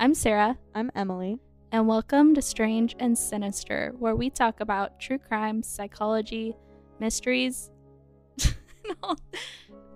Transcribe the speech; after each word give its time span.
I'm 0.00 0.14
Sarah, 0.14 0.56
I'm 0.74 0.90
Emily. 0.94 1.38
and 1.72 1.86
welcome 1.86 2.34
to 2.34 2.40
Strange 2.42 2.96
and 2.98 3.16
Sinister, 3.18 3.92
where 3.98 4.16
we 4.16 4.30
talk 4.30 4.60
about 4.60 4.98
true 4.98 5.18
crime, 5.18 5.62
psychology, 5.62 6.56
mysteries, 6.98 7.70
and 8.42 8.96
all 9.02 9.18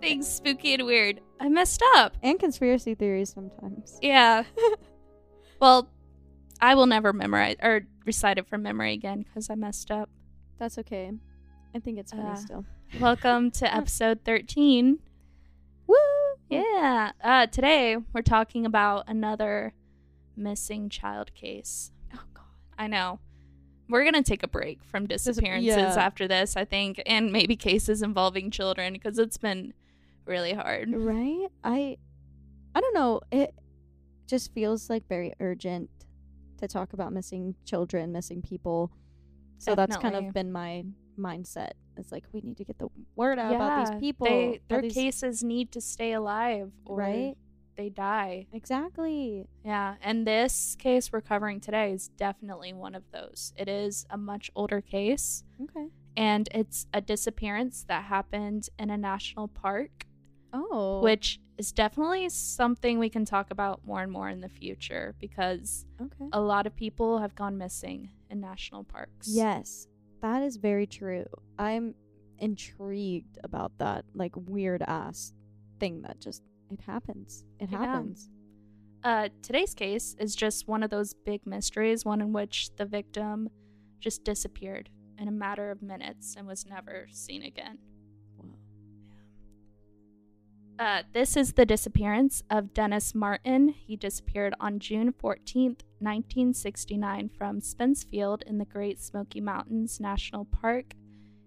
things 0.03 0.29
spooky 0.29 0.75
and 0.75 0.85
weird. 0.85 1.21
I 1.41 1.48
messed 1.48 1.82
up. 1.96 2.17
And 2.23 2.39
conspiracy 2.39 2.95
theories 2.95 3.32
sometimes. 3.32 3.98
Yeah. 4.03 4.45
well, 5.61 5.89
I 6.61 6.75
will 6.75 6.86
never 6.86 7.12
memorize 7.14 7.57
or 7.62 7.86
recite 8.05 8.36
it 8.39 8.46
from 8.46 8.62
memory 8.62 8.93
again 8.93 9.23
because 9.23 9.48
I 9.48 9.55
messed 9.55 9.91
up. 9.91 10.11
That's 10.59 10.77
okay. 10.79 11.12
I 11.75 11.79
think 11.79 11.98
it's 11.98 12.12
funny 12.12 12.29
Uh, 12.29 12.34
still. 12.36 12.64
Welcome 13.00 13.50
to 13.52 13.75
episode 13.77 14.21
13. 14.27 14.98
Woo! 15.86 15.96
Yeah. 16.50 17.12
Uh, 17.23 17.47
today 17.47 17.97
we're 18.12 18.21
talking 18.23 18.66
about 18.66 19.05
another 19.09 19.73
missing 20.37 20.88
child 20.88 21.34
case. 21.34 21.91
Oh 22.15 22.23
god. 22.33 22.45
I 22.79 22.87
know. 22.87 23.20
We're 23.88 24.02
going 24.02 24.15
to 24.15 24.23
take 24.23 24.43
a 24.43 24.48
break 24.48 24.83
from 24.83 25.07
disappearances 25.07 25.77
yeah. 25.77 25.95
after 25.97 26.27
this, 26.27 26.57
I 26.57 26.65
think, 26.65 27.02
and 27.05 27.30
maybe 27.30 27.55
cases 27.55 28.01
involving 28.01 28.51
children 28.51 28.95
because 28.95 29.19
it's 29.19 29.37
been 29.37 29.74
really 30.24 30.55
hard. 30.55 30.88
Right? 30.91 31.48
I 31.62 31.98
I 32.74 32.80
don't 32.80 32.95
know. 32.95 33.20
It 33.30 33.55
just 34.27 34.52
feels 34.52 34.88
like 34.91 35.07
very 35.09 35.34
urgent 35.38 35.91
to 36.59 36.66
talk 36.66 36.93
about 36.93 37.12
missing 37.12 37.55
children, 37.65 38.12
missing 38.12 38.43
people. 38.43 38.91
So 39.59 39.74
that's 39.74 39.96
kind 39.96 40.16
of 40.16 40.32
been 40.32 40.51
my 40.51 40.85
mindset. 41.19 41.73
It's 41.96 42.10
like 42.10 42.24
we 42.32 42.41
need 42.41 42.57
to 42.57 42.65
get 42.65 42.79
the 42.79 42.88
word 43.16 43.38
out 43.38 43.55
about 43.55 43.87
these 43.87 44.01
people. 44.01 44.27
They, 44.27 44.60
their 44.69 44.82
these- 44.82 44.95
cases 44.95 45.43
need 45.43 45.73
to 45.73 45.80
stay 45.80 46.12
alive 46.12 46.71
or 46.85 46.96
right? 46.96 47.37
They 47.77 47.88
die. 47.91 48.46
Exactly. 48.52 49.46
Yeah, 49.65 49.95
and 50.02 50.26
this 50.26 50.76
case 50.79 51.12
we're 51.12 51.21
covering 51.21 51.60
today 51.60 51.93
is 51.93 52.09
definitely 52.09 52.73
one 52.73 52.95
of 52.95 53.02
those. 53.12 53.52
It 53.57 53.68
is 53.68 54.07
a 54.10 54.16
much 54.16 54.51
older 54.54 54.80
case, 54.80 55.45
Okay. 55.62 55.88
and 56.16 56.49
it's 56.54 56.87
a 56.93 57.01
disappearance 57.01 57.84
that 57.88 58.04
happened 58.04 58.68
in 58.79 58.90
a 58.90 58.96
national 58.96 59.49
park, 59.49 60.07
Oh. 60.52 61.01
which 61.02 61.40
is 61.59 61.73
definitely 61.73 62.29
something 62.29 62.99
we 62.99 63.09
can 63.09 63.24
talk 63.24 63.51
about 63.51 63.84
more 63.87 64.03
and 64.03 64.10
more 64.10 64.28
in 64.28 64.41
the 64.41 64.49
future 64.49 65.15
because 65.21 65.87
okay. 66.00 66.28
a 66.32 66.41
lot 66.41 66.66
of 66.66 66.75
people 66.75 67.19
have 67.19 67.34
gone 67.34 67.56
missing 67.59 68.10
in 68.31 68.41
national 68.41 68.84
parks. 68.84 69.28
Yes, 69.28 69.87
that 70.21 70.43
is 70.43 70.56
very 70.56 70.87
true. 70.87 71.27
I'm 71.59 71.94
intrigued 72.38 73.38
about 73.44 73.72
that 73.78 74.04
like 74.15 74.32
weird 74.37 74.82
ass 74.82 75.32
thing 75.78 76.03
that 76.03 76.21
just 76.21 76.43
it 76.70 76.81
happens. 76.81 77.44
It 77.59 77.70
Yeah. 77.70 77.78
happens. 77.78 78.31
Uh, 79.03 79.28
today's 79.43 79.75
case 79.75 80.16
is 80.19 80.34
just 80.34 80.66
one 80.66 80.82
of 80.82 80.91
those 80.91 81.12
big 81.12 81.47
mysteries, 81.47 82.04
one 82.04 82.21
in 82.22 82.32
which 82.32 82.75
the 82.76 82.87
victim 82.87 83.50
just 84.00 84.25
disappeared 84.25 84.88
in 85.19 85.28
a 85.28 85.32
matter 85.32 85.71
of 85.71 85.82
minutes 85.82 86.34
and 86.37 86.47
was 86.47 86.66
never 86.66 87.06
seen 87.10 87.43
again. 87.43 87.78
Wow. 88.38 88.47
Uh, 90.78 91.03
this 91.12 91.37
is 91.37 91.53
the 91.53 91.66
disappearance 91.66 92.43
of 92.50 92.75
Dennis 92.75 93.15
Martin. 93.15 93.69
He 93.69 93.97
disappeared 93.97 94.54
on 94.59 94.78
June 94.81 95.12
14th, 95.12 95.82
1969, 96.00 97.28
from 97.28 97.60
Spencefield 97.60 98.43
in 98.43 98.59
the 98.59 98.65
Great 98.65 98.99
Smoky 99.00 99.41
Mountains 99.41 100.00
National 100.00 100.47
Park. 100.47 100.94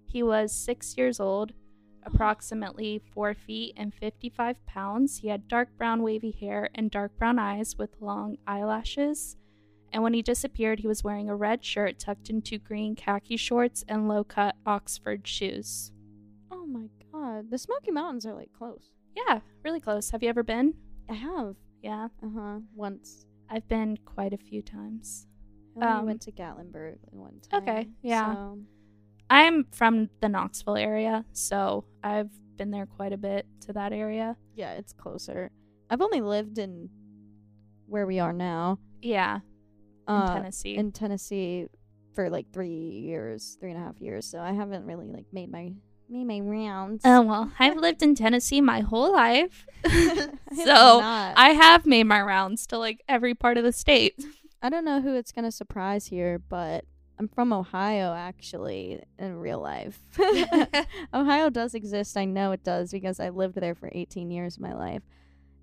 He 0.06 0.24
was 0.24 0.54
six 0.54 0.96
years 0.98 1.20
old, 1.20 1.52
approximately 2.08 3.02
4 3.14 3.34
feet 3.34 3.74
and 3.78 3.94
55 3.94 4.66
pounds. 4.66 5.18
He 5.20 5.28
had 5.28 5.48
dark 5.48 5.70
brown 5.78 6.02
wavy 6.04 6.32
hair 6.32 6.70
and 6.76 6.90
dark 6.92 7.18
brown 7.18 7.38
eyes 7.40 7.78
with 7.78 7.96
long 8.02 8.38
eyelashes. 8.48 9.38
And 9.94 10.04
when 10.04 10.14
he 10.14 10.22
disappeared, 10.22 10.80
he 10.80 10.88
was 10.88 11.04
wearing 11.04 11.30
a 11.30 11.36
red 11.36 11.64
shirt 11.64 12.00
tucked 12.00 12.30
into 12.30 12.58
green 12.58 12.96
khaki 12.96 13.38
shorts 13.38 13.84
and 13.88 14.08
low 14.08 14.24
cut 14.24 14.56
Oxford 14.66 15.26
shoes. 15.28 15.92
Oh 16.52 16.66
my 16.66 16.88
god. 17.12 17.50
The 17.50 17.58
Smoky 17.58 17.92
Mountains 17.92 18.26
are 18.26 18.34
like 18.34 18.52
close. 18.52 18.92
Yeah, 19.16 19.40
really 19.64 19.80
close. 19.80 20.10
Have 20.12 20.22
you 20.24 20.30
ever 20.30 20.44
been? 20.44 20.74
I 21.10 21.14
have. 21.14 21.56
Yeah. 21.82 22.10
Uh-huh. 22.24 22.60
Once. 22.76 23.26
I've 23.50 23.68
been 23.70 23.98
quite 24.06 24.34
a 24.34 24.38
few 24.38 24.62
times. 24.62 25.26
I 25.82 26.00
Um, 26.00 26.06
went 26.08 26.22
to 26.24 26.32
Gatlinburg 26.32 26.98
one 27.12 27.40
time. 27.50 27.62
Okay, 27.64 27.88
yeah. 28.02 28.34
So, 28.34 28.60
I'm 29.30 29.66
from 29.72 30.10
the 30.22 30.30
Knoxville 30.30 30.78
area, 30.78 31.26
so 31.34 31.86
I've 32.04 32.32
been 32.58 32.72
there 32.72 32.86
quite 32.86 33.14
a 33.14 33.18
bit 33.18 33.46
to 33.62 33.74
that 33.74 33.94
area. 33.94 34.36
yeah, 34.56 34.74
it's 34.74 34.94
closer. 34.94 35.52
I've 35.90 36.02
only 36.02 36.22
lived 36.22 36.58
in 36.58 36.90
where 37.88 38.06
we 38.06 38.20
are 38.20 38.34
now. 38.34 38.80
Yeah, 39.02 39.40
in 40.08 40.14
uh, 40.16 40.34
Tennessee. 40.36 40.76
in 40.76 40.92
Tennessee 40.92 41.68
for 42.16 42.30
like 42.30 42.52
three 42.52 42.70
years, 42.70 43.58
three 43.60 43.72
and 43.72 43.80
a 43.80 43.84
half 43.84 44.00
years. 44.02 44.26
So 44.26 44.40
I 44.40 44.54
haven't 44.54 44.86
really 44.86 45.08
like 45.08 45.26
made 45.32 45.52
my 45.52 45.72
made 46.10 46.26
my 46.26 46.40
rounds. 46.40 47.02
oh 47.06 47.22
well, 47.22 47.52
I've 47.60 47.78
lived 47.78 48.02
in 48.02 48.16
Tennessee 48.16 48.62
my 48.62 48.80
whole 48.82 49.12
life, 49.14 49.66
I 49.86 50.30
so. 50.64 51.00
I 51.04 51.50
have 51.50 51.86
made 51.86 52.06
my 52.06 52.22
rounds 52.22 52.66
to 52.68 52.78
like 52.78 53.04
every 53.08 53.36
part 53.36 53.58
of 53.58 53.64
the 53.64 53.74
state. 53.74 54.16
I 54.62 54.70
don't 54.70 54.86
know 54.86 55.02
who 55.02 55.16
it's 55.16 55.32
gonna 55.32 55.52
surprise 55.52 56.08
here, 56.08 56.40
but 56.40 56.86
I'm 57.20 57.28
from 57.28 57.52
Ohio 57.52 58.14
actually 58.14 59.02
in 59.18 59.38
real 59.38 59.60
life. 59.60 60.00
Ohio 61.14 61.50
does 61.50 61.74
exist. 61.74 62.16
I 62.16 62.26
know 62.26 62.52
it 62.52 62.64
does 62.64 62.92
because 62.92 63.20
I 63.20 63.30
lived 63.30 63.56
there 63.56 63.74
for 63.76 63.90
18 63.92 64.30
years 64.30 64.56
of 64.58 64.62
my 64.62 64.74
life, 64.74 65.02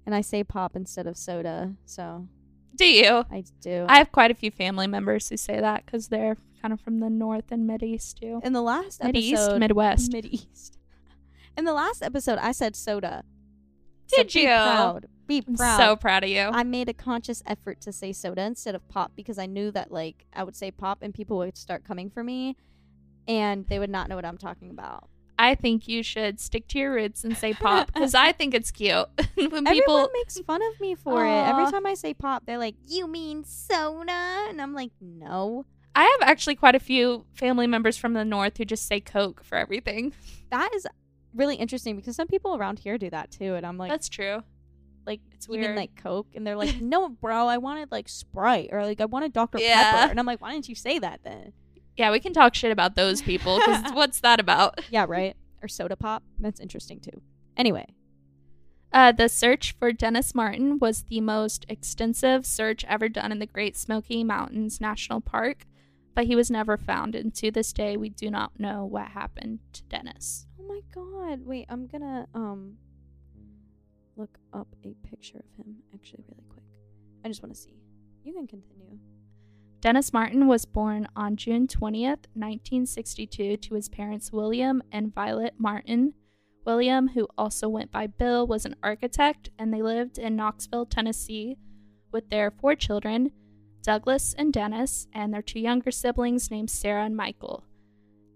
and 0.05 0.15
I 0.15 0.21
say 0.21 0.43
pop 0.43 0.75
instead 0.75 1.07
of 1.07 1.17
soda. 1.17 1.75
So 1.85 2.27
Do 2.75 2.87
you? 2.87 3.25
I 3.31 3.45
do. 3.61 3.87
I 3.89 3.99
have 3.99 4.11
quite 4.11 4.31
a 4.31 4.35
few 4.35 4.51
family 4.51 4.87
members 4.87 5.29
who 5.29 5.37
say 5.37 5.61
that 5.61 5.87
because 5.87 6.09
they're 6.09 6.37
kind 6.61 6.73
of 6.73 6.81
from 6.81 6.99
the 7.01 7.11
north 7.11 7.53
and 7.53 7.67
mid 7.67 7.83
east 7.83 8.19
too. 8.21 8.41
in 8.43 8.53
the 8.53 8.63
last 8.63 9.03
Mid 9.05 9.17
east, 9.17 9.57
Midwest. 9.57 10.13
Mid 10.13 10.27
East. 10.27 10.79
In 11.57 11.65
the 11.65 11.73
last 11.75 12.03
episode, 12.03 12.39
I 12.39 12.51
said 12.53 12.75
soda. 12.75 13.23
So 14.09 14.17
Did 14.17 14.33
be 14.33 14.41
you? 14.41 14.47
Proud. 14.47 15.07
Be 15.27 15.43
I'm 15.47 15.57
proud. 15.57 15.77
so 15.79 15.97
proud 15.97 16.25
of 16.25 16.31
you. 16.31 16.41
I 16.41 16.63
made 16.63 16.89
a 16.89 16.93
conscious 16.93 17.43
effort 17.47 17.81
to 17.83 17.93
say 17.93 18.13
soda 18.13 18.43
instead 18.43 18.75
of 18.75 18.87
pop 18.89 19.13
because 19.17 19.39
I 19.39 19.47
knew 19.47 19.71
that 19.71 19.91
like 19.91 20.27
I 20.33 20.45
would 20.45 20.57
say 20.57 20.71
pop 20.71 20.99
and 21.03 21.15
people 21.15 21.39
would 21.39 21.57
start 21.57 21.85
coming 21.85 22.11
for 22.11 22.23
me, 22.23 22.57
and 23.27 23.67
they 23.69 23.79
would 23.79 23.91
not 23.91 24.09
know 24.09 24.17
what 24.17 24.25
I'm 24.25 24.39
talking 24.39 24.71
about. 24.71 25.09
I 25.39 25.55
think 25.55 25.89
you 25.89 26.03
should 26.03 26.39
stick 26.39 26.69
to 26.69 26.79
your 26.79 26.93
roots 26.93 27.25
and 27.25 27.37
say 27.37 27.55
pop 27.55 27.87
because 27.93 28.15
I 28.15 28.33
think 28.33 28.55
it's 28.55 28.71
cute 28.71 29.07
when 29.35 29.65
people. 29.65 29.67
Everyone 29.67 30.09
makes 30.13 30.39
fun 30.41 30.63
of 30.63 30.81
me 30.81 30.95
for 30.95 31.25
it. 31.25 31.29
Every 31.29 31.71
time 31.71 31.87
I 31.87 31.95
say 31.95 32.15
pop, 32.15 32.47
they're 32.47 32.59
like, 32.59 32.77
"You 32.87 33.07
mean 33.07 33.45
soda?" 33.45 34.47
And 34.49 34.61
I'm 34.61 34.75
like, 34.75 34.93
"No." 35.01 35.67
I 35.97 36.03
have 36.03 36.29
actually 36.29 36.57
quite 36.57 36.75
a 36.75 36.81
few 36.81 37.25
family 37.35 37.69
members 37.69 37.97
from 37.97 38.15
the 38.15 38.25
north 38.25 38.57
who 38.59 38.65
just 38.65 38.87
say 38.87 38.99
Coke 39.01 39.45
for 39.45 39.57
everything. 39.57 40.13
That 40.51 40.75
is 40.75 40.89
really 41.35 41.57
interesting 41.57 41.95
because 41.97 42.17
some 42.17 42.27
people 42.27 42.57
around 42.57 42.81
here 42.81 42.99
do 42.99 43.11
that 43.11 43.31
too, 43.31 43.55
and 43.55 43.65
I'm 43.65 43.79
like, 43.79 43.91
That's 43.91 44.09
true. 44.09 44.43
Like 45.07 45.21
It's 45.33 45.49
weird. 45.49 45.67
mean 45.67 45.77
like 45.77 45.95
Coke? 45.97 46.29
And 46.35 46.47
they're 46.47 46.57
like, 46.57 46.77
"No, 46.81 47.09
bro, 47.09 47.47
I 47.47 47.59
wanted 47.59 47.91
like 47.93 48.09
Sprite 48.09 48.71
or 48.73 48.83
like 48.85 49.01
I 49.01 49.05
wanted 49.07 49.33
Dr 49.33 49.59
Yeah. 49.61 49.93
Pepper." 49.93 50.11
And 50.11 50.19
I'm 50.21 50.27
like, 50.27 50.41
"Why 50.41 50.53
didn't 50.53 50.69
you 50.69 50.75
say 50.75 50.99
that 50.99 51.21
then?" 51.25 51.53
yeah, 51.97 52.11
we 52.11 52.19
can 52.19 52.33
talk 52.33 52.55
shit 52.55 52.73
about 52.73 52.97
those 52.97 53.23
people 53.31 53.59
because 53.59 53.93
what's 53.93 54.21
that 54.21 54.41
about? 54.41 54.81
Yeah, 54.91 55.07
right. 55.09 55.37
Or 55.63 55.69
soda 55.69 55.97
pop. 55.97 56.23
That's 56.39 56.59
interesting 56.61 56.99
too. 57.01 57.23
Anyway, 57.57 57.87
Uh, 58.93 59.13
the 59.13 59.29
search 59.29 59.73
for 59.79 59.93
Dennis 59.93 60.35
Martin 60.35 60.79
was 60.79 61.03
the 61.05 61.21
most 61.21 61.65
extensive 61.69 62.45
search 62.47 62.85
ever 62.87 63.09
done 63.09 63.33
in 63.33 63.39
the 63.39 63.47
Great 63.47 63.77
Smoky 63.77 64.23
Mountains 64.25 64.81
National 64.81 65.21
Park, 65.21 65.67
but 66.15 66.27
he 66.27 66.37
was 66.37 66.51
never 66.51 66.77
found, 66.77 67.15
and 67.15 67.35
to 67.37 67.51
this 67.51 67.73
day, 67.73 67.97
we 67.97 68.09
do 68.09 68.31
not 68.31 68.59
know 68.59 68.85
what 68.85 69.09
happened 69.09 69.59
to 69.73 69.83
Dennis. 69.85 70.47
Oh 70.61 70.67
my 70.67 70.81
god. 70.95 71.41
Wait, 71.45 71.67
I'm 71.69 71.87
gonna 71.87 72.27
um 72.35 72.75
look 74.17 74.39
up 74.53 74.69
a 74.85 74.95
picture 75.07 75.39
of 75.39 75.57
him 75.57 75.77
actually 75.93 76.25
really 76.29 76.45
quick. 76.49 76.65
I 77.25 77.29
just 77.29 77.43
want 77.43 77.55
to 77.55 77.61
see. 77.61 77.81
You 78.25 78.33
can 78.33 78.47
continue. 78.47 78.99
Dennis 79.81 80.13
Martin 80.13 80.47
was 80.47 80.65
born 80.65 81.07
on 81.15 81.37
June 81.37 81.67
20th, 81.67 82.27
1962, 82.33 83.59
to 83.59 83.75
his 83.75 83.89
parents 83.89 84.33
William 84.33 84.83
and 84.91 85.15
Violet 85.15 85.55
Martin. 85.59 86.15
William, 86.65 87.09
who 87.09 87.29
also 87.37 87.69
went 87.69 87.91
by 87.91 88.07
Bill, 88.07 88.47
was 88.47 88.65
an 88.65 88.77
architect, 88.83 89.51
and 89.59 89.73
they 89.73 89.83
lived 89.83 90.17
in 90.17 90.37
Knoxville, 90.37 90.87
Tennessee, 90.87 91.59
with 92.11 92.31
their 92.31 92.51
four 92.51 92.75
children 92.75 93.31
Douglas 93.83 94.35
and 94.39 94.51
Dennis, 94.51 95.07
and 95.13 95.35
their 95.35 95.43
two 95.43 95.61
younger 95.61 95.91
siblings 95.91 96.51
named 96.51 96.71
Sarah 96.71 97.05
and 97.05 97.15
Michael. 97.15 97.65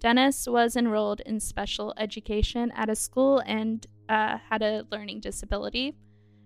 Dennis 0.01 0.47
was 0.47 0.77
enrolled 0.77 1.21
in 1.21 1.41
special 1.41 1.93
education 1.97 2.71
at 2.75 2.89
a 2.89 2.95
school 2.95 3.43
and 3.45 3.87
uh, 4.09 4.39
had 4.51 4.63
a 4.63 4.85
learning 4.91 5.21
disability. 5.21 5.97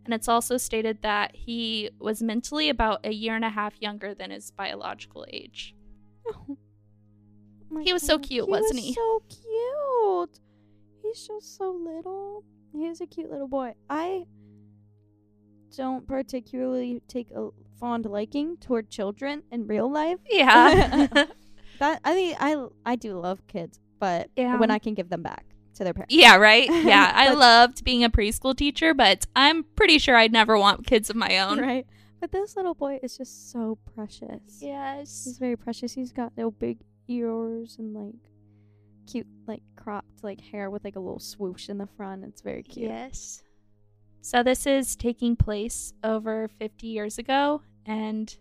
And 0.05 0.13
it's 0.15 0.29
also 0.29 0.57
stated 0.57 1.03
that 1.03 1.37
he 1.37 1.91
was 1.99 2.23
mentally 2.23 2.69
about 2.69 3.05
a 3.05 3.13
year 3.13 3.37
and 3.37 3.45
a 3.45 3.51
half 3.51 3.75
younger 3.81 4.15
than 4.15 4.31
his 4.31 4.51
biological 4.51 5.27
age. 5.31 5.75
Oh. 6.27 6.57
my 7.71 7.83
He 7.83 7.93
was 7.93 8.03
so 8.03 8.17
God, 8.17 8.27
cute, 8.27 8.49
wasn't 8.49 8.75
was 8.75 8.85
he? 8.85 8.95
So 8.95 9.23
cute. 9.29 10.41
He's 11.03 11.27
just 11.27 11.57
so 11.57 11.71
little. 11.71 12.45
He's 12.73 13.01
a 13.01 13.07
cute 13.07 13.31
little 13.31 13.49
boy. 13.49 13.75
I 13.89 14.25
don't 15.77 16.07
particularly 16.07 17.03
take 17.07 17.31
a 17.31 17.51
fond 17.79 18.07
liking 18.07 18.57
toward 18.57 18.91
children 18.91 19.43
in 19.51 19.67
real 19.67 19.91
life. 19.91 20.19
Yeah. 20.29 21.07
That 21.83 22.01
I 22.05 22.15
mean, 22.15 22.37
I 22.39 22.65
I 22.87 22.95
do 22.97 23.19
love 23.19 23.45
kids, 23.49 23.81
but 23.99 24.31
Yeah. 24.37 24.57
when 24.59 24.71
I 24.71 24.79
can 24.79 24.95
give 24.95 25.09
them 25.09 25.23
back 25.23 25.45
to 25.75 25.85
their 25.85 25.93
parents. 25.93 26.15
yeah, 26.15 26.37
right? 26.37 26.69
Yeah. 26.85 27.11
I 27.13 27.33
loved 27.35 27.83
being 27.83 28.05
a 28.05 28.11
preschool 28.11 28.57
teacher, 28.57 28.95
but 28.95 29.27
I'm 29.35 29.65
pretty 29.65 29.99
sure 29.99 30.15
I'd 30.17 30.31
never 30.33 30.57
want 30.57 30.87
kids 30.87 31.11
of 31.11 31.17
my 31.17 31.39
own. 31.39 31.59
Right. 31.61 31.85
But 32.21 32.31
this 32.31 32.55
little 32.57 32.75
boy 32.75 33.01
is 33.03 33.19
just 33.19 33.51
so 33.51 33.79
precious. 33.97 34.61
Yes, 34.61 35.25
he's 35.25 35.39
very 35.39 35.57
precious. 35.57 35.93
He's 35.93 36.13
got 36.13 36.33
little 36.37 36.53
big 36.53 36.79
ears 37.09 37.77
and 37.81 37.93
like 37.95 38.15
cute 39.11 39.27
like 39.49 39.63
cropped 39.75 40.23
like 40.23 40.41
hair 40.41 40.71
with 40.71 40.85
like 40.85 40.95
a 40.95 41.01
little 41.01 41.19
swoosh 41.19 41.69
in 41.69 41.79
the 41.79 41.89
front. 41.97 42.23
It's 42.25 42.43
very 42.43 42.63
cute. 42.63 42.91
Yes. 42.91 43.43
So 44.21 44.45
this 44.45 44.67
is 44.67 44.95
taking 44.95 45.35
place 45.35 45.95
over 46.05 46.47
50 46.61 46.87
years 46.87 47.19
ago, 47.19 47.63
and 47.85 48.33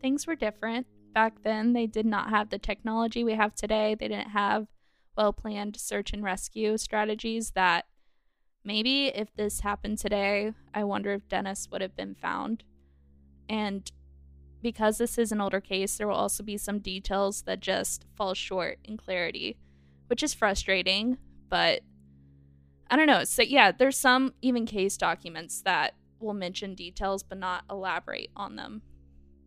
things 0.00 0.28
were 0.28 0.36
different. 0.36 0.86
Back 1.14 1.44
then, 1.44 1.72
they 1.72 1.86
did 1.86 2.06
not 2.06 2.30
have 2.30 2.50
the 2.50 2.58
technology 2.58 3.22
we 3.22 3.34
have 3.34 3.54
today. 3.54 3.94
They 3.94 4.08
didn't 4.08 4.30
have 4.30 4.66
well 5.16 5.32
planned 5.32 5.78
search 5.78 6.12
and 6.12 6.24
rescue 6.24 6.76
strategies 6.76 7.52
that 7.52 7.86
maybe 8.64 9.06
if 9.06 9.34
this 9.36 9.60
happened 9.60 9.98
today, 9.98 10.52
I 10.74 10.82
wonder 10.82 11.12
if 11.12 11.28
Dennis 11.28 11.68
would 11.70 11.82
have 11.82 11.96
been 11.96 12.16
found. 12.16 12.64
And 13.48 13.90
because 14.60 14.98
this 14.98 15.16
is 15.16 15.30
an 15.30 15.40
older 15.40 15.60
case, 15.60 15.96
there 15.96 16.08
will 16.08 16.16
also 16.16 16.42
be 16.42 16.56
some 16.56 16.80
details 16.80 17.42
that 17.42 17.60
just 17.60 18.06
fall 18.16 18.34
short 18.34 18.78
in 18.82 18.96
clarity, 18.96 19.56
which 20.08 20.22
is 20.22 20.34
frustrating, 20.34 21.18
but 21.48 21.82
I 22.90 22.96
don't 22.96 23.06
know. 23.06 23.24
So 23.24 23.42
yeah, 23.42 23.70
there's 23.70 23.96
some 23.96 24.34
even 24.42 24.66
case 24.66 24.96
documents 24.96 25.62
that 25.62 25.94
will 26.18 26.34
mention 26.34 26.74
details 26.74 27.22
but 27.22 27.38
not 27.38 27.64
elaborate 27.70 28.30
on 28.34 28.56
them. 28.56 28.82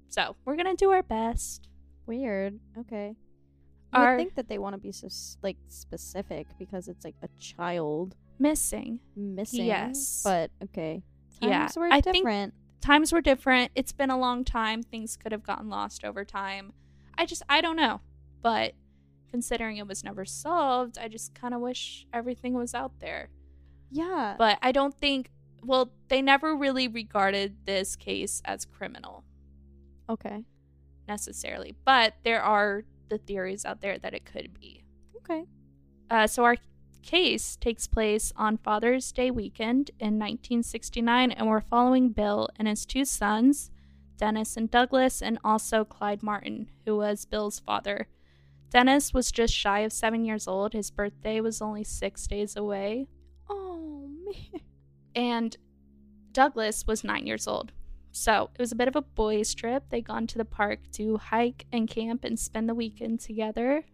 So 0.10 0.36
we're 0.46 0.56
gonna 0.56 0.76
do 0.76 0.92
our 0.92 1.04
best. 1.04 1.68
Weird. 2.06 2.60
Okay. 2.80 3.16
I 3.94 4.04
Our 4.04 4.18
think 4.18 4.36
that 4.36 4.48
they 4.50 4.58
want 4.58 4.74
to 4.74 4.78
be 4.80 4.92
so 4.92 5.08
like 5.42 5.58
specific 5.70 6.48
because 6.60 6.88
it's 6.88 7.06
like 7.06 7.16
a 7.22 7.28
child 7.40 8.16
missing 8.40 9.00
missing. 9.16 9.66
Yes. 9.66 10.22
But 10.24 10.52
okay. 10.64 11.04
Yeah, 11.42 11.60
Times 11.68 11.78
were 11.78 11.88
I 11.92 12.02
think- 12.02 12.18
different. 12.18 12.54
times 12.82 13.12
were 13.12 13.22
different. 13.22 13.72
It's 13.76 13.92
been 13.92 14.10
a 14.10 14.18
long 14.18 14.44
time. 14.44 14.82
Things 14.84 15.16
could 15.18 15.32
have 15.32 15.44
gotten 15.44 15.70
lost 15.70 16.04
over 16.04 16.24
time. 16.26 16.74
I 17.18 17.26
just 17.26 17.44
I 17.50 17.62
don't 17.62 17.76
know. 17.76 18.02
But 18.42 18.74
considering 19.30 19.78
it 19.78 19.88
was 19.88 20.04
never 20.04 20.26
solved, 20.26 20.98
I 20.98 21.08
just 21.08 21.34
kind 21.36 21.54
of 21.54 21.60
wish 21.62 22.08
everything 22.14 22.54
was 22.54 22.74
out 22.74 23.00
there. 23.00 23.30
yeah. 23.92 24.36
But 24.38 24.58
I 24.62 24.72
don't 24.72 24.96
think 25.00 25.32
well, 25.64 25.92
they 26.08 26.22
never 26.22 26.56
really 26.56 26.88
regarded 26.88 27.66
this 27.66 27.96
case 27.96 28.42
as 28.46 28.64
criminal. 28.64 29.24
Okay. 30.10 30.44
necessarily, 31.08 31.76
but 31.86 32.16
there 32.24 32.42
are 32.42 32.84
the 33.10 33.18
theories 33.18 33.66
out 33.66 33.82
there 33.82 33.98
that 33.98 34.14
it 34.14 34.26
could 34.26 34.54
be. 34.60 34.84
Okay. 35.18 35.46
Uh, 36.10 36.28
so 36.28 36.44
our 36.44 36.58
case 37.02 37.56
takes 37.56 37.88
place 37.88 38.34
on 38.36 38.58
Father's 38.58 39.12
Day 39.12 39.32
weekend 39.32 39.92
in 40.00 40.20
1969, 40.20 41.32
and 41.32 41.48
we're 41.48 41.62
following 41.62 42.10
Bill 42.10 42.50
and 42.58 42.68
his 42.68 42.86
two 42.86 43.06
sons, 43.06 43.72
Dennis 44.18 44.58
and 44.58 44.70
Douglas, 44.70 45.22
and 45.22 45.40
also 45.44 45.86
Clyde 45.86 46.22
Martin, 46.24 46.70
who 46.86 46.98
was 46.98 47.26
Bill's 47.26 47.60
father. 47.60 48.08
Dennis 48.70 49.14
was 49.14 49.32
just 49.32 49.54
shy 49.54 49.80
of 49.80 49.94
seven 49.94 50.26
years 50.26 50.48
old. 50.48 50.74
His 50.74 50.92
birthday 50.92 51.40
was 51.40 51.62
only 51.62 51.84
six 51.84 52.28
days 52.28 52.56
away. 52.56 53.08
Oh 53.50 54.10
man. 54.26 54.62
and 55.16 55.58
Douglas 56.34 56.86
was 56.86 57.04
nine 57.04 57.26
years 57.26 57.48
old. 57.48 57.72
So 58.18 58.50
it 58.56 58.60
was 58.60 58.72
a 58.72 58.76
bit 58.76 58.88
of 58.88 58.96
a 58.96 59.02
boys' 59.02 59.54
trip. 59.54 59.84
They'd 59.90 60.08
gone 60.08 60.26
to 60.28 60.40
the 60.40 60.46
park 60.46 60.80
to 60.94 61.18
hike 61.18 61.68
and 61.72 61.88
camp 61.88 62.24
and 62.24 62.38
spend 62.38 62.68
the 62.68 62.74
weekend 62.74 63.20
together. 63.20 63.86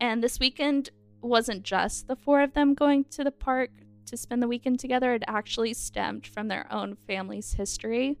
And 0.00 0.22
this 0.22 0.40
weekend 0.40 0.90
wasn't 1.22 1.62
just 1.62 2.08
the 2.08 2.16
four 2.16 2.42
of 2.42 2.52
them 2.52 2.74
going 2.74 3.04
to 3.12 3.22
the 3.22 3.30
park 3.30 3.70
to 4.06 4.16
spend 4.16 4.42
the 4.42 4.48
weekend 4.48 4.80
together, 4.80 5.14
it 5.14 5.22
actually 5.28 5.72
stemmed 5.72 6.26
from 6.26 6.48
their 6.48 6.66
own 6.70 6.96
family's 7.06 7.54
history, 7.54 8.18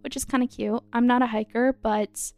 which 0.00 0.16
is 0.16 0.24
kind 0.24 0.42
of 0.42 0.50
cute. 0.50 0.82
I'm 0.92 1.06
not 1.06 1.22
a 1.22 1.26
hiker, 1.26 1.74
but 1.80 2.32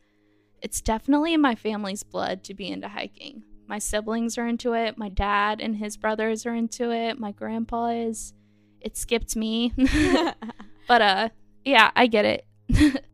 it's 0.61 0.81
definitely 0.81 1.35
in 1.35 1.41
my 1.41 1.55
family's 1.55 2.03
blood 2.03 2.43
to 2.45 2.55
be 2.55 2.69
into 2.69 2.89
hiking. 2.89 3.45
My 3.69 3.79
siblings 3.79 4.37
are 4.37 4.47
into 4.47 4.75
it, 4.75 4.99
my 4.99 5.09
dad 5.09 5.61
and 5.61 5.77
his 5.77 5.97
brothers 5.97 6.45
are 6.47 6.55
into 6.55 6.91
it, 6.91 7.19
my 7.19 7.31
grandpa 7.31 7.91
is 7.91 8.35
it 8.81 8.97
skipped 8.97 9.37
me. 9.37 9.73
but 10.89 11.01
uh 11.01 11.29
yeah, 11.65 11.91
I 11.97 12.07
get 12.07 12.25
it. 12.25 12.47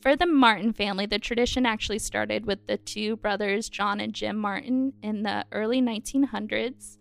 For 0.00 0.14
the 0.14 0.26
Martin 0.26 0.72
family, 0.72 1.06
the 1.06 1.18
tradition 1.18 1.66
actually 1.66 1.98
started 1.98 2.46
with 2.46 2.66
the 2.66 2.76
two 2.76 3.16
brothers, 3.16 3.68
John 3.68 4.00
and 4.00 4.12
Jim 4.12 4.36
Martin, 4.36 4.92
in 5.02 5.24
the 5.24 5.44
early 5.50 5.82
1900s. 5.82 6.98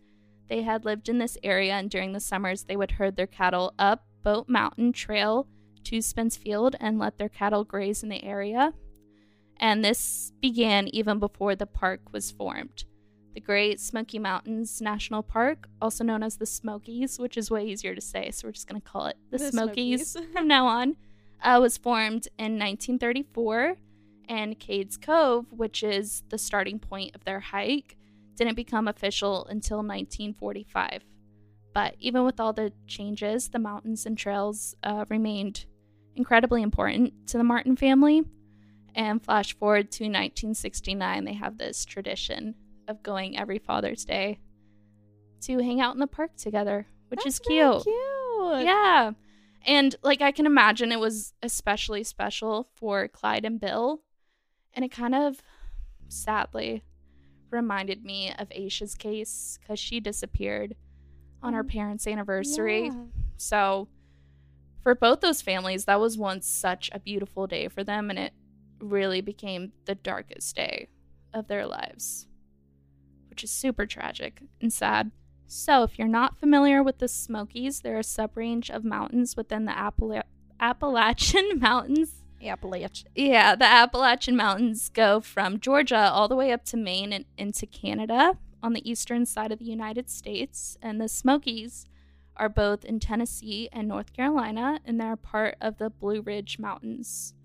They 0.50 0.64
had 0.64 0.86
lived 0.86 1.08
in 1.08 1.20
this 1.20 1.38
area, 1.44 1.74
and 1.74 1.90
during 1.90 2.14
the 2.14 2.20
summers, 2.20 2.64
they 2.64 2.76
would 2.76 2.92
herd 2.92 3.16
their 3.16 3.28
cattle 3.28 3.74
up 3.78 4.06
Bote 4.24 4.50
Mountain 4.50 4.94
Trail 4.94 5.48
to 5.84 6.02
Spence 6.02 6.36
Field 6.36 6.76
and 6.80 6.98
let 6.98 7.18
their 7.18 7.30
cattle 7.30 7.64
graze 7.64 8.04
in 8.04 8.10
the 8.10 8.24
area. 8.24 8.74
And 9.58 9.84
this 9.84 10.32
began 10.42 10.88
even 10.90 11.20
before 11.20 11.56
the 11.56 11.66
park 11.66 12.02
was 12.12 12.32
formed. 12.32 12.86
The 13.38 13.42
Great 13.42 13.80
Smoky 13.80 14.18
Mountains 14.18 14.82
National 14.82 15.22
Park, 15.22 15.70
also 15.80 16.04
known 16.04 16.24
as 16.24 16.38
the 16.38 16.48
Smokies, 16.48 17.20
which 17.20 17.38
is 17.38 17.52
way 17.52 17.68
easier 17.68 17.94
to 17.94 18.02
say, 18.02 18.32
so 18.32 18.48
we're 18.48 18.52
just 18.52 18.68
going 18.68 18.82
to 18.82 18.88
call 18.88 19.06
it 19.06 19.18
the, 19.30 19.38
The 19.38 19.52
Smokies, 19.52 20.14
Smokies. 20.14 20.32
from 20.34 20.48
now 20.48 20.66
on, 20.66 20.96
uh, 21.44 21.60
was 21.62 21.78
formed 21.78 22.28
in 22.40 22.58
1934. 22.58 23.78
And 24.28 24.60
Cades 24.60 25.00
Cove, 25.00 25.46
which 25.52 25.84
is 25.84 26.24
the 26.30 26.40
starting 26.40 26.80
point 26.80 27.14
of 27.14 27.26
their 27.26 27.40
hike, 27.40 27.96
didn't 28.36 28.56
become 28.56 28.88
official 28.88 29.46
until 29.46 29.84
1945. 29.84 31.04
But 31.76 31.96
even 32.00 32.26
with 32.26 32.40
all 32.40 32.54
the 32.54 32.74
changes, 32.88 33.50
the 33.50 33.60
mountains 33.60 34.08
and 34.08 34.18
trails 34.18 34.74
uh, 34.82 35.06
remained 35.10 35.68
incredibly 36.16 36.64
important 36.64 37.28
to 37.28 37.38
the 37.38 37.44
Martin 37.44 37.76
family. 37.76 38.24
And 38.96 39.24
flash 39.24 39.56
forward 39.56 39.92
to 39.92 40.06
1969, 40.06 41.24
they 41.24 41.34
have 41.34 41.60
this 41.60 41.86
tradition 41.86 42.56
of 42.88 43.04
going 43.04 43.38
every 43.38 43.60
Father's 43.60 44.06
Day 44.06 44.40
to 45.42 45.60
hang 45.60 45.82
out 45.82 45.94
in 45.94 46.00
the 46.00 46.08
park 46.08 46.36
together, 46.36 46.88
which 47.10 47.26
is 47.26 47.40
That's 47.40 47.48
very 47.48 47.72
cute. 47.72 47.84
Cute. 47.84 48.66
Yeah. 48.66 49.12
And 49.66 49.96
like 50.04 50.22
I 50.22 50.32
can 50.32 50.46
imagine 50.46 50.92
it 50.92 51.00
was 51.00 51.34
especially 51.44 52.04
special 52.04 52.70
for 52.76 53.08
Clyde 53.08 53.46
and 53.46 53.60
Bill. 53.60 54.02
And 54.74 54.86
it 54.86 54.92
kind 54.92 55.16
of 55.16 55.42
sadly 56.08 56.84
reminded 57.50 58.04
me 58.04 58.34
of 58.38 58.50
Aisha's 58.50 58.96
case 58.96 59.58
because 59.62 59.80
she 59.80 60.00
disappeared 60.00 60.76
on 61.42 61.54
her 61.54 61.62
Oh, 61.62 61.68
parents' 61.68 62.08
anniversary. 62.08 62.86
Yeah. 62.88 63.04
So 63.38 63.88
for 64.84 64.96
both 64.96 65.22
those 65.22 65.42
families, 65.42 65.86
that 65.86 66.00
was 66.00 66.18
once 66.18 66.48
such 66.48 66.90
a 66.94 67.00
beautiful 67.00 67.48
day 67.48 67.68
for 67.68 67.84
them, 67.84 68.10
and 68.10 68.18
it 68.18 68.34
really 68.80 69.22
became 69.22 69.72
the 69.86 69.96
darkest 69.96 70.56
day 70.56 70.88
of 71.34 71.48
their 71.48 71.66
lives, 71.66 72.28
which 73.38 73.44
is 73.44 73.52
super 73.52 73.86
tragic 73.86 74.42
and 74.60 74.74
sad. 74.74 75.12
So, 75.46 75.84
if 75.84 76.00
you're 76.00 76.08
not 76.08 76.40
familiar 76.40 76.82
with 76.82 76.98
the 76.98 77.08
Smokies, 77.08 77.82
they're 77.82 78.00
a 78.00 78.02
subrange 78.02 78.72
of 78.72 78.84
mountains 78.84 79.38
within 79.38 79.66
the 79.66 79.74
Appala- 79.74 80.24
Appalachian 80.60 81.52
Mountains. 81.60 82.24
Appalachian. 82.44 83.10
Yeah, 83.14 83.56
the 83.56 83.66
Appalachian 83.66 84.36
Mountains 84.36 84.90
go 84.90 85.22
from 85.22 85.60
Georgia 85.60 86.10
all 86.12 86.28
the 86.28 86.36
way 86.36 86.52
up 86.52 86.66
to 86.66 86.78
Maine 86.78 87.14
and 87.14 87.26
into 87.38 87.68
Canada 87.68 88.40
on 88.64 88.74
the 88.74 88.90
eastern 88.90 89.28
side 89.28 89.52
of 89.52 89.60
the 89.60 89.66
United 89.66 90.10
States. 90.10 90.80
And 90.82 91.00
the 91.00 91.08
Smokies 91.08 91.86
are 92.38 92.50
both 92.50 92.84
in 92.84 93.00
Tennessee 93.00 93.70
and 93.72 93.88
North 93.88 94.14
Carolina, 94.14 94.80
and 94.84 95.00
they're 95.00 95.16
part 95.16 95.58
of 95.62 95.78
the 95.78 95.92
Blue 95.92 96.22
Ridge 96.22 96.58
Mountains. 96.58 97.36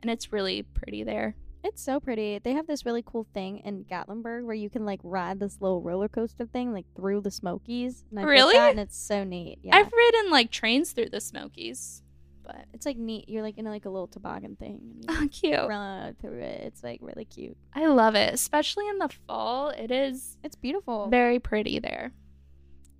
And 0.00 0.12
it's 0.12 0.32
really 0.32 0.62
pretty 0.62 1.02
there. 1.02 1.34
It's 1.66 1.82
so 1.82 1.98
pretty. 1.98 2.38
They 2.38 2.52
have 2.52 2.66
this 2.66 2.84
really 2.84 3.02
cool 3.04 3.26
thing 3.32 3.58
in 3.60 3.84
Gatlinburg 3.84 4.44
where 4.44 4.54
you 4.54 4.68
can 4.68 4.84
like 4.84 5.00
ride 5.02 5.40
this 5.40 5.60
little 5.62 5.80
roller 5.80 6.08
coaster 6.08 6.44
thing 6.46 6.72
like 6.74 6.84
through 6.94 7.22
the 7.22 7.30
Smokies. 7.30 8.04
And 8.10 8.20
I 8.20 8.24
Really? 8.24 8.54
that, 8.54 8.72
and 8.72 8.80
it's 8.80 8.96
so 8.98 9.24
neat. 9.24 9.60
Yeah. 9.62 9.74
I've 9.76 9.90
ridden 9.90 10.30
like 10.30 10.50
trains 10.50 10.92
through 10.92 11.08
the 11.08 11.22
Smokies, 11.22 12.02
but 12.44 12.66
it's 12.74 12.84
like 12.84 12.98
neat. 12.98 13.30
You're 13.30 13.42
like 13.42 13.56
in 13.56 13.64
like 13.64 13.86
a 13.86 13.90
little 13.90 14.06
toboggan 14.08 14.56
thing. 14.56 14.78
And 14.82 15.04
you 15.04 15.08
oh, 15.08 15.28
cute. 15.28 15.68
run 15.68 16.14
through 16.20 16.40
it. 16.40 16.60
It's 16.64 16.82
like 16.84 16.98
really 17.02 17.24
cute. 17.24 17.56
I 17.74 17.86
love 17.86 18.14
it, 18.14 18.34
especially 18.34 18.86
in 18.86 18.98
the 18.98 19.08
fall. 19.26 19.70
It 19.70 19.90
is 19.90 20.36
It's 20.44 20.56
beautiful. 20.56 21.08
very 21.08 21.38
pretty 21.38 21.78
there. 21.78 22.12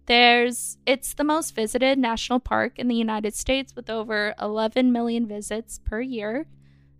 There's 0.06 0.76
it's 0.86 1.14
the 1.14 1.24
most 1.24 1.54
visited 1.54 1.98
national 1.98 2.40
park 2.40 2.78
in 2.78 2.88
the 2.88 2.94
United 2.94 3.34
States 3.34 3.74
with 3.76 3.88
over 3.88 4.34
11 4.40 4.92
million 4.92 5.26
visits 5.26 5.80
per 5.84 6.00
year, 6.00 6.46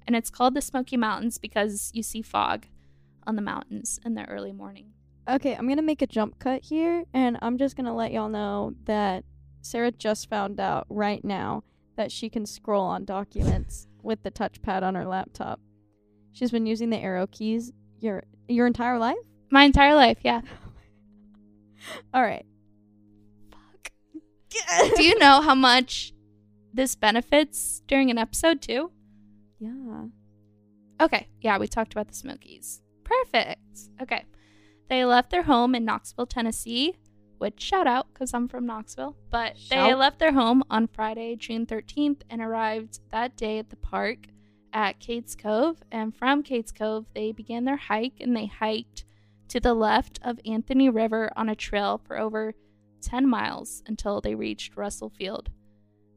and 0.06 0.14
it's 0.16 0.30
called 0.30 0.54
the 0.54 0.62
Smoky 0.62 0.96
Mountains 0.96 1.38
because 1.38 1.90
you 1.94 2.02
see 2.02 2.22
fog 2.22 2.66
on 3.26 3.36
the 3.36 3.42
mountains 3.42 3.98
in 4.04 4.14
the 4.14 4.28
early 4.28 4.52
morning. 4.52 4.92
Okay, 5.28 5.54
I'm 5.54 5.68
gonna 5.68 5.82
make 5.82 6.02
a 6.02 6.06
jump 6.06 6.38
cut 6.38 6.64
here, 6.64 7.04
and 7.14 7.38
I'm 7.40 7.56
just 7.56 7.76
gonna 7.76 7.94
let 7.94 8.12
y'all 8.12 8.28
know 8.28 8.74
that 8.84 9.24
Sarah 9.62 9.90
just 9.90 10.28
found 10.28 10.60
out 10.60 10.86
right 10.90 11.24
now 11.24 11.64
that 11.96 12.12
she 12.12 12.28
can 12.28 12.44
scroll 12.44 12.84
on 12.84 13.04
documents 13.04 13.86
with 14.02 14.22
the 14.22 14.30
touchpad 14.30 14.82
on 14.82 14.94
her 14.94 15.06
laptop. 15.06 15.60
She's 16.32 16.50
been 16.50 16.66
using 16.66 16.90
the 16.90 16.98
arrow 16.98 17.26
keys 17.26 17.72
your 18.00 18.24
your 18.48 18.66
entire 18.66 18.98
life? 18.98 19.16
My 19.50 19.64
entire 19.64 19.94
life, 19.94 20.18
yeah. 20.22 20.42
All 22.14 22.22
right. 22.22 22.44
Fuck. 23.50 23.90
Do 24.96 25.02
you 25.02 25.18
know 25.18 25.40
how 25.40 25.54
much 25.54 26.12
this 26.72 26.94
benefits 26.94 27.82
during 27.86 28.10
an 28.10 28.18
episode 28.18 28.60
too? 28.60 28.90
Yeah. 29.64 31.04
Okay, 31.04 31.28
yeah, 31.40 31.58
we 31.58 31.66
talked 31.66 31.92
about 31.92 32.08
the 32.08 32.14
Smokies. 32.14 32.82
Perfect. 33.04 33.60
Okay. 34.00 34.24
They 34.88 35.04
left 35.04 35.30
their 35.30 35.42
home 35.42 35.74
in 35.74 35.84
Knoxville, 35.84 36.26
Tennessee, 36.26 36.96
which 37.38 37.60
shout 37.60 37.86
out 37.86 38.06
because 38.12 38.32
I'm 38.34 38.48
from 38.48 38.66
Knoxville. 38.66 39.16
But 39.30 39.56
they 39.70 39.94
left 39.94 40.18
their 40.18 40.32
home 40.32 40.62
on 40.70 40.88
Friday, 40.88 41.36
June 41.36 41.66
13th, 41.66 42.22
and 42.30 42.40
arrived 42.40 43.00
that 43.10 43.36
day 43.36 43.58
at 43.58 43.70
the 43.70 43.76
park 43.76 44.18
at 44.72 45.00
Cades 45.00 45.36
Cove. 45.36 45.82
And 45.90 46.14
from 46.14 46.42
Cades 46.42 46.74
Cove, 46.74 47.06
they 47.14 47.32
began 47.32 47.64
their 47.64 47.76
hike 47.76 48.20
and 48.20 48.36
they 48.36 48.46
hiked 48.46 49.04
to 49.48 49.60
the 49.60 49.74
left 49.74 50.20
of 50.22 50.40
Anthony 50.44 50.88
River 50.88 51.30
on 51.36 51.48
a 51.48 51.54
trail 51.54 52.00
for 52.06 52.18
over 52.18 52.54
10 53.02 53.28
miles 53.28 53.82
until 53.86 54.20
they 54.20 54.34
reached 54.34 54.76
Russell 54.76 55.10
Field. 55.10 55.50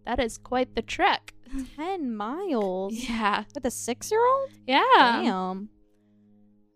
That 0.07 0.21
is 0.21 0.37
quite 0.37 0.73
the 0.73 0.81
trek. 0.81 1.33
10 1.75 2.15
miles. 2.15 2.93
Yeah. 2.93 3.43
With 3.53 3.65
a 3.65 3.71
six 3.71 4.09
year 4.09 4.25
old? 4.25 4.51
Yeah. 4.65 4.81
Damn. 4.95 5.67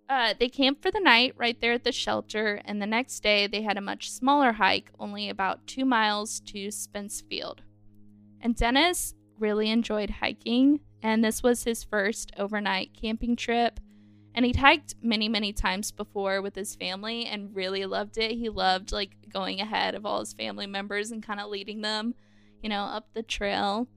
Uh, 0.10 0.34
they 0.38 0.50
camped 0.50 0.82
for 0.82 0.92
the 0.92 1.00
night 1.00 1.34
right 1.38 1.60
there 1.62 1.72
at 1.72 1.86
the 1.86 1.94
shelter, 1.94 2.60
and 2.66 2.82
the 2.82 2.86
next 2.86 3.24
day 3.24 3.48
they 3.48 3.62
had 3.62 3.78
a 3.78 3.82
much 3.82 4.12
smaller 4.12 4.52
hike, 4.52 4.92
only 5.00 5.30
about 5.30 5.66
two 5.66 5.86
miles 5.86 6.42
to 6.42 6.70
Spence 6.72 7.22
Field. 7.22 7.62
And 8.42 8.54
Dennis 8.54 9.16
really 9.40 9.70
enjoyed 9.70 10.10
hiking, 10.10 10.82
and 11.02 11.24
this 11.24 11.42
was 11.42 11.64
his 11.64 11.86
first 11.86 12.34
overnight 12.38 12.92
camping 12.94 13.38
trip. 13.38 13.80
And 14.36 14.46
he'd 14.46 14.58
hiked 14.58 14.96
many, 15.02 15.30
many 15.30 15.54
times 15.54 15.92
before 15.92 16.42
with 16.42 16.56
his 16.56 16.76
family 16.76 17.28
and 17.28 17.56
really 17.56 17.86
loved 17.86 18.18
it. 18.18 18.32
He 18.32 18.50
loved 18.50 18.92
like 18.92 19.16
going 19.32 19.62
ahead 19.62 19.96
of 19.96 20.06
all 20.06 20.20
his 20.20 20.34
family 20.34 20.68
members 20.68 21.12
and 21.12 21.24
kind 21.24 21.40
of 21.40 21.50
leading 21.50 21.80
them, 21.80 22.14
you 22.62 22.70
know, 22.70 22.84
up 22.84 23.08
the 23.14 23.24
trail. 23.24 23.88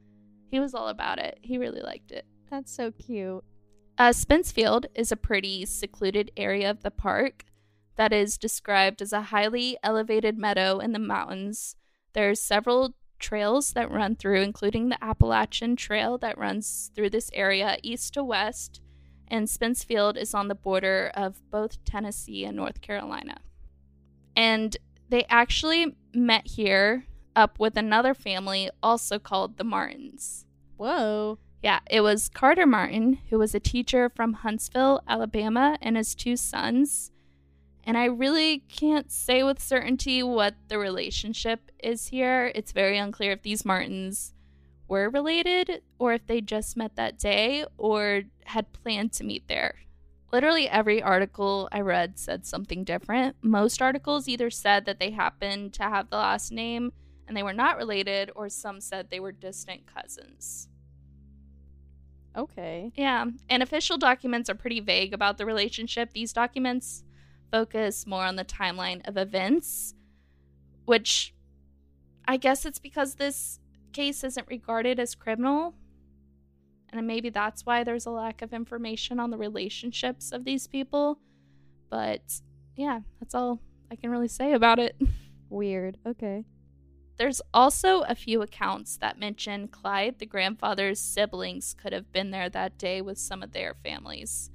He 0.51 0.61
was 0.61 0.75
all 0.75 0.89
about 0.89 1.19
it. 1.19 1.39
He 1.43 1.59
really 1.59 1.83
liked 1.83 2.13
it. 2.13 2.27
That's 2.51 2.73
so 2.73 2.93
cute. 2.93 3.45
Uh, 3.97 4.11
Spencefield 4.11 4.87
is 4.95 5.13
a 5.13 5.17
pretty 5.17 5.65
secluded 5.67 6.31
area 6.37 6.71
of 6.71 6.83
the 6.83 6.91
park 6.91 7.45
that 7.97 8.13
is 8.13 8.39
described 8.39 9.01
as 9.01 9.13
a 9.13 9.23
highly 9.23 9.77
elevated 9.83 10.37
meadow 10.37 10.79
in 10.79 10.93
the 10.93 10.99
mountains. 10.99 11.77
There's 12.13 12.41
several 12.41 12.95
trails 13.19 13.73
that 13.73 13.91
run 13.91 14.17
through, 14.17 14.43
including 14.43 14.89
the 14.89 15.03
Appalachian 15.03 15.77
Trail 15.77 16.19
that 16.19 16.39
runs 16.39 16.91
through 16.95 17.11
this 17.11 17.31
area 17.33 17.79
east 17.83 18.15
to 18.15 18.25
west, 18.25 18.81
and 19.29 19.47
Spencefield 19.47 20.17
is 20.17 20.35
on 20.35 20.49
the 20.49 20.55
border 20.55 21.11
of 21.15 21.41
both 21.51 21.85
Tennessee 21.85 22.45
and 22.45 22.57
North 22.57 22.81
Carolina. 22.81 23.39
And 24.37 24.77
they 25.09 25.25
actually 25.29 25.97
met 26.13 26.47
here 26.47 27.05
up 27.37 27.59
with 27.59 27.77
another 27.77 28.15
family 28.15 28.71
also 28.83 29.19
called 29.19 29.57
the 29.57 29.65
Martins. 29.65 30.47
Whoa. 30.77 31.39
Yeah, 31.63 31.81
it 31.91 32.03
was 32.03 32.29
Carter 32.29 32.67
Martin, 32.67 33.19
who 33.31 33.39
was 33.39 33.55
a 33.55 33.61
teacher 33.61 34.11
from 34.11 34.35
Huntsville, 34.35 35.01
Alabama, 35.09 35.79
and 35.81 35.97
his 35.97 36.15
two 36.15 36.37
sons. 36.37 37.11
And 37.85 37.97
I 37.97 38.05
really 38.05 38.59
can't 38.69 39.11
say 39.11 39.43
with 39.43 39.63
certainty 39.63 40.23
what 40.23 40.55
the 40.69 40.79
relationship 40.79 41.71
is 41.83 42.09
here. 42.09 42.53
It's 42.55 42.73
very 42.73 42.99
unclear 42.99 43.33
if 43.33 43.43
these 43.43 43.65
Martins 43.65 44.35
were 44.89 45.09
related 45.09 45.83
or 45.99 46.13
if 46.13 46.27
they 46.27 46.41
just 46.41 46.77
met 46.77 46.97
that 46.97 47.19
day 47.19 47.65
or 47.79 48.23
had 48.45 48.73
planned 48.73 49.13
to 49.15 49.25
meet 49.25 49.49
there. 49.49 49.77
Literally 50.33 50.69
every 50.69 51.03
article 51.03 51.69
I 51.73 51.81
read 51.81 52.19
said 52.19 52.45
something 52.45 52.85
different. 52.85 53.37
Most 53.41 53.81
articles 53.81 54.29
either 54.29 54.51
said 54.51 54.85
that 54.85 54.99
they 54.99 55.11
happened 55.11 55.73
to 55.75 55.85
have 55.85 56.11
the 56.11 56.17
last 56.17 56.53
name 56.53 56.93
and 57.27 57.37
they 57.37 57.43
were 57.43 57.53
not 57.53 57.77
related, 57.77 58.31
or 58.35 58.49
some 58.49 58.81
said 58.81 59.09
they 59.11 59.21
were 59.21 59.33
distant 59.33 59.83
cousins. 59.87 60.69
Okay. 62.37 62.93
Yeah, 62.97 63.27
and 63.49 63.63
official 63.63 63.97
documents 63.97 64.51
are 64.51 64.55
pretty 64.55 64.81
vague 64.81 65.15
about 65.15 65.39
the 65.39 65.47
relationship. 65.47 66.13
These 66.13 66.33
documents 66.33 67.05
focus 67.53 68.07
more 68.07 68.25
on 68.25 68.37
the 68.37 68.45
timeline 68.45 69.07
of 69.07 69.17
events, 69.17 69.95
which 70.85 71.33
I 72.27 72.37
guess 72.37 72.67
it's 72.67 72.79
because 72.79 73.15
this 73.15 73.61
case 73.93 74.25
isn't 74.25 74.49
regarded 74.49 74.99
as 74.99 75.15
criminal. 75.15 75.75
And 76.93 77.07
maybe 77.07 77.31
that's 77.31 77.67
why 77.67 77.85
there's 77.85 78.07
a 78.07 78.11
lack 78.11 78.43
of 78.43 78.53
information 78.53 79.19
on 79.21 79.31
the 79.31 79.37
relationships 79.37 80.33
of 80.33 80.45
these 80.45 80.67
people. 80.67 81.19
But 81.91 82.41
yeah, 82.77 83.01
that's 83.21 83.35
all 83.35 83.61
I 83.91 83.97
can 83.97 84.11
really 84.11 84.29
say 84.29 84.53
about 84.53 84.79
it. 84.79 84.97
Weird. 85.51 85.99
Okay. 86.07 86.45
There's 87.17 87.41
also 87.53 88.03
a 88.03 88.15
few 88.15 88.43
accounts 88.43 88.97
that 88.97 89.19
mention 89.19 89.69
Clyde, 89.69 90.19
the 90.19 90.27
grandfather's 90.27 90.99
siblings, 90.99 91.75
could 91.75 91.93
have 91.93 92.13
been 92.13 92.31
there 92.31 92.49
that 92.49 92.77
day 92.77 93.01
with 93.01 93.19
some 93.19 93.43
of 93.43 93.53
their 93.53 93.75
families. 93.85 94.51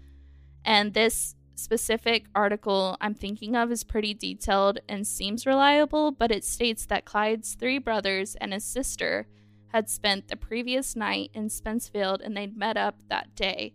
And 0.66 0.94
this 0.94 1.36
specific 1.56 2.26
article 2.36 2.98
I'm 3.00 3.14
thinking 3.14 3.56
of 3.56 3.72
is 3.72 3.84
pretty 3.84 4.14
detailed 4.14 4.80
and 4.90 5.08
seems 5.08 5.46
reliable, 5.46 6.12
but 6.12 6.32
it 6.32 6.44
states 6.44 6.86
that 6.88 7.06
Clyde's 7.06 7.56
three 7.56 7.78
brothers 7.78 8.36
and 8.36 8.54
his 8.54 8.66
sister 8.66 9.28
had 9.68 9.90
spent 9.90 10.28
the 10.28 10.36
previous 10.36 10.96
night 10.96 11.32
in 11.34 11.48
Spencefield 11.48 12.22
and 12.22 12.36
they'd 12.36 12.58
met 12.58 12.76
up 12.76 12.96
that 13.08 13.36
day. 13.36 13.74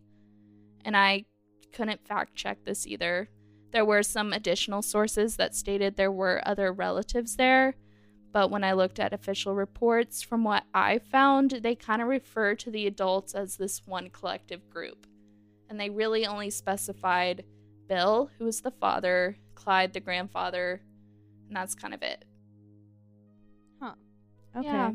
And 0.84 0.96
I 0.96 1.24
couldn't 1.72 2.06
fact 2.06 2.34
check 2.34 2.64
this 2.64 2.86
either. 2.86 3.28
There 3.70 3.84
were 3.84 4.02
some 4.02 4.32
additional 4.32 4.82
sources 4.82 5.36
that 5.36 5.54
stated 5.54 5.96
there 5.96 6.12
were 6.12 6.42
other 6.46 6.72
relatives 6.72 7.36
there 7.36 7.74
but 8.34 8.50
when 8.50 8.64
I 8.64 8.72
looked 8.72 8.98
at 8.98 9.12
official 9.12 9.54
reports, 9.54 10.20
from 10.20 10.42
what 10.42 10.64
I 10.74 10.98
found, 10.98 11.52
they 11.52 11.76
kind 11.76 12.02
of 12.02 12.08
refer 12.08 12.56
to 12.56 12.70
the 12.70 12.88
adults 12.88 13.32
as 13.32 13.56
this 13.56 13.86
one 13.86 14.10
collective 14.10 14.68
group. 14.68 15.06
And 15.70 15.78
they 15.78 15.88
really 15.88 16.26
only 16.26 16.50
specified 16.50 17.44
Bill, 17.88 18.28
who 18.36 18.44
was 18.44 18.60
the 18.60 18.72
father, 18.72 19.36
Clyde, 19.54 19.92
the 19.92 20.00
grandfather, 20.00 20.82
and 21.46 21.56
that's 21.56 21.76
kind 21.76 21.94
of 21.94 22.02
it. 22.02 22.24
Huh. 23.80 23.94
Okay. 24.56 24.66
Yeah. 24.66 24.90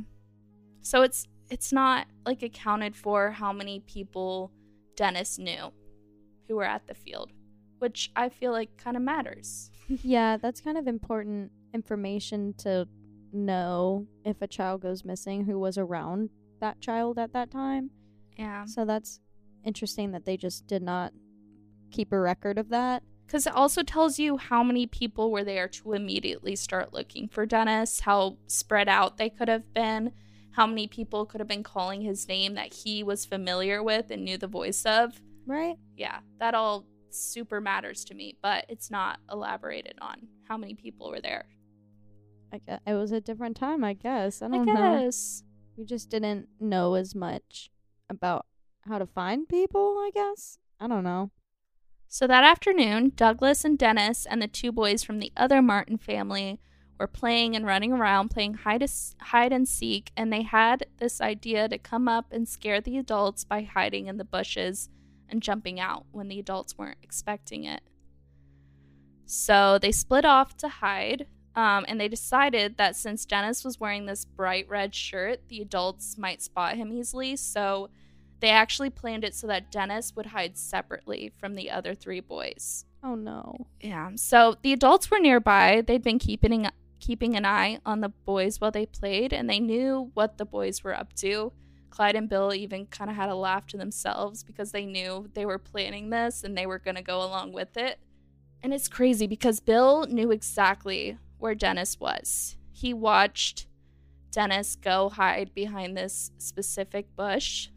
So 0.81 1.03
it's 1.03 1.25
it's 1.49 1.71
not 1.71 2.07
like 2.25 2.43
accounted 2.43 2.93
for 2.93 3.31
how 3.31 3.53
many 3.53 3.79
people 3.79 4.51
Dennis 4.97 5.39
knew 5.39 5.71
who 6.49 6.57
were 6.57 6.65
at 6.65 6.87
the 6.87 6.93
field, 6.93 7.31
which 7.77 8.11
I 8.17 8.27
feel 8.27 8.51
like 8.51 8.75
kind 8.75 8.97
of 8.97 9.03
matters. 9.03 9.71
Yeah, 10.03 10.37
that's 10.37 10.61
kind 10.61 10.77
of 10.77 10.85
important 10.85 11.51
information 11.73 12.53
to 12.59 12.87
know 13.33 14.07
if 14.23 14.41
a 14.41 14.47
child 14.47 14.81
goes 14.81 15.05
missing 15.05 15.45
who 15.45 15.59
was 15.59 15.77
around 15.77 16.29
that 16.59 16.81
child 16.81 17.17
at 17.17 17.33
that 17.33 17.51
time. 17.51 17.91
Yeah. 18.37 18.65
So 18.65 18.85
that's 18.85 19.19
interesting 19.63 20.11
that 20.11 20.25
they 20.25 20.37
just 20.37 20.67
did 20.67 20.81
not 20.81 21.13
keep 21.91 22.11
a 22.11 22.19
record 22.19 22.57
of 22.57 22.69
that. 22.69 23.03
Because 23.25 23.45
it 23.45 23.53
also 23.53 23.83
tells 23.83 24.17
you 24.17 24.37
how 24.37 24.63
many 24.63 24.87
people 24.87 25.31
were 25.31 25.43
there 25.43 25.67
to 25.67 25.93
immediately 25.93 26.55
start 26.55 26.93
looking 26.93 27.27
for 27.27 27.45
Dennis, 27.45 27.99
how 27.99 28.37
spread 28.47 28.89
out 28.89 29.17
they 29.17 29.29
could 29.29 29.47
have 29.47 29.71
been, 29.71 30.13
how 30.51 30.65
many 30.65 30.87
people 30.87 31.27
could 31.27 31.39
have 31.39 31.47
been 31.47 31.61
calling 31.61 32.01
his 32.01 32.27
name 32.27 32.55
that 32.55 32.73
he 32.73 33.03
was 33.03 33.25
familiar 33.25 33.83
with 33.83 34.09
and 34.09 34.25
knew 34.25 34.37
the 34.37 34.47
voice 34.47 34.83
of. 34.83 35.21
Right? 35.45 35.75
Yeah, 35.95 36.19
that 36.39 36.55
all 36.55 36.85
super 37.11 37.61
matters 37.61 38.03
to 38.05 38.15
me, 38.15 38.37
but 38.41 38.65
it's 38.67 38.89
not 38.89 39.19
elaborated 39.31 39.99
on 40.01 40.27
how 40.47 40.57
many 40.57 40.73
people 40.73 41.11
were 41.11 41.21
there. 41.21 41.45
I 42.51 42.59
guess 42.59 42.79
it 42.85 42.93
was 42.93 43.11
a 43.11 43.21
different 43.21 43.57
time, 43.57 43.83
I 43.83 43.93
guess. 43.93 44.41
I 44.41 44.47
I 44.47 44.49
don't 44.49 44.65
know. 44.65 45.03
guess. 45.05 45.43
We 45.77 45.85
just 45.85 46.09
didn't 46.09 46.47
know 46.59 46.95
as 46.95 47.15
much 47.15 47.69
about 48.09 48.45
how 48.81 48.97
to 48.97 49.05
find 49.05 49.47
people, 49.47 49.97
I 49.99 50.11
guess. 50.13 50.57
I 50.79 50.87
don't 50.87 51.03
know. 51.03 51.31
So 52.07 52.25
that 52.27 52.43
afternoon, 52.43 53.13
Douglas 53.15 53.63
and 53.63 53.77
Dennis 53.77 54.25
and 54.25 54.41
the 54.41 54.47
two 54.47 54.71
boys 54.71 55.03
from 55.03 55.19
the 55.19 55.31
other 55.37 55.61
Martin 55.61 55.97
family 55.97 56.59
were 56.99 57.07
playing 57.07 57.55
and 57.55 57.65
running 57.65 57.93
around 57.93 58.29
playing 58.29 58.55
hide, 58.55 58.83
hide 59.21 59.53
and 59.53 59.67
seek, 59.67 60.11
and 60.17 60.33
they 60.33 60.41
had 60.41 60.87
this 60.97 61.21
idea 61.21 61.69
to 61.69 61.77
come 61.77 62.07
up 62.07 62.33
and 62.33 62.47
scare 62.47 62.81
the 62.81 62.97
adults 62.97 63.43
by 63.43 63.61
hiding 63.61 64.07
in 64.07 64.17
the 64.17 64.25
bushes 64.25 64.89
and 65.29 65.43
jumping 65.43 65.79
out 65.79 66.05
when 66.11 66.27
the 66.27 66.39
adults 66.39 66.77
weren't 66.77 66.97
expecting 67.03 67.63
it. 67.63 67.81
So 69.25 69.77
they 69.79 69.91
split 69.91 70.25
off 70.25 70.57
to 70.57 70.67
hide, 70.67 71.27
um, 71.59 71.83
and 71.89 71.99
they 71.99 72.07
decided 72.07 72.77
that 72.77 72.95
since 72.95 73.25
Dennis 73.25 73.65
was 73.65 73.81
wearing 73.81 74.05
this 74.05 74.23
bright 74.23 74.69
red 74.69 74.95
shirt, 74.95 75.41
the 75.49 75.59
adults 75.59 76.17
might 76.17 76.41
spot 76.41 76.77
him 76.77 76.89
easily. 76.89 77.35
So 77.35 77.89
they 78.39 78.47
actually 78.47 78.91
planned 78.91 79.25
it 79.25 79.35
so 79.35 79.45
that 79.47 79.69
Dennis 79.69 80.15
would 80.15 80.27
hide 80.27 80.57
separately 80.57 81.33
from 81.37 81.55
the 81.55 81.69
other 81.69 81.93
three 81.93 82.21
boys. 82.21 82.85
Oh 83.03 83.15
no. 83.15 83.67
Yeah. 83.81 84.11
So 84.15 84.55
the 84.61 84.71
adults 84.71 85.11
were 85.11 85.19
nearby. 85.19 85.83
They'd 85.85 86.01
been 86.01 86.17
keeping 86.17 86.65
keeping 87.01 87.35
an 87.35 87.45
eye 87.45 87.79
on 87.85 87.99
the 87.99 88.09
boys 88.09 88.61
while 88.61 88.71
they 88.71 88.85
played, 88.85 89.33
and 89.33 89.49
they 89.49 89.59
knew 89.59 90.11
what 90.13 90.37
the 90.37 90.45
boys 90.45 90.81
were 90.81 90.95
up 90.95 91.13
to. 91.15 91.51
Clyde 91.89 92.15
and 92.15 92.29
Bill 92.29 92.53
even 92.53 92.85
kind 92.85 93.09
of 93.09 93.17
had 93.17 93.27
a 93.27 93.35
laugh 93.35 93.67
to 93.67 93.77
themselves 93.77 94.43
because 94.43 94.71
they 94.71 94.85
knew 94.85 95.29
they 95.33 95.45
were 95.45 95.59
planning 95.59 96.09
this 96.09 96.41
and 96.45 96.57
they 96.57 96.65
were 96.65 96.79
going 96.79 96.95
to 96.95 97.01
go 97.01 97.21
along 97.21 97.51
with 97.51 97.75
it. 97.75 97.99
And 98.63 98.73
it's 98.73 98.87
crazy 98.87 99.27
because 99.27 99.59
Bill 99.59 100.05
knew 100.07 100.31
exactly 100.31 101.17
where 101.39 101.55
Dennis 101.55 101.99
was. 101.99 102.55
He 102.71 102.93
watched 102.93 103.67
Dennis 104.31 104.75
go 104.75 105.09
hide 105.09 105.53
behind 105.53 105.97
this 105.97 106.31
specific 106.37 107.15
bush. 107.15 107.69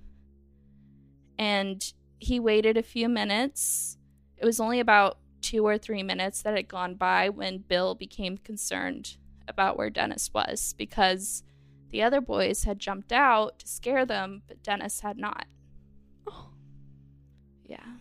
And 1.39 1.83
he 2.19 2.39
waited 2.39 2.77
a 2.77 2.83
few 2.83 3.09
minutes. 3.09 3.97
It 4.37 4.45
was 4.45 4.61
only 4.61 4.81
about 4.81 5.19
two 5.41 5.67
or 5.67 5.79
three 5.79 6.03
minutes 6.03 6.43
that 6.43 6.55
had 6.55 6.69
gone 6.69 6.95
by 6.95 7.29
when 7.29 7.59
Bill 7.59 7.95
became 7.95 8.39
concerned 8.39 9.17
about 9.49 9.77
where 9.77 9.91
Dennis 9.91 10.31
was 10.33 10.75
because 10.79 11.43
the 11.91 12.03
other 12.03 12.21
boys 12.21 12.65
had 12.65 12.79
jumped 12.79 13.13
out 13.13 13.59
to 13.59 13.69
scare 13.69 14.07
them, 14.07 14.43
but 14.47 14.63
Dennis 14.63 15.01
had 15.01 15.19
not. 15.19 15.47
Oh. 16.29 16.51
Yeah. 17.65 17.97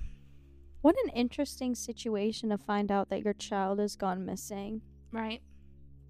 What 0.82 0.96
an 1.04 1.10
interesting 1.10 1.76
situation 1.76 2.50
to 2.50 2.58
find 2.58 2.92
out 2.92 3.10
that 3.10 3.24
your 3.24 3.34
child 3.34 3.80
has 3.80 3.96
gone 3.96 4.26
missing. 4.26 4.82
Right. 5.12 5.42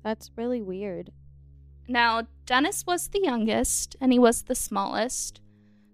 That's 0.04 0.32
really 0.36 0.62
weird. 0.62 1.12
Now, 1.88 2.24
Dennis 2.46 2.86
was 2.86 3.08
the 3.08 3.22
youngest 3.22 3.96
and 4.00 4.12
he 4.12 4.20
was 4.20 4.44
the 4.44 4.56
smallest. 4.56 5.42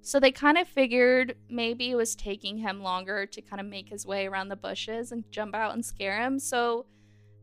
So 0.02 0.20
they 0.20 0.32
kind 0.32 0.58
of 0.58 0.68
figured 0.68 1.36
maybe 1.50 1.92
it 1.92 1.96
was 1.96 2.16
taking 2.16 2.58
him 2.58 2.82
longer 2.82 3.26
to 3.26 3.42
kind 3.42 3.60
of 3.60 3.66
make 3.66 3.90
his 3.90 4.06
way 4.06 4.28
around 4.28 4.48
the 4.48 4.56
bushes 4.56 5.12
and 5.12 5.30
jump 5.32 5.54
out 5.54 5.74
and 5.74 5.84
scare 5.84 6.22
him. 6.22 6.40
So 6.40 6.86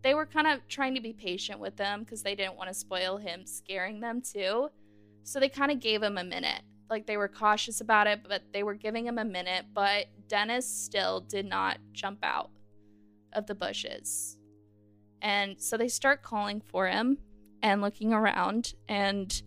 they 0.03 0.15
were 0.15 0.27
kind 0.27 0.47
of 0.47 0.67
trying 0.69 0.95
to 0.95 1.01
be 1.01 1.13
patient 1.13 1.59
with 1.59 1.77
them 1.77 2.01
because 2.01 2.23
they 2.23 2.35
didn't 2.35 2.57
want 2.57 2.69
to 2.69 2.75
spoil 2.75 3.19
him 3.19 3.45
scaring 3.45 4.01
them 4.01 4.23
too. 4.23 4.69
So 5.25 5.41
they 5.41 5.49
kind 5.49 5.73
of 5.73 5.81
gave 5.81 6.03
him 6.03 6.17
a 6.17 6.25
minute. 6.25 6.63
Like 6.89 7.07
they 7.07 7.17
were 7.17 7.29
cautious 7.29 7.81
about 7.81 8.07
it, 8.07 8.21
but 8.27 8.43
they 8.53 8.63
were 8.63 8.75
giving 8.75 9.07
him 9.07 9.19
a 9.19 9.25
minute. 9.25 9.67
But 9.75 10.07
Dennis 10.29 10.67
still 10.67 11.21
did 11.21 11.47
not 11.47 11.79
jump 11.93 12.21
out 12.23 12.51
of 13.33 13.47
the 13.47 13.55
bushes. 13.55 14.39
And 15.25 15.59
so 15.59 15.79
they 15.79 15.89
start 15.89 16.23
calling 16.23 16.61
for 16.61 16.87
him 16.87 17.17
and 17.63 17.81
looking 17.81 18.13
around. 18.13 18.75
And 18.89 19.43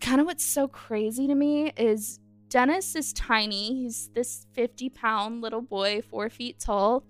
kind 0.00 0.20
of 0.20 0.26
what's 0.26 0.44
so 0.44 0.68
crazy 0.68 1.26
to 1.26 1.34
me 1.34 1.72
is 1.76 2.20
Dennis 2.48 2.94
is 2.94 3.12
tiny. 3.12 3.82
He's 3.82 4.10
this 4.14 4.46
50 4.52 4.90
pound 4.90 5.42
little 5.42 5.60
boy, 5.60 6.02
four 6.02 6.30
feet 6.30 6.60
tall. 6.60 7.04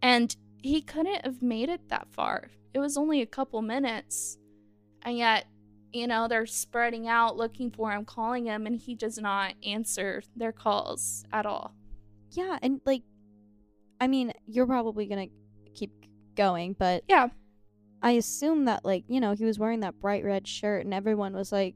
And 0.00 0.34
he 0.62 0.80
couldn't 0.80 1.26
have 1.26 1.42
made 1.42 1.68
it 1.68 1.90
that 1.90 2.08
far. 2.10 2.50
It 2.72 2.78
was 2.78 2.96
only 2.96 3.20
a 3.20 3.26
couple 3.26 3.60
minutes. 3.60 4.38
And 5.02 5.18
yet, 5.18 5.44
you 5.92 6.06
know, 6.06 6.26
they're 6.26 6.46
spreading 6.46 7.06
out 7.06 7.36
looking 7.36 7.70
for 7.70 7.92
him, 7.92 8.06
calling 8.06 8.46
him, 8.46 8.66
and 8.66 8.76
he 8.76 8.94
does 8.94 9.18
not 9.18 9.54
answer 9.62 10.22
their 10.34 10.52
calls 10.52 11.24
at 11.32 11.44
all. 11.44 11.74
Yeah, 12.30 12.58
and 12.62 12.80
like, 12.86 13.02
I 14.00 14.06
mean, 14.08 14.32
you're 14.46 14.66
probably 14.66 15.06
gonna 15.06 15.26
keep 15.26 15.43
going, 16.34 16.74
but 16.78 17.04
Yeah. 17.08 17.28
I 18.02 18.12
assume 18.12 18.66
that 18.66 18.84
like 18.84 19.04
you 19.08 19.18
know 19.20 19.32
he 19.32 19.44
was 19.44 19.58
wearing 19.58 19.80
that 19.80 19.98
bright 19.98 20.24
red 20.24 20.46
shirt 20.46 20.84
and 20.84 20.92
everyone 20.92 21.34
was 21.34 21.50
like 21.52 21.74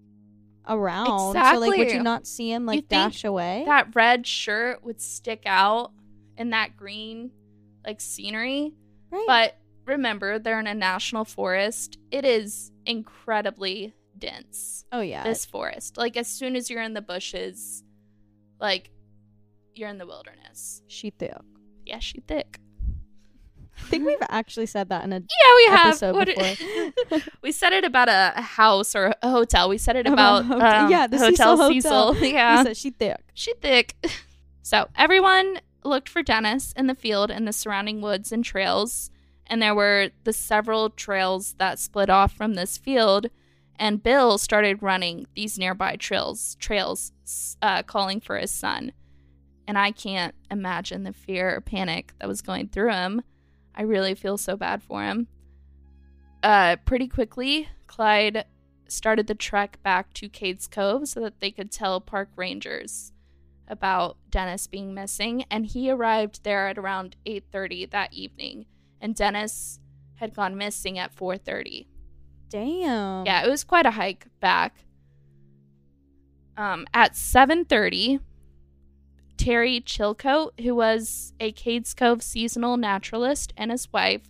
around. 0.66 1.32
So 1.32 1.58
like, 1.58 1.78
would 1.78 1.90
you 1.90 2.02
not 2.02 2.26
see 2.26 2.52
him 2.52 2.66
like 2.66 2.88
dash 2.88 3.24
away? 3.24 3.62
That 3.66 3.94
red 3.94 4.26
shirt 4.26 4.84
would 4.84 5.00
stick 5.00 5.44
out 5.46 5.92
in 6.36 6.50
that 6.50 6.76
green, 6.76 7.30
like, 7.86 8.00
scenery. 8.00 8.74
right. 9.10 9.24
But 9.26 9.56
remember, 9.86 10.38
they're 10.38 10.60
in 10.60 10.66
a 10.66 10.74
national 10.74 11.24
forest. 11.24 11.98
It 12.10 12.24
is 12.26 12.70
incredibly 12.84 13.94
dense. 14.18 14.84
oh 14.92 15.00
yeah, 15.00 15.24
This 15.24 15.44
forest. 15.46 15.96
Like, 15.96 16.16
as 16.16 16.28
soon 16.28 16.54
as 16.54 16.68
you're 16.70 16.82
in 16.82 16.92
the 16.94 17.00
bushes, 17.02 17.82
like, 18.60 18.90
you're 19.74 19.88
in 19.88 19.98
the 19.98 20.06
wilderness. 20.06 20.82
she 20.86 21.10
thick. 21.10 21.32
Yeah, 21.86 21.98
she 22.00 22.20
thick. 22.20 22.60
I 23.78 23.90
think 23.90 24.06
we've 24.06 24.18
actually 24.28 24.66
said 24.66 24.88
that 24.90 25.04
in 25.04 25.12
a 25.12 25.16
Yeah, 25.20 25.54
we 25.56 25.66
have. 25.76 26.00
What- 26.14 26.26
before. 26.28 27.20
we 27.42 27.52
said 27.52 27.72
it 27.72 27.84
about 27.84 28.08
a 28.08 28.32
a 28.36 28.42
house 28.42 28.94
or 28.94 29.14
a 29.22 29.30
hotel. 29.30 29.68
We 29.68 29.78
said 29.78 29.96
it 29.96 30.06
About 30.06 30.44
about, 30.44 30.60
hotel- 30.60 30.84
um, 30.84 30.90
yeah, 30.90 31.06
the 31.06 31.18
Hotel 31.18 31.56
Cecil 31.56 31.72
Cecil. 31.72 31.90
Hotel. 32.14 32.24
Yeah. 32.30 32.62
Said 32.64 32.76
she 32.76 32.90
thick. 32.90 33.20
She 33.34 33.54
thick. 33.54 33.94
So 34.62 34.86
everyone 34.96 35.60
looked 35.82 36.10
for 36.10 36.22
Dennis 36.22 36.74
in 36.76 36.88
the 36.88 36.94
field 36.94 37.30
and 37.30 37.48
the 37.48 37.54
surrounding 37.54 38.02
woods 38.02 38.32
and 38.32 38.44
trails, 38.44 39.10
and 39.46 39.62
there 39.62 39.74
were 39.74 40.10
the 40.24 40.32
several 40.34 40.90
trails 40.90 41.54
that 41.56 41.78
split 41.78 42.10
off 42.10 42.32
from 42.34 42.52
this 42.52 42.76
field. 42.76 43.28
And 43.76 44.02
Bill 44.02 44.36
started 44.36 44.82
running 44.82 45.26
these 45.34 45.56
nearby 45.58 45.96
trails, 45.96 46.54
trails, 46.56 47.12
uh, 47.62 47.82
calling 47.84 48.20
for 48.20 48.36
his 48.36 48.50
son. 48.50 48.92
And 49.66 49.78
I 49.78 49.90
can't 49.90 50.34
imagine 50.50 51.04
the 51.04 51.14
fear 51.14 51.54
or 51.56 51.60
panic 51.62 52.12
that 52.18 52.28
was 52.28 52.42
going 52.42 52.68
through 52.68 52.92
him. 52.92 53.22
I 53.78 53.82
really 53.82 54.16
feel 54.16 54.36
so 54.36 54.56
bad 54.56 54.82
for 54.82 55.02
him. 55.04 55.28
Uh, 56.42 56.76
pretty 56.84 57.06
quickly, 57.06 57.68
Clyde 57.86 58.44
started 58.88 59.28
the 59.28 59.34
trek 59.34 59.78
back 59.82 60.12
to 60.14 60.28
Cades 60.28 60.68
Cove 60.68 61.08
so 61.08 61.20
that 61.20 61.40
they 61.40 61.52
could 61.52 61.70
tell 61.70 62.00
park 62.00 62.28
rangers 62.36 63.12
about 63.68 64.16
Dennis 64.30 64.66
being 64.66 64.94
missing 64.94 65.44
and 65.50 65.66
he 65.66 65.90
arrived 65.90 66.42
there 66.42 66.68
at 66.68 66.78
around 66.78 67.16
8:30 67.26 67.90
that 67.90 68.12
evening 68.14 68.64
and 69.00 69.14
Dennis 69.14 69.78
had 70.16 70.34
gone 70.34 70.56
missing 70.56 70.98
at 70.98 71.14
4:30. 71.14 71.86
Damn. 72.48 73.26
Yeah, 73.26 73.44
it 73.44 73.50
was 73.50 73.64
quite 73.64 73.84
a 73.84 73.90
hike 73.90 74.26
back. 74.40 74.86
Um 76.56 76.86
at 76.94 77.14
7:30 77.14 78.20
Terry 79.38 79.80
Chilcote, 79.80 80.60
who 80.60 80.74
was 80.74 81.32
a 81.40 81.52
Cades 81.52 81.96
Cove 81.96 82.22
seasonal 82.22 82.76
naturalist 82.76 83.54
and 83.56 83.70
his 83.70 83.90
wife, 83.92 84.28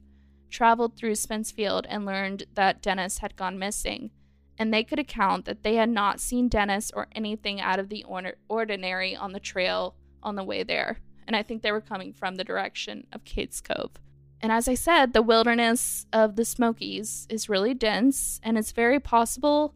traveled 0.51 0.97
through 0.97 1.13
Spencefield 1.13 1.87
and 1.89 2.07
learned 2.07 2.45
that 2.55 2.81
Dennis 2.81 3.19
had 3.19 3.35
gone 3.35 3.59
missing 3.59 4.11
and 4.59 4.75
they 4.75 4.83
could 4.83 4.99
account 4.99 5.45
that 5.45 5.63
they 5.63 5.77
had 5.77 5.89
not 5.89 6.21
seen 6.21 6.49
Dennis 6.49 6.91
or 6.95 7.07
anything 7.13 7.61
out 7.61 7.79
of 7.79 7.89
the 7.89 8.05
or- 8.05 8.35
ordinary 8.49 9.15
on 9.15 9.33
the 9.33 9.41
trail 9.41 9.95
on 10.23 10.35
the 10.35 10.45
way 10.45 10.63
there. 10.65 10.99
And 11.27 11.37
I 11.37 11.43
think 11.43 11.63
they 11.63 11.73
were 11.73 11.81
coming 11.81 12.13
from 12.13 12.35
the 12.35 12.45
direction 12.45 13.07
of 13.13 13.25
Cades 13.25 13.63
Cove. 13.63 13.93
And 14.41 14.51
as 14.51 14.69
I 14.69 14.75
said, 14.75 15.13
the 15.13 15.23
wilderness 15.23 16.07
of 16.13 16.37
the 16.37 16.45
Smokies 16.45 17.27
is 17.29 17.49
really 17.49 17.75
dense, 17.75 18.41
and 18.43 18.57
it's 18.57 18.73
very 18.73 19.01
possible. 19.01 19.75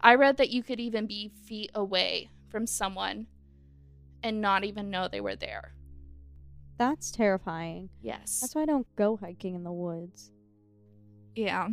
I 0.00 0.14
read 0.14 0.36
that 0.36 0.50
you 0.50 0.62
could 0.62 0.80
even 0.80 1.06
be 1.06 1.32
feet 1.44 1.70
away 1.74 2.30
from 2.48 2.66
someone 2.66 3.26
and 4.22 4.40
not 4.40 4.64
even 4.64 4.90
know 4.90 5.08
they 5.08 5.20
were 5.20 5.36
there. 5.36 5.74
That's 6.78 7.10
terrifying. 7.10 7.90
Yes. 8.00 8.40
That's 8.40 8.54
why 8.54 8.62
I 8.62 8.66
don't 8.66 8.86
go 8.96 9.16
hiking 9.16 9.54
in 9.54 9.64
the 9.64 9.72
woods. 9.72 10.30
Yeah. 11.34 11.68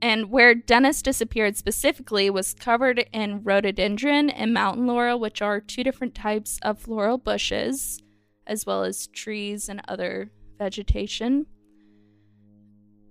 And 0.00 0.30
where 0.30 0.54
Dennis 0.54 1.00
disappeared 1.00 1.56
specifically 1.56 2.28
was 2.28 2.54
covered 2.54 3.06
in 3.12 3.44
rhododendron 3.44 4.30
and 4.30 4.52
mountain 4.52 4.86
laurel, 4.86 5.20
which 5.20 5.40
are 5.40 5.60
two 5.60 5.84
different 5.84 6.14
types 6.14 6.58
of 6.62 6.78
floral 6.78 7.18
bushes, 7.18 8.02
as 8.46 8.66
well 8.66 8.82
as 8.82 9.06
trees 9.06 9.68
and 9.68 9.80
other 9.86 10.32
vegetation. 10.58 11.46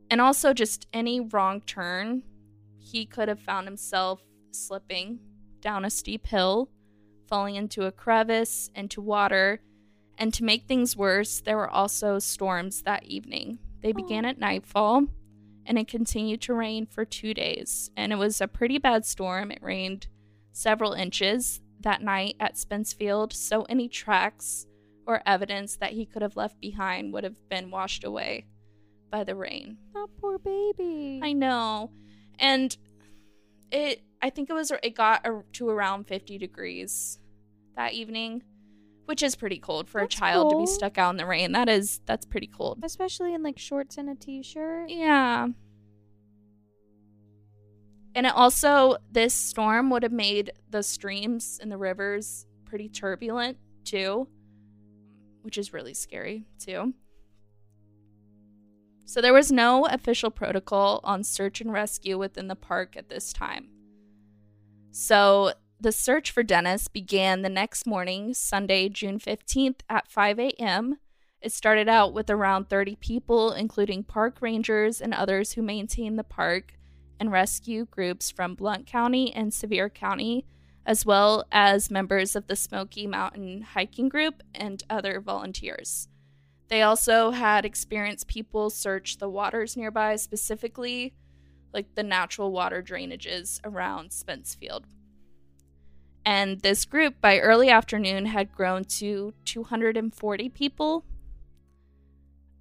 And 0.10 0.20
also, 0.20 0.54
just 0.54 0.88
any 0.92 1.22
wrong 1.22 1.62
turn, 1.62 2.24
he 2.78 3.06
could 3.06 3.30
have 3.30 3.40
found 3.40 3.66
himself 3.66 4.22
slipping 4.52 5.20
down 5.62 5.86
a 5.86 5.90
steep 5.90 6.28
hill, 6.28 6.70
falling 7.32 7.56
into 7.56 7.86
a 7.86 7.92
crevice, 7.94 8.70
into 8.76 9.02
water. 9.02 9.62
And 10.18 10.34
to 10.34 10.44
make 10.44 10.68
things 10.68 10.98
worse, 10.98 11.40
there 11.40 11.56
were 11.56 11.70
also 11.70 12.20
storms 12.20 12.82
that 12.82 13.06
evening. 13.06 13.58
They 13.82 13.92
oh. 13.92 13.94
began 13.94 14.26
at 14.26 14.38
nightfall 14.38 15.06
and 15.66 15.80
it 15.80 15.88
continued 15.88 16.42
to 16.42 16.54
rain 16.54 16.86
for 16.86 17.06
two 17.06 17.34
days. 17.34 17.90
And 17.96 18.12
it 18.12 18.18
was 18.18 18.42
a 18.42 18.48
pretty 18.48 18.78
bad 18.78 19.06
storm. 19.06 19.50
It 19.50 19.64
rained 19.64 20.08
several 20.52 20.92
inches 20.92 21.62
that 21.80 22.02
night 22.02 22.36
at 22.40 22.56
Spencefield, 22.56 23.32
so 23.32 23.64
any 23.64 23.88
tracks 23.88 24.68
or 25.08 25.24
evidence 25.26 25.78
that 25.78 25.94
he 25.94 26.06
could 26.06 26.22
have 26.22 26.36
left 26.36 26.60
behind 26.60 27.14
would 27.14 27.24
have 27.24 27.48
been 27.50 27.72
washed 27.72 28.04
away 28.04 28.46
by 29.10 29.24
the 29.24 29.36
rain. 29.36 29.78
That 29.94 30.08
poor 30.20 30.38
baby. 30.38 31.22
I 31.24 31.32
know. 31.32 31.92
And 32.38 32.76
it 33.72 34.02
I 34.22 34.30
think 34.30 34.50
it 34.50 34.54
was 34.54 34.72
it 34.84 34.96
got 34.96 35.26
to 35.54 35.70
around 35.70 36.08
50 36.08 36.38
degrees 36.38 37.20
that 37.76 37.94
evening, 37.94 38.44
which 39.06 39.24
is 39.24 39.36
pretty 39.36 39.58
cold 39.58 39.90
for 39.90 40.02
That's 40.02 40.16
a 40.16 40.18
child 40.18 40.52
to 40.52 40.60
be 40.60 40.66
stuck 40.66 40.98
out 40.98 41.12
in 41.12 41.18
the 41.18 41.26
rain. 41.26 41.52
That 41.52 41.70
is 41.70 42.02
that's 42.06 42.26
pretty 42.26 42.48
cold. 42.48 42.80
Especially 42.84 43.34
in 43.34 43.44
like 43.44 43.58
shorts 43.58 43.98
and 43.98 44.10
a 44.10 44.16
t-shirt. 44.16 44.90
Yeah. 44.90 45.48
And 48.14 48.26
it 48.26 48.34
also, 48.36 48.98
this 49.12 49.34
storm 49.34 49.90
would 49.90 50.04
have 50.04 50.12
made 50.12 50.52
the 50.70 50.84
streams 50.84 51.60
and 51.62 51.72
the 51.72 51.78
rivers 51.78 52.46
pretty 52.66 52.90
turbulent 52.90 53.58
too, 53.86 54.28
which 55.44 55.58
is 55.58 55.74
really 55.74 55.94
scary 55.94 56.46
too. 56.60 56.94
So 59.06 59.22
there 59.22 59.34
was 59.34 59.52
no 59.52 59.86
official 59.88 60.30
protocol 60.30 61.02
on 61.04 61.24
search 61.24 61.60
and 61.60 61.72
rescue 61.72 62.18
within 62.18 62.48
the 62.48 62.56
park 62.56 62.96
at 62.96 63.10
this 63.10 63.34
time. 63.34 63.68
So 64.92 65.54
the 65.82 65.92
search 65.92 66.30
for 66.30 66.44
Dennis 66.44 66.88
began 66.88 67.42
the 67.42 67.50
next 67.50 67.88
morning, 67.88 68.36
Sunday, 68.36 68.88
June 68.88 69.18
15th 69.18 69.80
at 69.90 70.08
5 70.08 70.40
a.m. 70.40 71.00
It 71.42 71.52
started 71.52 71.90
out 71.90 72.14
with 72.14 72.30
around 72.30 72.70
30 72.70 72.98
people, 72.98 73.52
including 73.52 74.04
park 74.04 74.38
rangers 74.42 75.02
and 75.02 75.12
others 75.12 75.54
who 75.54 75.64
maintain 75.64 76.18
the 76.18 76.24
park, 76.24 76.78
and 77.20 77.32
rescue 77.32 77.86
groups 77.86 78.30
from 78.30 78.54
Blount 78.54 78.86
County 78.86 79.34
and 79.34 79.52
Sevier 79.52 79.90
County, 79.90 80.46
as 80.86 81.04
well 81.04 81.46
as 81.52 81.90
members 81.90 82.36
of 82.36 82.46
the 82.46 82.56
Smoky 82.56 83.08
Mountain 83.08 83.64
Hiking 83.74 84.08
Group 84.08 84.44
and 84.54 84.84
other 84.88 85.20
volunteers. 85.20 86.08
They 86.68 86.84
also 86.84 87.32
had 87.32 87.66
experienced 87.66 88.28
people 88.28 88.70
search 88.70 89.18
the 89.18 89.30
waters 89.30 89.76
nearby, 89.76 90.16
specifically 90.18 91.16
like 91.74 91.96
the 91.96 92.04
natural 92.04 92.52
water 92.52 92.84
drainages 92.84 93.60
around 93.64 94.12
Spencefield. 94.12 94.84
And 96.26 96.62
this 96.62 96.86
group 96.86 97.20
by 97.20 97.40
early 97.40 97.70
afternoon 97.70 98.28
had 98.28 98.54
grown 98.54 98.84
to 98.86 99.34
240 99.46 100.50
people, 100.50 101.04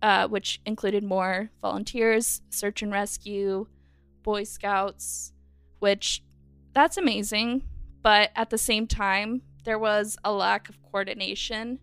uh, 0.03 0.29
which 0.29 0.61
included 0.64 1.05
more 1.05 1.51
volunteers, 1.61 2.42
search 2.49 2.83
and 2.83 2.92
rescue, 2.92 3.66
Boy 4.23 4.44
Scouts, 4.44 5.33
which 5.79 6.23
that's 6.73 6.96
amazing. 6.96 7.64
But 8.03 8.31
at 8.35 8.49
the 8.49 8.59
same 8.59 8.87
time, 8.87 9.42
there 9.64 9.79
was 9.79 10.16
a 10.25 10.33
lack 10.33 10.70
of 10.70 10.83
coordination 10.83 11.81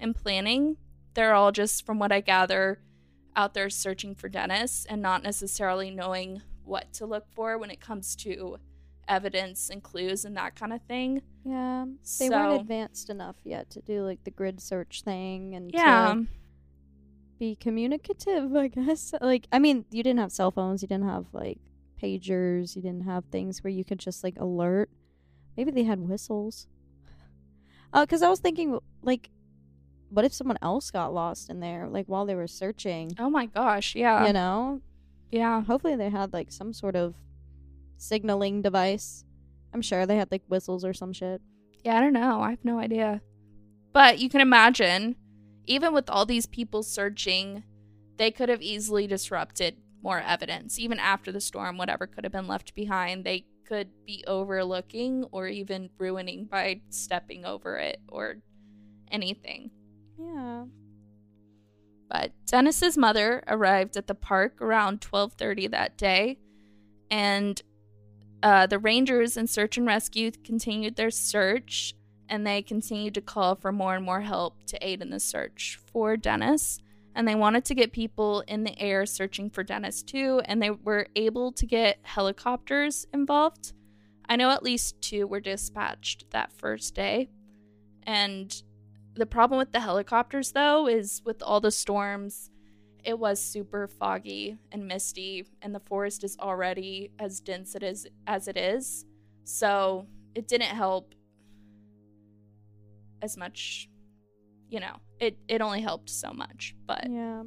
and 0.00 0.16
planning 0.16 0.76
they're 1.14 1.34
all 1.34 1.52
just, 1.52 1.86
from 1.86 1.98
what 1.98 2.12
I 2.12 2.20
gather, 2.20 2.80
out 3.36 3.54
there 3.54 3.70
searching 3.70 4.14
for 4.14 4.28
Dennis 4.28 4.84
and 4.88 5.00
not 5.00 5.22
necessarily 5.22 5.90
knowing 5.90 6.42
what 6.64 6.92
to 6.94 7.06
look 7.06 7.26
for 7.34 7.56
when 7.56 7.70
it 7.70 7.80
comes 7.80 8.14
to 8.16 8.58
evidence 9.08 9.70
and 9.70 9.82
clues 9.82 10.24
and 10.24 10.36
that 10.36 10.54
kind 10.56 10.72
of 10.72 10.82
thing. 10.82 11.22
Yeah, 11.44 11.84
they 12.18 12.28
So- 12.28 12.30
weren't 12.30 12.60
advanced 12.60 13.10
enough 13.10 13.36
yet 13.44 13.70
to 13.70 13.80
do 13.82 14.02
like 14.04 14.24
the 14.24 14.30
grid 14.30 14.60
search 14.60 15.02
thing 15.02 15.54
and 15.54 15.70
Yeah. 15.72 16.14
to 16.14 16.26
be 17.38 17.56
communicative. 17.56 18.54
I 18.54 18.68
guess. 18.68 19.12
Like, 19.20 19.46
I 19.52 19.58
mean, 19.58 19.84
you 19.90 20.02
didn't 20.02 20.20
have 20.20 20.32
cell 20.32 20.50
phones. 20.50 20.82
You 20.82 20.88
didn't 20.88 21.08
have 21.08 21.26
like 21.32 21.58
pagers. 22.02 22.76
You 22.76 22.82
didn't 22.82 23.04
have 23.04 23.24
things 23.26 23.62
where 23.62 23.70
you 23.70 23.84
could 23.84 23.98
just 23.98 24.22
like 24.24 24.38
alert. 24.38 24.90
Maybe 25.56 25.70
they 25.70 25.84
had 25.84 26.00
whistles. 26.00 26.66
Uh, 27.92 28.04
because 28.04 28.22
I 28.22 28.28
was 28.28 28.40
thinking 28.40 28.78
like, 29.02 29.30
what 30.10 30.24
if 30.24 30.32
someone 30.32 30.58
else 30.62 30.90
got 30.90 31.12
lost 31.14 31.48
in 31.50 31.60
there 31.60 31.88
like 31.88 32.06
while 32.06 32.26
they 32.26 32.34
were 32.34 32.46
searching? 32.48 33.12
Oh 33.18 33.30
my 33.30 33.46
gosh. 33.46 33.94
Yeah. 33.94 34.26
You 34.26 34.32
know, 34.32 34.80
Yeah. 35.30 35.62
hopefully 35.62 35.94
they 35.96 36.10
had 36.10 36.32
like 36.32 36.50
some 36.52 36.72
sort 36.72 36.96
of 36.96 37.14
signaling 37.96 38.62
device. 38.62 39.24
I'm 39.72 39.82
sure 39.82 40.06
they 40.06 40.16
had 40.16 40.30
like 40.30 40.42
whistles 40.48 40.84
or 40.84 40.92
some 40.94 41.12
shit. 41.12 41.40
Yeah. 41.84 41.96
I 41.96 42.00
don't 42.00 42.12
know. 42.12 42.40
I 42.40 42.50
have 42.50 42.64
no 42.64 42.78
idea. 42.78 43.20
But 43.92 44.18
you 44.18 44.28
can 44.28 44.40
imagine, 44.40 45.16
even 45.66 45.92
with 45.92 46.08
all 46.08 46.26
these 46.26 46.46
people 46.46 46.82
searching, 46.82 47.64
they 48.16 48.30
could 48.30 48.48
have 48.48 48.62
easily 48.62 49.06
disrupted 49.06 49.76
more 50.02 50.20
evidence. 50.20 50.78
Even 50.78 50.98
after 50.98 51.32
the 51.32 51.40
storm, 51.40 51.76
whatever 51.76 52.06
could 52.06 52.24
have 52.24 52.32
been 52.32 52.46
left 52.46 52.74
behind, 52.74 53.24
they 53.24 53.46
could 53.66 53.88
be 54.06 54.22
overlooking 54.26 55.24
or 55.32 55.48
even 55.48 55.90
ruining 55.98 56.44
by 56.44 56.80
stepping 56.90 57.44
over 57.44 57.76
it 57.78 58.00
or 58.08 58.36
anything. 59.10 59.70
Yeah. 60.18 60.64
But 62.10 62.32
Dennis's 62.46 62.98
mother 62.98 63.42
arrived 63.48 63.96
at 63.96 64.06
the 64.06 64.14
park 64.14 64.60
around 64.60 65.00
12:30 65.00 65.70
that 65.70 65.96
day, 65.96 66.38
and 67.10 67.60
uh, 68.44 68.66
the 68.66 68.78
rangers 68.78 69.38
and 69.38 69.48
search 69.48 69.78
and 69.78 69.86
rescue 69.86 70.30
continued 70.30 70.96
their 70.96 71.10
search, 71.10 71.94
and 72.28 72.46
they 72.46 72.60
continued 72.60 73.14
to 73.14 73.22
call 73.22 73.54
for 73.54 73.72
more 73.72 73.96
and 73.96 74.04
more 74.04 74.20
help 74.20 74.66
to 74.66 74.86
aid 74.86 75.00
in 75.00 75.08
the 75.08 75.18
search 75.18 75.80
for 75.90 76.14
Dennis. 76.18 76.78
And 77.14 77.26
they 77.26 77.34
wanted 77.34 77.64
to 77.64 77.74
get 77.74 77.92
people 77.92 78.44
in 78.46 78.64
the 78.64 78.78
air 78.78 79.06
searching 79.06 79.48
for 79.48 79.62
Dennis 79.62 80.02
too, 80.02 80.42
and 80.44 80.60
they 80.60 80.70
were 80.70 81.06
able 81.16 81.52
to 81.52 81.64
get 81.64 82.00
helicopters 82.02 83.06
involved. 83.14 83.72
I 84.28 84.36
know 84.36 84.50
at 84.50 84.62
least 84.62 85.00
two 85.00 85.26
were 85.26 85.40
dispatched 85.40 86.26
that 86.30 86.52
first 86.52 86.94
day, 86.94 87.30
and 88.02 88.62
the 89.14 89.26
problem 89.26 89.56
with 89.56 89.72
the 89.72 89.80
helicopters 89.80 90.52
though 90.52 90.86
is 90.86 91.22
with 91.24 91.42
all 91.42 91.60
the 91.60 91.70
storms 91.70 92.50
it 93.04 93.18
was 93.18 93.40
super 93.40 93.86
foggy 93.86 94.56
and 94.72 94.86
misty 94.88 95.46
and 95.62 95.74
the 95.74 95.80
forest 95.80 96.24
is 96.24 96.36
already 96.40 97.10
as 97.18 97.40
dense 97.40 97.74
it 97.74 97.82
is 97.82 98.06
as 98.26 98.48
it 98.48 98.56
is 98.56 99.04
so 99.44 100.06
it 100.34 100.48
didn't 100.48 100.68
help 100.68 101.14
as 103.22 103.36
much 103.36 103.88
you 104.68 104.80
know 104.80 104.96
it 105.20 105.38
it 105.48 105.60
only 105.60 105.80
helped 105.80 106.10
so 106.10 106.32
much 106.32 106.74
but 106.86 107.08
Yeah. 107.10 107.42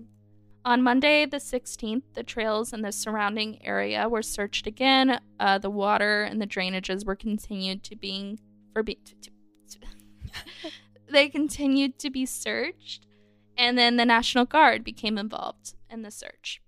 on 0.65 0.83
Monday, 0.83 1.25
the 1.25 1.37
16th, 1.37 2.03
the 2.13 2.23
trails 2.23 2.73
in 2.73 2.81
the 2.81 2.91
surrounding 2.91 3.65
area 3.65 4.09
were 4.09 4.21
searched 4.21 4.67
again. 4.67 5.21
Uh, 5.39 5.57
the 5.57 5.69
water 5.69 6.23
and 6.23 6.41
the 6.41 6.47
drainages 6.47 7.05
were 7.05 7.15
continued 7.15 7.83
to 7.83 7.95
being 7.95 8.37
for 8.73 8.83
be- 8.83 8.99
they 11.09 11.29
continued 11.29 11.97
to 11.99 12.09
be 12.09 12.25
searched, 12.25 13.06
and 13.57 13.77
then 13.77 13.97
the 13.97 14.05
National 14.05 14.45
Guard 14.45 14.83
became 14.83 15.17
involved 15.17 15.73
in 15.89 16.03
the 16.03 16.11
search. 16.11 16.61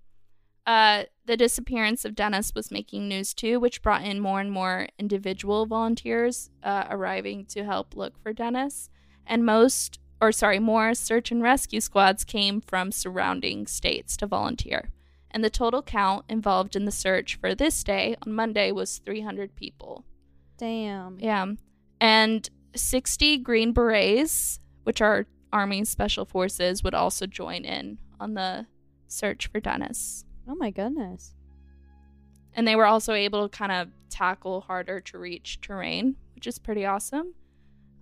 Uh, 0.65 1.05
the 1.25 1.37
disappearance 1.37 2.05
of 2.05 2.15
Dennis 2.15 2.53
was 2.53 2.71
making 2.71 3.07
news 3.07 3.33
too, 3.33 3.59
which 3.59 3.81
brought 3.81 4.03
in 4.03 4.19
more 4.19 4.39
and 4.39 4.51
more 4.51 4.87
individual 4.99 5.65
volunteers 5.65 6.49
uh, 6.63 6.85
arriving 6.89 7.45
to 7.45 7.63
help 7.63 7.95
look 7.95 8.21
for 8.21 8.33
Dennis. 8.33 8.89
And 9.25 9.45
most, 9.45 9.99
or 10.21 10.31
sorry, 10.31 10.59
more 10.59 10.93
search 10.93 11.31
and 11.31 11.41
rescue 11.41 11.81
squads 11.81 12.23
came 12.23 12.61
from 12.61 12.91
surrounding 12.91 13.67
states 13.67 14.17
to 14.17 14.27
volunteer. 14.27 14.89
And 15.31 15.43
the 15.43 15.49
total 15.49 15.81
count 15.81 16.25
involved 16.29 16.75
in 16.75 16.85
the 16.85 16.91
search 16.91 17.35
for 17.35 17.55
this 17.55 17.83
day 17.83 18.15
on 18.25 18.33
Monday 18.33 18.71
was 18.71 18.99
300 18.99 19.55
people. 19.55 20.03
Damn. 20.57 21.19
Yeah. 21.19 21.45
And 22.01 22.49
60 22.75 23.37
Green 23.39 23.73
Berets, 23.73 24.59
which 24.83 25.01
are 25.01 25.25
Army 25.51 25.85
Special 25.85 26.25
Forces, 26.25 26.83
would 26.83 26.93
also 26.93 27.25
join 27.25 27.65
in 27.65 27.99
on 28.19 28.33
the 28.33 28.67
search 29.07 29.47
for 29.47 29.59
Dennis. 29.59 30.25
Oh 30.47 30.55
my 30.55 30.71
goodness. 30.71 31.33
And 32.53 32.67
they 32.67 32.75
were 32.75 32.85
also 32.85 33.13
able 33.13 33.47
to 33.47 33.57
kind 33.57 33.71
of 33.71 33.89
tackle 34.09 34.61
harder 34.61 34.99
to 34.99 35.17
reach 35.17 35.61
terrain, 35.61 36.15
which 36.35 36.47
is 36.47 36.59
pretty 36.59 36.85
awesome. 36.85 37.33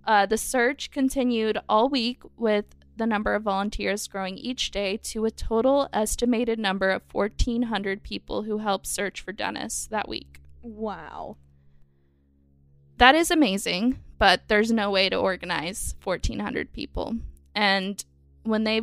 Uh, 0.06 0.26
the 0.26 0.38
search 0.38 0.90
continued 0.90 1.58
all 1.68 1.88
week 1.88 2.22
with 2.36 2.64
the 2.96 3.06
number 3.06 3.34
of 3.34 3.42
volunteers 3.42 4.08
growing 4.08 4.36
each 4.36 4.70
day 4.70 4.96
to 4.96 5.24
a 5.24 5.30
total 5.30 5.88
estimated 5.92 6.58
number 6.58 6.90
of 6.90 7.02
1,400 7.12 8.02
people 8.02 8.42
who 8.42 8.58
helped 8.58 8.86
search 8.86 9.20
for 9.20 9.32
Dennis 9.32 9.86
that 9.90 10.08
week. 10.08 10.40
Wow. 10.62 11.36
That 12.96 13.14
is 13.14 13.30
amazing, 13.30 14.00
but 14.18 14.42
there's 14.48 14.72
no 14.72 14.90
way 14.90 15.08
to 15.08 15.16
organize 15.16 15.94
1,400 16.02 16.72
people. 16.72 17.16
And 17.58 18.04
when 18.44 18.62
they 18.62 18.82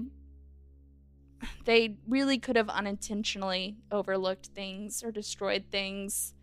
they 1.64 1.96
really 2.10 2.38
could 2.38 2.58
have 2.58 2.68
unintentionally 2.68 3.78
overlooked 3.90 4.48
things 4.48 5.02
or 5.02 5.12
destroyed 5.14 5.66
things, 5.72 6.34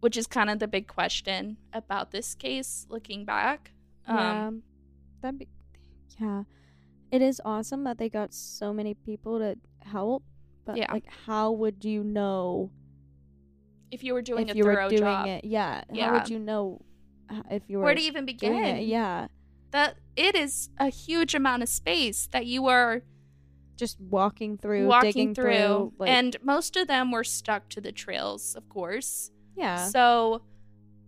which 0.00 0.16
is 0.16 0.26
kind 0.26 0.48
of 0.48 0.58
the 0.58 0.66
big 0.68 0.88
question 0.88 1.58
about 1.72 2.12
this 2.12 2.34
case 2.34 2.86
looking 2.88 3.26
back. 3.26 3.72
Yeah. 4.08 4.46
Um, 4.46 4.62
That'd 5.20 5.38
be 5.38 5.48
Yeah. 6.18 6.44
It 7.12 7.20
is 7.20 7.42
awesome 7.44 7.84
that 7.84 7.98
they 7.98 8.08
got 8.08 8.32
so 8.32 8.72
many 8.72 8.94
people 8.94 9.38
to 9.38 9.56
help, 9.86 10.22
but 10.64 10.78
Yeah. 10.78 10.90
like 10.92 11.06
how 11.26 11.52
would 11.52 11.84
you 11.84 12.02
know 12.02 12.70
if 13.90 14.02
you 14.02 14.14
were 14.14 14.22
doing 14.22 14.48
if 14.48 14.54
a 14.54 14.58
you 14.58 14.64
were 14.64 14.88
doing 14.88 15.02
job, 15.02 15.26
it? 15.26 15.44
Yeah. 15.44 15.84
How 15.94 16.12
would 16.14 16.30
you 16.30 16.38
know 16.38 16.80
if 17.50 17.62
you 17.68 17.78
were 17.78 17.84
where 17.84 17.94
to 17.94 18.00
even 18.00 18.24
begin? 18.24 18.54
it? 18.54 18.86
Yeah. 18.86 19.28
That 19.74 19.96
it 20.16 20.36
is 20.36 20.70
a 20.78 20.88
huge 20.88 21.34
amount 21.34 21.64
of 21.64 21.68
space 21.68 22.28
that 22.30 22.46
you 22.46 22.68
are 22.68 23.02
Just 23.76 24.00
walking 24.00 24.56
through, 24.56 24.86
walking 24.86 25.10
digging 25.12 25.34
through, 25.34 25.42
through, 25.42 25.92
like, 25.98 26.10
and 26.10 26.36
most 26.42 26.76
of 26.76 26.86
them 26.86 27.10
were 27.10 27.24
stuck 27.24 27.68
to 27.70 27.80
the 27.80 27.90
trails, 27.90 28.54
of 28.54 28.68
course. 28.68 29.32
yeah. 29.56 29.88
So 29.88 30.42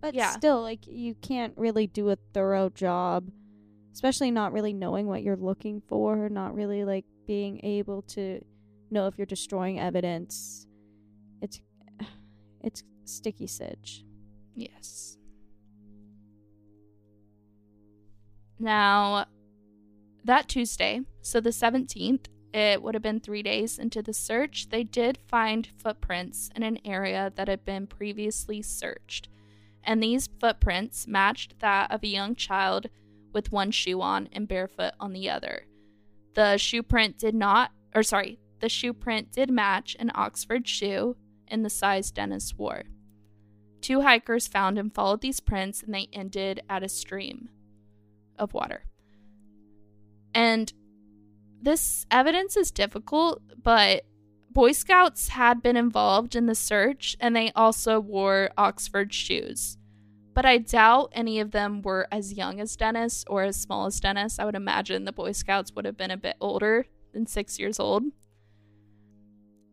But 0.01 0.13
Yeah. 0.13 0.31
still, 0.31 0.61
like 0.61 0.85
you 0.85 1.15
can't 1.15 1.53
really 1.57 1.87
do 1.87 2.09
a 2.09 2.17
thorough 2.33 2.69
job, 2.69 3.31
especially 3.93 4.31
not 4.31 4.51
really 4.51 4.73
knowing 4.73 5.07
what 5.07 5.23
you're 5.23 5.37
looking 5.37 5.81
for, 5.87 6.27
not 6.29 6.53
really 6.53 6.83
like 6.83 7.05
being 7.25 7.61
able 7.63 8.01
to 8.03 8.41
know 8.91 9.07
if 9.07 9.17
you're 9.17 9.25
destroying 9.25 9.79
evidence. 9.79 10.67
It's 11.41 11.61
it's 12.61 12.83
sticky 13.05 13.47
sitch. 13.47 14.03
Yes. 14.55 15.16
Now, 18.59 19.25
that 20.23 20.47
Tuesday, 20.47 21.01
so 21.21 21.39
the 21.39 21.51
17th, 21.51 22.25
it 22.53 22.81
would 22.81 22.95
have 22.95 23.03
been 23.03 23.19
three 23.19 23.43
days 23.43 23.77
into 23.77 24.01
the 24.01 24.13
search, 24.13 24.69
they 24.69 24.83
did 24.83 25.19
find 25.27 25.67
footprints 25.77 26.49
in 26.55 26.63
an 26.63 26.79
area 26.83 27.31
that 27.35 27.47
had 27.47 27.63
been 27.65 27.87
previously 27.87 28.61
searched. 28.61 29.29
and 29.83 30.03
these 30.03 30.27
footprints 30.41 31.07
matched 31.07 31.59
that 31.59 31.89
of 31.89 32.03
a 32.03 32.07
young 32.07 32.35
child 32.35 32.87
with 33.31 33.53
one 33.53 33.71
shoe 33.71 34.01
on 34.01 34.27
and 34.33 34.45
barefoot 34.47 34.93
on 34.99 35.13
the 35.13 35.29
other. 35.29 35.65
The 36.33 36.57
shoe 36.57 36.83
print 36.83 37.17
did 37.17 37.33
not, 37.33 37.71
or 37.95 38.03
sorry, 38.03 38.37
the 38.59 38.67
shoe 38.67 38.91
print 38.91 39.31
did 39.31 39.49
match 39.49 39.95
an 39.97 40.11
Oxford 40.13 40.67
shoe 40.67 41.15
in 41.47 41.63
the 41.63 41.69
size 41.69 42.11
Dennis 42.11 42.53
wore. 42.57 42.83
Two 43.79 44.01
hikers 44.01 44.45
found 44.47 44.77
and 44.77 44.93
followed 44.93 45.21
these 45.21 45.39
prints, 45.39 45.81
and 45.81 45.93
they 45.93 46.09
ended 46.11 46.61
at 46.69 46.83
a 46.83 46.89
stream 46.89 47.49
of 48.37 48.53
water. 48.53 48.83
And 50.33 50.71
this 51.61 52.05
evidence 52.11 52.55
is 52.55 52.71
difficult, 52.71 53.41
but 53.61 54.03
Boy 54.51 54.71
Scouts 54.71 55.29
had 55.29 55.61
been 55.61 55.77
involved 55.77 56.35
in 56.35 56.45
the 56.45 56.55
search 56.55 57.15
and 57.19 57.35
they 57.35 57.51
also 57.55 57.99
wore 57.99 58.49
Oxford 58.57 59.13
shoes. 59.13 59.77
But 60.33 60.45
I 60.45 60.59
doubt 60.59 61.11
any 61.13 61.39
of 61.39 61.51
them 61.51 61.81
were 61.81 62.07
as 62.11 62.33
young 62.33 62.59
as 62.59 62.75
Dennis 62.75 63.25
or 63.27 63.43
as 63.43 63.55
small 63.55 63.87
as 63.87 63.99
Dennis. 63.99 64.37
I 64.37 64.45
would 64.45 64.55
imagine 64.55 65.05
the 65.05 65.11
Boy 65.11 65.31
Scouts 65.31 65.71
would 65.73 65.85
have 65.85 65.97
been 65.97 66.11
a 66.11 66.17
bit 66.17 66.37
older 66.39 66.85
than 67.13 67.25
six 67.25 67.57
years 67.57 67.79
old. 67.79 68.03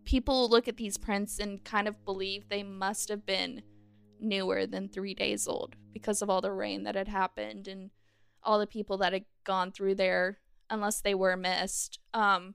People 0.05 0.49
look 0.49 0.69
at 0.69 0.77
these 0.77 0.97
prints 0.97 1.39
and 1.39 1.63
kind 1.65 1.87
of 1.89 2.05
believe 2.05 2.49
they 2.49 2.63
must 2.63 3.11
have 3.11 3.27
been 3.27 3.63
newer 4.21 4.67
than 4.67 4.89
three 4.89 5.15
days 5.15 5.47
old 5.47 5.77
because 5.93 6.23
of 6.23 6.31
all 6.31 6.41
the 6.41 6.53
rain 6.53 6.85
that 6.85 6.95
had 6.95 7.09
happened 7.09 7.69
and 7.69 7.91
all 8.45 8.59
the 8.59 8.67
people 8.67 8.99
that 8.99 9.13
had 9.13 9.25
gone 9.45 9.73
through 9.73 9.95
there, 9.97 10.39
unless 10.71 11.01
they 11.01 11.15
were 11.15 11.37
missed. 11.37 11.99
Um, 12.13 12.55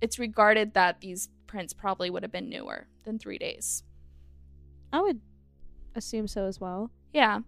it's 0.00 0.18
regarded 0.18 0.74
that 0.74 1.00
these 1.00 1.28
prints 1.46 1.72
probably 1.72 2.10
would 2.10 2.22
have 2.22 2.32
been 2.32 2.48
newer 2.48 2.86
than 3.04 3.18
three 3.18 3.38
days. 3.38 3.82
I 4.92 5.00
would 5.00 5.20
assume 5.94 6.28
so 6.28 6.46
as 6.46 6.60
well. 6.60 6.90
Yeah. 7.12 7.40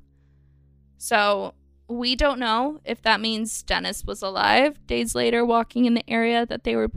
So 0.99 1.55
we 1.89 2.15
don't 2.17 2.39
know 2.39 2.81
if 2.85 3.03
that 3.03 3.21
means 3.21 3.63
Dennis 3.63 4.05
was 4.05 4.23
alive 4.23 4.87
days 4.87 5.15
later, 5.15 5.45
walking 5.45 5.85
in 5.85 5.95
the 5.95 6.09
area 6.09 6.47
that 6.47 6.65
they 6.65 6.77
were 6.77 6.91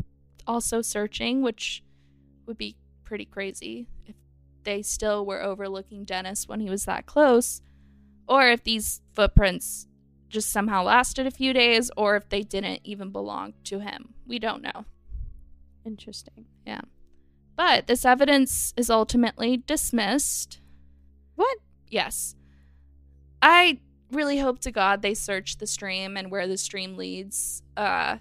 also 0.48 0.82
searching, 0.82 1.42
which 1.42 1.84
would 2.46 2.58
be 2.58 2.76
pretty 3.04 3.26
crazy 3.26 3.88
if 4.06 4.16
they 4.64 4.82
still 4.82 5.26
were 5.26 5.42
overlooking 5.42 6.06
Dennis 6.06 6.48
when 6.48 6.60
he 6.60 6.70
was 6.70 6.86
that 6.86 7.06
close, 7.06 7.62
or 8.28 8.48
if 8.50 8.64
these 8.64 9.02
footprints 9.14 9.88
just 10.30 10.52
somehow 10.52 10.84
lasted 10.84 11.28
a 11.28 11.32
few 11.32 11.54
days, 11.54 11.92
or 11.96 12.16
if 12.16 12.30
they 12.30 12.42
didn't 12.42 12.82
even 12.84 13.12
belong 13.12 13.54
to 13.66 13.80
him. 13.80 14.14
We 14.28 14.40
don't 14.40 14.62
know. 14.62 14.86
Interesting. 15.86 16.46
Yeah. 16.66 16.82
But 17.56 17.88
this 17.88 18.06
evidence 18.06 18.74
is 18.76 18.90
ultimately 18.90 19.58
dismissed. 19.58 20.60
What? 21.36 21.58
Yes. 21.90 22.36
I 23.42 23.80
really 24.12 24.40
hope 24.40 24.60
to 24.60 24.72
God 24.72 25.02
they 25.02 25.14
search 25.14 25.58
the 25.58 25.68
stream 25.68 26.18
and 26.18 26.32
where 26.32 26.48
the 26.48 26.58
stream 26.58 26.98
leads. 26.98 27.62
Uh, 27.78 28.18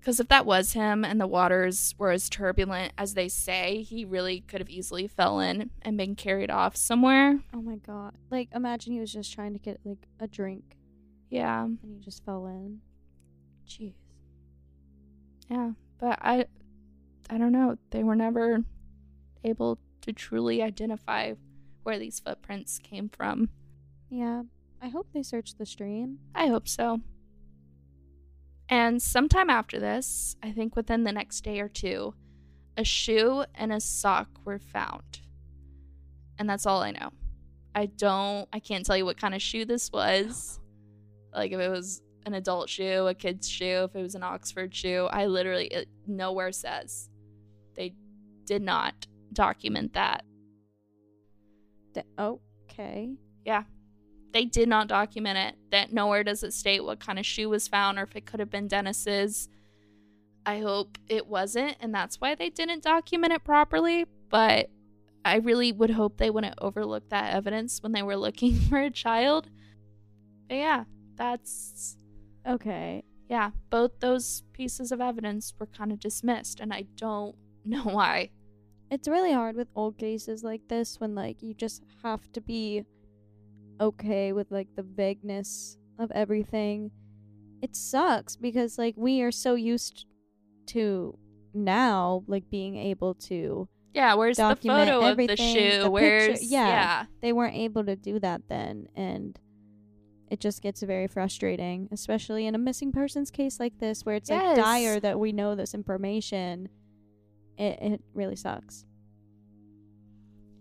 because 0.00 0.18
if 0.18 0.28
that 0.28 0.46
was 0.46 0.72
him 0.72 1.04
and 1.04 1.20
the 1.20 1.26
waters 1.26 1.94
were 1.98 2.10
as 2.10 2.28
turbulent 2.28 2.92
as 2.98 3.14
they 3.14 3.28
say, 3.28 3.82
he 3.82 4.04
really 4.04 4.40
could 4.40 4.60
have 4.60 4.70
easily 4.70 5.06
fell 5.06 5.40
in 5.40 5.70
and 5.82 5.96
been 5.96 6.14
carried 6.16 6.50
off 6.50 6.74
somewhere. 6.76 7.40
Oh 7.54 7.60
my 7.60 7.76
god. 7.76 8.14
Like 8.30 8.48
imagine 8.54 8.92
he 8.94 9.00
was 9.00 9.12
just 9.12 9.32
trying 9.32 9.52
to 9.52 9.58
get 9.58 9.80
like 9.84 10.06
a 10.18 10.26
drink 10.26 10.76
Yeah. 11.28 11.64
and 11.64 11.78
he 11.84 11.98
just 12.00 12.24
fell 12.24 12.46
in. 12.46 12.80
Jeez. 13.68 13.94
Yeah. 15.48 15.72
But 15.98 16.18
I 16.22 16.46
I 17.28 17.38
don't 17.38 17.52
know. 17.52 17.76
They 17.90 18.02
were 18.02 18.16
never 18.16 18.60
able 19.44 19.78
to 20.02 20.12
truly 20.12 20.62
identify 20.62 21.34
where 21.82 21.98
these 21.98 22.20
footprints 22.20 22.78
came 22.78 23.08
from. 23.08 23.50
Yeah. 24.08 24.42
I 24.82 24.88
hope 24.88 25.08
they 25.12 25.22
searched 25.22 25.58
the 25.58 25.66
stream. 25.66 26.18
I 26.34 26.46
hope 26.46 26.66
so. 26.66 27.00
And 28.70 29.02
sometime 29.02 29.50
after 29.50 29.80
this, 29.80 30.36
I 30.42 30.52
think 30.52 30.76
within 30.76 31.02
the 31.02 31.12
next 31.12 31.40
day 31.42 31.58
or 31.60 31.68
two, 31.68 32.14
a 32.76 32.84
shoe 32.84 33.44
and 33.56 33.72
a 33.72 33.80
sock 33.80 34.28
were 34.44 34.60
found. 34.60 35.20
And 36.38 36.48
that's 36.48 36.66
all 36.66 36.80
I 36.80 36.92
know. 36.92 37.10
I 37.74 37.86
don't, 37.86 38.48
I 38.52 38.60
can't 38.60 38.86
tell 38.86 38.96
you 38.96 39.04
what 39.04 39.20
kind 39.20 39.34
of 39.34 39.42
shoe 39.42 39.64
this 39.64 39.90
was. 39.92 40.60
Like 41.34 41.50
if 41.52 41.58
it 41.58 41.68
was 41.68 42.00
an 42.26 42.34
adult 42.34 42.68
shoe, 42.68 43.06
a 43.06 43.14
kid's 43.14 43.48
shoe, 43.48 43.88
if 43.88 43.96
it 43.96 44.02
was 44.02 44.14
an 44.14 44.22
Oxford 44.22 44.74
shoe. 44.74 45.08
I 45.10 45.26
literally, 45.26 45.66
it 45.66 45.88
nowhere 46.06 46.52
says. 46.52 47.08
They 47.74 47.94
did 48.44 48.62
not 48.62 49.06
document 49.32 49.94
that. 49.94 50.24
D- 51.92 52.02
okay. 52.18 53.16
Yeah. 53.44 53.64
They 54.32 54.44
did 54.44 54.68
not 54.68 54.88
document 54.88 55.38
it. 55.38 55.56
That 55.70 55.92
nowhere 55.92 56.22
does 56.24 56.42
it 56.42 56.52
state 56.52 56.84
what 56.84 57.00
kind 57.00 57.18
of 57.18 57.26
shoe 57.26 57.48
was 57.48 57.66
found 57.68 57.98
or 57.98 58.02
if 58.02 58.14
it 58.16 58.26
could 58.26 58.40
have 58.40 58.50
been 58.50 58.68
Dennis's. 58.68 59.48
I 60.46 60.60
hope 60.60 60.98
it 61.08 61.26
wasn't, 61.26 61.76
and 61.80 61.94
that's 61.94 62.20
why 62.20 62.34
they 62.34 62.48
didn't 62.50 62.82
document 62.82 63.32
it 63.32 63.44
properly. 63.44 64.06
But 64.30 64.70
I 65.24 65.36
really 65.36 65.72
would 65.72 65.90
hope 65.90 66.16
they 66.16 66.30
wouldn't 66.30 66.54
overlook 66.58 67.08
that 67.10 67.34
evidence 67.34 67.82
when 67.82 67.92
they 67.92 68.02
were 68.02 68.16
looking 68.16 68.54
for 68.68 68.78
a 68.78 68.90
child. 68.90 69.50
But 70.48 70.56
yeah, 70.56 70.84
that's 71.16 71.96
Okay. 72.46 73.04
yeah, 73.28 73.50
both 73.68 74.00
those 74.00 74.42
pieces 74.52 74.92
of 74.92 75.00
evidence 75.00 75.52
were 75.58 75.66
kind 75.66 75.92
of 75.92 76.00
dismissed, 76.00 76.60
and 76.60 76.72
I 76.72 76.86
don't 76.96 77.36
know 77.64 77.82
why. 77.84 78.30
It's 78.90 79.06
really 79.08 79.32
hard 79.32 79.56
with 79.56 79.68
old 79.76 79.98
cases 79.98 80.42
like 80.42 80.62
this 80.68 80.98
when 80.98 81.14
like 81.14 81.42
you 81.42 81.54
just 81.54 81.82
have 82.02 82.32
to 82.32 82.40
be 82.40 82.84
okay 83.80 84.32
with 84.32 84.50
like 84.50 84.68
the 84.76 84.82
vagueness 84.82 85.76
of 85.98 86.10
everything. 86.12 86.90
It 87.62 87.74
sucks 87.76 88.36
because 88.36 88.78
like 88.78 88.94
we 88.96 89.22
are 89.22 89.32
so 89.32 89.54
used 89.54 90.06
to 90.68 91.18
now 91.52 92.22
like 92.26 92.48
being 92.50 92.76
able 92.76 93.14
to 93.14 93.68
Yeah, 93.92 94.14
where's 94.14 94.36
the 94.36 94.56
photo 94.56 95.00
of 95.04 95.16
the 95.16 95.36
shoe? 95.36 95.54
the 95.54 95.60
picture- 95.76 95.90
where's 95.90 96.42
yeah. 96.50 96.66
yeah. 96.68 97.04
they 97.22 97.32
weren't 97.32 97.56
able 97.56 97.84
to 97.84 97.96
do 97.96 98.18
that 98.20 98.42
then 98.48 98.86
and 98.94 99.36
it 100.30 100.38
just 100.38 100.62
gets 100.62 100.80
very 100.82 101.08
frustrating 101.08 101.88
especially 101.90 102.46
in 102.46 102.54
a 102.54 102.58
missing 102.58 102.92
persons 102.92 103.32
case 103.32 103.58
like 103.58 103.76
this 103.80 104.04
where 104.06 104.14
it's 104.14 104.30
Yes. 104.30 104.56
like 104.56 104.64
dire 104.64 105.00
that 105.00 105.18
we 105.18 105.32
know 105.32 105.56
this 105.56 105.74
information 105.74 106.68
it, 107.58 107.78
it 107.82 108.00
really 108.14 108.36
sucks 108.36 108.84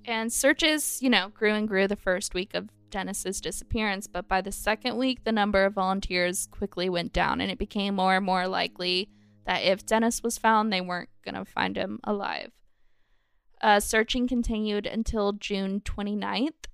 And 0.06 0.34
searches, 0.34 1.00
you 1.02 1.10
know, 1.10 1.30
grew 1.30 1.54
and 1.54 1.68
grew 1.68 1.88
the 1.88 1.96
first 1.96 2.34
week 2.34 2.56
of 2.56 2.70
Dennis's 2.90 3.42
disappearance, 3.42 4.08
but 4.08 4.28
by 4.28 4.42
the 4.42 4.52
second 4.52 4.98
week, 4.98 5.24
the 5.24 5.32
number 5.32 5.66
of 5.66 5.74
volunteers 5.74 6.48
quickly 6.52 6.90
went 6.90 7.14
down, 7.14 7.42
and 7.42 7.52
it 7.52 7.58
became 7.58 7.96
more 7.96 8.16
and 8.16 8.26
more 8.26 8.48
likely 8.48 9.10
that 9.46 9.64
if 9.64 9.86
Dennis 9.86 10.22
was 10.24 10.38
found, 10.38 10.72
they 10.72 10.82
weren't 10.82 11.10
going 11.24 11.36
to 11.36 11.46
find 11.46 11.76
him 11.76 12.00
alive. 12.04 12.52
Uh, 13.62 13.80
searching 13.80 14.28
continued 14.28 14.86
until 14.86 15.34
June 15.34 15.82
29th, 15.82 16.68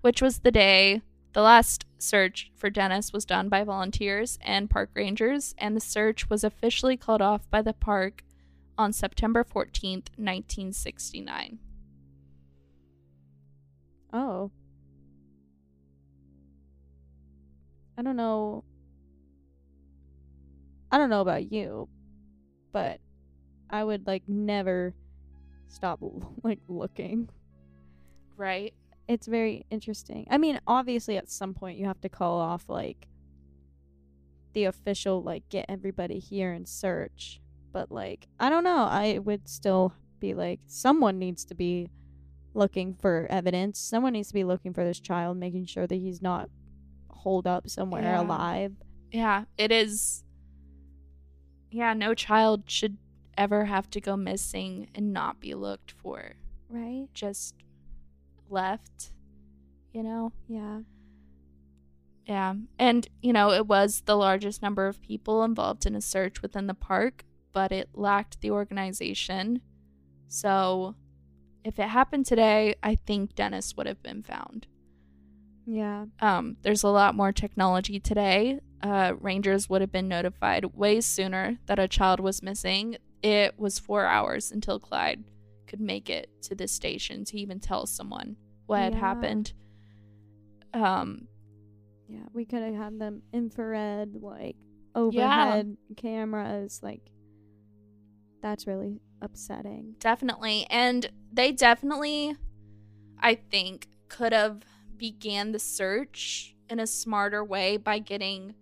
which 0.00 0.22
was 0.22 0.40
the 0.40 0.52
day 0.52 1.02
the 1.32 1.42
last 1.42 1.84
search 1.98 2.50
for 2.56 2.70
Dennis 2.70 3.12
was 3.12 3.24
done 3.24 3.48
by 3.48 3.64
volunteers 3.64 4.38
and 4.40 4.70
park 4.70 4.90
rangers, 4.94 5.54
and 5.58 5.76
the 5.76 5.80
search 5.80 6.28
was 6.28 6.44
officially 6.44 6.96
called 6.96 7.22
off 7.22 7.48
by 7.50 7.62
the 7.62 7.72
park 7.72 8.24
on 8.76 8.92
September 8.92 9.44
14th, 9.44 10.08
1969. 10.16 11.58
oh 14.12 14.50
i 18.00 18.02
don't 18.02 18.16
know 18.16 18.64
i 20.90 20.98
don't 20.98 21.10
know 21.10 21.20
about 21.20 21.52
you 21.52 21.88
but 22.72 22.98
i 23.68 23.84
would 23.84 24.06
like 24.06 24.24
never 24.26 24.94
stop 25.68 26.00
like 26.42 26.58
looking 26.66 27.28
Right? 28.36 28.72
it's 29.10 29.26
very 29.26 29.66
interesting. 29.72 30.24
I 30.30 30.38
mean, 30.38 30.60
obviously 30.68 31.16
at 31.16 31.28
some 31.28 31.52
point 31.52 31.78
you 31.78 31.86
have 31.86 32.00
to 32.02 32.08
call 32.08 32.38
off 32.38 32.68
like 32.68 33.08
the 34.52 34.64
official 34.66 35.20
like 35.20 35.48
get 35.48 35.66
everybody 35.68 36.20
here 36.20 36.52
and 36.52 36.68
search. 36.68 37.40
But 37.72 37.90
like 37.90 38.28
I 38.38 38.48
don't 38.48 38.62
know, 38.62 38.84
I 38.84 39.18
would 39.18 39.48
still 39.48 39.94
be 40.20 40.32
like 40.32 40.60
someone 40.68 41.18
needs 41.18 41.44
to 41.46 41.56
be 41.56 41.90
looking 42.54 42.94
for 42.94 43.26
evidence. 43.28 43.80
Someone 43.80 44.12
needs 44.12 44.28
to 44.28 44.34
be 44.34 44.44
looking 44.44 44.72
for 44.72 44.84
this 44.84 45.00
child, 45.00 45.38
making 45.38 45.66
sure 45.66 45.88
that 45.88 45.96
he's 45.96 46.22
not 46.22 46.48
holed 47.20 47.46
up 47.46 47.68
somewhere 47.68 48.02
Yeah. 48.02 48.22
alive. 48.22 48.76
Yeah, 49.12 49.44
it 49.56 49.72
is. 49.72 50.24
Yeah, 51.70 51.94
no 51.94 52.14
child 52.14 52.68
should 52.70 52.96
ever 53.38 53.64
have 53.66 53.88
to 53.90 54.00
go 54.00 54.16
missing 54.16 54.88
and 54.94 55.12
not 55.12 55.40
be 55.40 55.54
looked 55.54 55.92
for. 55.92 56.34
Right? 56.68 57.08
Just 57.14 57.54
left, 58.48 59.12
you 59.92 60.02
know? 60.02 60.32
Yeah. 60.48 60.80
Yeah. 62.26 62.54
And, 62.78 63.08
you 63.22 63.32
know, 63.32 63.50
it 63.50 63.66
was 63.66 64.02
the 64.02 64.16
largest 64.16 64.62
number 64.62 64.86
of 64.86 65.00
people 65.00 65.42
involved 65.42 65.86
in 65.86 65.94
a 65.96 66.00
search 66.00 66.42
within 66.42 66.66
the 66.66 66.74
park, 66.74 67.24
but 67.52 67.72
it 67.72 67.88
lacked 67.94 68.40
the 68.40 68.50
organization. 68.52 69.60
So 70.28 70.94
if 71.64 71.78
it 71.78 71.88
happened 71.88 72.26
today, 72.26 72.74
I 72.82 72.94
think 72.94 73.34
Dennis 73.34 73.76
would 73.76 73.86
have 73.86 74.02
been 74.02 74.22
found. 74.22 74.66
Yeah. 75.72 76.06
Um, 76.20 76.56
there's 76.62 76.82
a 76.82 76.88
lot 76.88 77.14
more 77.14 77.30
technology 77.32 78.00
today. 78.00 78.58
Uh, 78.82 79.12
rangers 79.20 79.68
would 79.68 79.80
have 79.82 79.92
been 79.92 80.08
notified 80.08 80.64
way 80.74 81.00
sooner 81.00 81.58
that 81.66 81.78
a 81.78 81.86
child 81.86 82.18
was 82.18 82.42
missing. 82.42 82.96
It 83.22 83.56
was 83.56 83.78
four 83.78 84.04
hours 84.04 84.50
until 84.50 84.80
Clyde 84.80 85.22
could 85.68 85.80
make 85.80 86.10
it 86.10 86.28
to 86.42 86.56
the 86.56 86.66
station 86.66 87.24
to 87.26 87.38
even 87.38 87.60
tell 87.60 87.86
someone 87.86 88.36
what 88.66 88.80
had 88.80 88.94
happened. 88.94 89.52
Um, 90.74 91.28
Yeah, 92.08 92.26
we 92.32 92.44
could 92.46 92.62
have 92.62 92.74
had 92.74 92.98
them 92.98 93.22
infrared 93.32 94.16
like 94.20 94.56
overhead 94.96 95.76
cameras 95.96 96.80
like 96.82 97.02
that's 98.42 98.66
really 98.66 99.00
upsetting. 99.22 99.94
definitely, 100.00 100.66
and 100.68 101.12
they 101.32 101.52
definitely, 101.52 102.34
I 103.20 103.36
think, 103.36 103.86
could 104.08 104.32
have 104.32 104.64
began 105.00 105.50
the 105.50 105.58
search 105.58 106.54
in 106.68 106.78
a 106.78 106.86
smarter 106.86 107.42
way 107.42 107.78
by 107.78 107.98
getting 107.98 108.54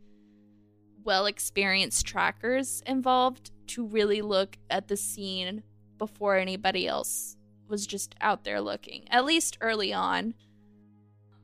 well 1.05 1.27
experienced 1.27 2.07
trackers 2.07 2.81
involved 2.87 3.51
to 3.67 3.85
really 3.85 4.23
look 4.23 4.57
at 4.71 4.87
the 4.87 4.97
scene 4.97 5.65
before 5.99 6.37
anybody 6.37 6.87
else 6.87 7.37
was 7.69 7.87
just 7.87 8.15
out 8.21 8.45
there 8.45 8.61
looking 8.61 9.05
at 9.11 9.25
least 9.25 9.59
early 9.61 9.93
on 9.93 10.33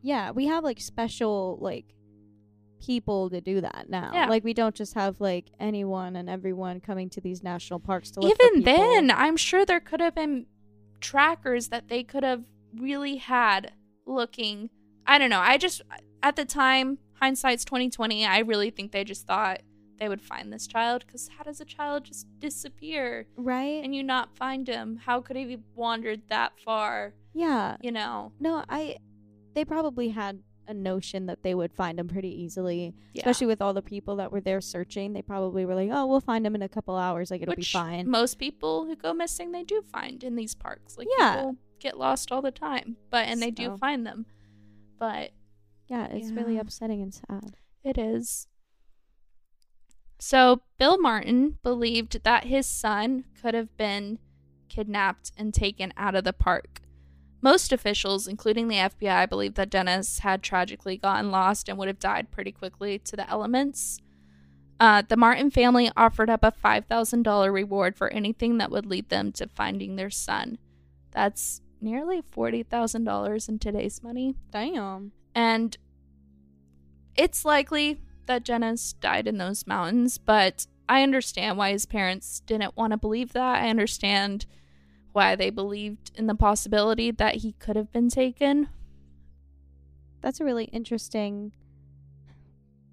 Yeah, 0.01 0.31
we 0.31 0.47
have 0.47 0.63
like 0.63 0.81
special 0.81 1.59
like 1.61 1.87
people 2.81 3.31
to 3.31 3.41
do 3.41 3.63
that 3.63 3.87
now. 3.89 4.11
Yeah. 4.13 4.29
Like 4.29 4.45
we 4.45 4.55
don't 4.55 4.75
just 4.75 4.95
have 4.95 5.21
like 5.21 5.47
anyone 5.59 6.15
and 6.15 6.31
everyone 6.31 6.81
coming 6.81 7.11
to 7.11 7.21
these 7.21 7.43
national 7.43 7.81
parks 7.81 8.11
to 8.13 8.21
look 8.21 8.39
even 8.41 8.63
then 8.63 9.11
i'm 9.11 9.37
sure 9.39 9.65
there 9.65 9.81
could 9.81 10.01
have 10.01 10.15
been 10.15 10.47
trackers 11.01 11.69
that 11.69 11.89
they 11.89 12.03
could 12.05 12.23
have 12.23 12.45
really 12.77 13.17
had 13.17 13.73
looking 14.07 14.69
i 15.07 15.19
don't 15.19 15.31
know 15.31 15.41
i 15.41 15.57
just 15.57 15.83
at 16.23 16.37
the 16.37 16.45
time 16.45 16.99
hindsight's 17.21 17.65
2020 17.65 18.25
i 18.27 18.39
really 18.39 18.71
think 18.71 18.93
they 18.93 19.05
just 19.05 19.27
thought 19.27 19.61
they 19.99 20.09
would 20.09 20.21
find 20.21 20.53
this 20.53 20.67
child 20.67 21.05
because 21.07 21.29
how 21.39 21.45
does 21.45 21.61
a 21.61 21.65
child 21.65 22.05
just 22.05 22.27
disappear 22.41 23.27
right? 23.37 23.83
and 23.85 23.95
you 23.95 24.03
not 24.03 24.37
find 24.37 24.67
him 24.67 24.99
how 25.05 25.21
could 25.21 25.37
he 25.37 25.51
have 25.53 25.61
wandered 25.75 26.23
that 26.29 26.53
far 26.65 27.15
yeah. 27.33 27.77
you 27.83 27.91
know 27.93 28.33
No, 28.41 28.65
I 28.69 28.97
they 29.55 29.65
probably 29.65 30.09
had 30.11 30.41
a 30.67 30.75
notion 30.75 31.27
that 31.27 31.43
they 31.43 31.55
would 31.55 31.73
find 31.73 32.01
him 32.01 32.09
pretty 32.09 32.43
easily, 32.43 32.95
yeah. 33.13 33.21
especially 33.21 33.47
with 33.49 33.61
all 33.61 33.75
the 33.75 33.83
people 33.83 34.17
that 34.17 34.33
were 34.33 34.41
there 34.41 34.61
searching. 34.61 35.13
They 35.13 35.21
probably 35.21 35.67
were 35.67 35.75
like, 35.75 35.91
"Oh, 35.93 36.07
we'll 36.07 36.21
find 36.21 36.47
him 36.47 36.55
in 36.55 36.63
a 36.63 36.69
couple 36.69 36.97
hours. 36.97 37.31
Like 37.31 37.43
it'll 37.43 37.55
be 37.55 37.63
fine." 37.63 38.09
most 38.09 38.39
people 38.39 38.87
who 38.87 38.97
go 38.97 39.13
missing 39.13 39.53
they 39.53 39.63
do 39.63 39.83
find 39.93 40.25
in 40.25 40.37
these 40.37 40.55
parks 40.55 40.97
like 40.97 41.09
Yeah. 41.19 41.35
people 41.35 41.57
get 41.81 41.99
lost 41.99 42.33
all 42.33 42.41
the 42.41 42.51
time 42.51 42.97
but 43.11 43.27
and 43.27 43.43
they 43.43 43.51
do 43.51 43.77
find 43.77 44.07
them 44.07 44.27
but 44.99 45.31
yeah, 45.89 46.07
it's 46.07 46.31
really 46.31 46.59
upsetting 46.59 47.03
and 47.03 47.15
sad. 47.15 47.57
It 47.83 47.99
is. 47.99 48.47
So, 50.19 50.63
Bill 50.79 50.99
Martin 50.99 51.59
believed 51.63 52.25
that 52.25 52.45
his 52.45 52.67
son 52.67 53.25
could 53.41 53.55
have 53.55 53.77
been 53.77 54.19
kidnapped 54.69 55.33
and 55.37 55.53
taken 55.53 55.93
out 55.97 56.15
of 56.15 56.25
the 56.25 56.33
park. 56.33 56.81
Most 57.43 57.73
officials, 57.73 58.27
including 58.27 58.69
the 58.69 58.77
FBI, 58.77 59.29
believe 59.29 59.55
that 59.55 59.69
Dennis 59.69 60.21
had 60.21 60.43
tragically 60.43 60.97
gotten 60.97 61.31
lost 61.31 61.69
and 61.69 61.77
would 61.77 61.89
have 61.89 61.99
died 61.99 62.31
pretty 62.31 62.53
quickly 62.53 62.99
to 63.01 63.17
the 63.17 63.29
elements. 63.29 64.01
Uh, 64.81 65.03
the 65.07 65.17
Martin 65.17 65.51
family 65.51 65.91
offered 65.97 66.31
up 66.31 66.43
a 66.43 66.53
$5,000 66.53 67.53
reward 67.53 67.97
for 67.97 68.09
anything 68.09 68.59
that 68.59 68.71
would 68.71 68.87
lead 68.87 69.11
them 69.11 69.31
to 69.33 69.47
finding 69.47 69.97
their 69.97 70.11
son. 70.11 70.59
That's 71.11 71.61
nearly 71.81 72.23
$40,000 72.23 73.49
in 73.49 73.59
today's 73.59 74.03
money. 74.03 74.35
Damn. 74.51 75.13
And 75.35 75.77
it's 77.17 77.45
likely 77.45 78.01
that 78.27 78.45
Dennis 78.45 78.95
died 78.95 79.27
in 79.27 79.39
those 79.39 79.67
mountains, 79.67 80.19
but 80.19 80.67
I 80.89 81.03
understand 81.03 81.59
why 81.59 81.73
his 81.73 81.87
parents 81.87 82.41
didn't 82.41 82.77
want 82.77 82.93
to 82.93 82.97
believe 82.97 83.33
that. 83.33 83.63
I 83.63 83.69
understand 83.69 84.47
why 85.13 85.37
they 85.37 85.51
believed 85.51 86.11
in 86.15 86.27
the 86.27 86.35
possibility 86.35 87.11
that 87.11 87.37
he 87.37 87.53
could 87.53 87.77
have 87.77 87.93
been 87.93 88.09
taken. 88.09 88.69
That's 90.21 90.41
a 90.41 90.45
really 90.45 90.65
interesting 90.65 91.53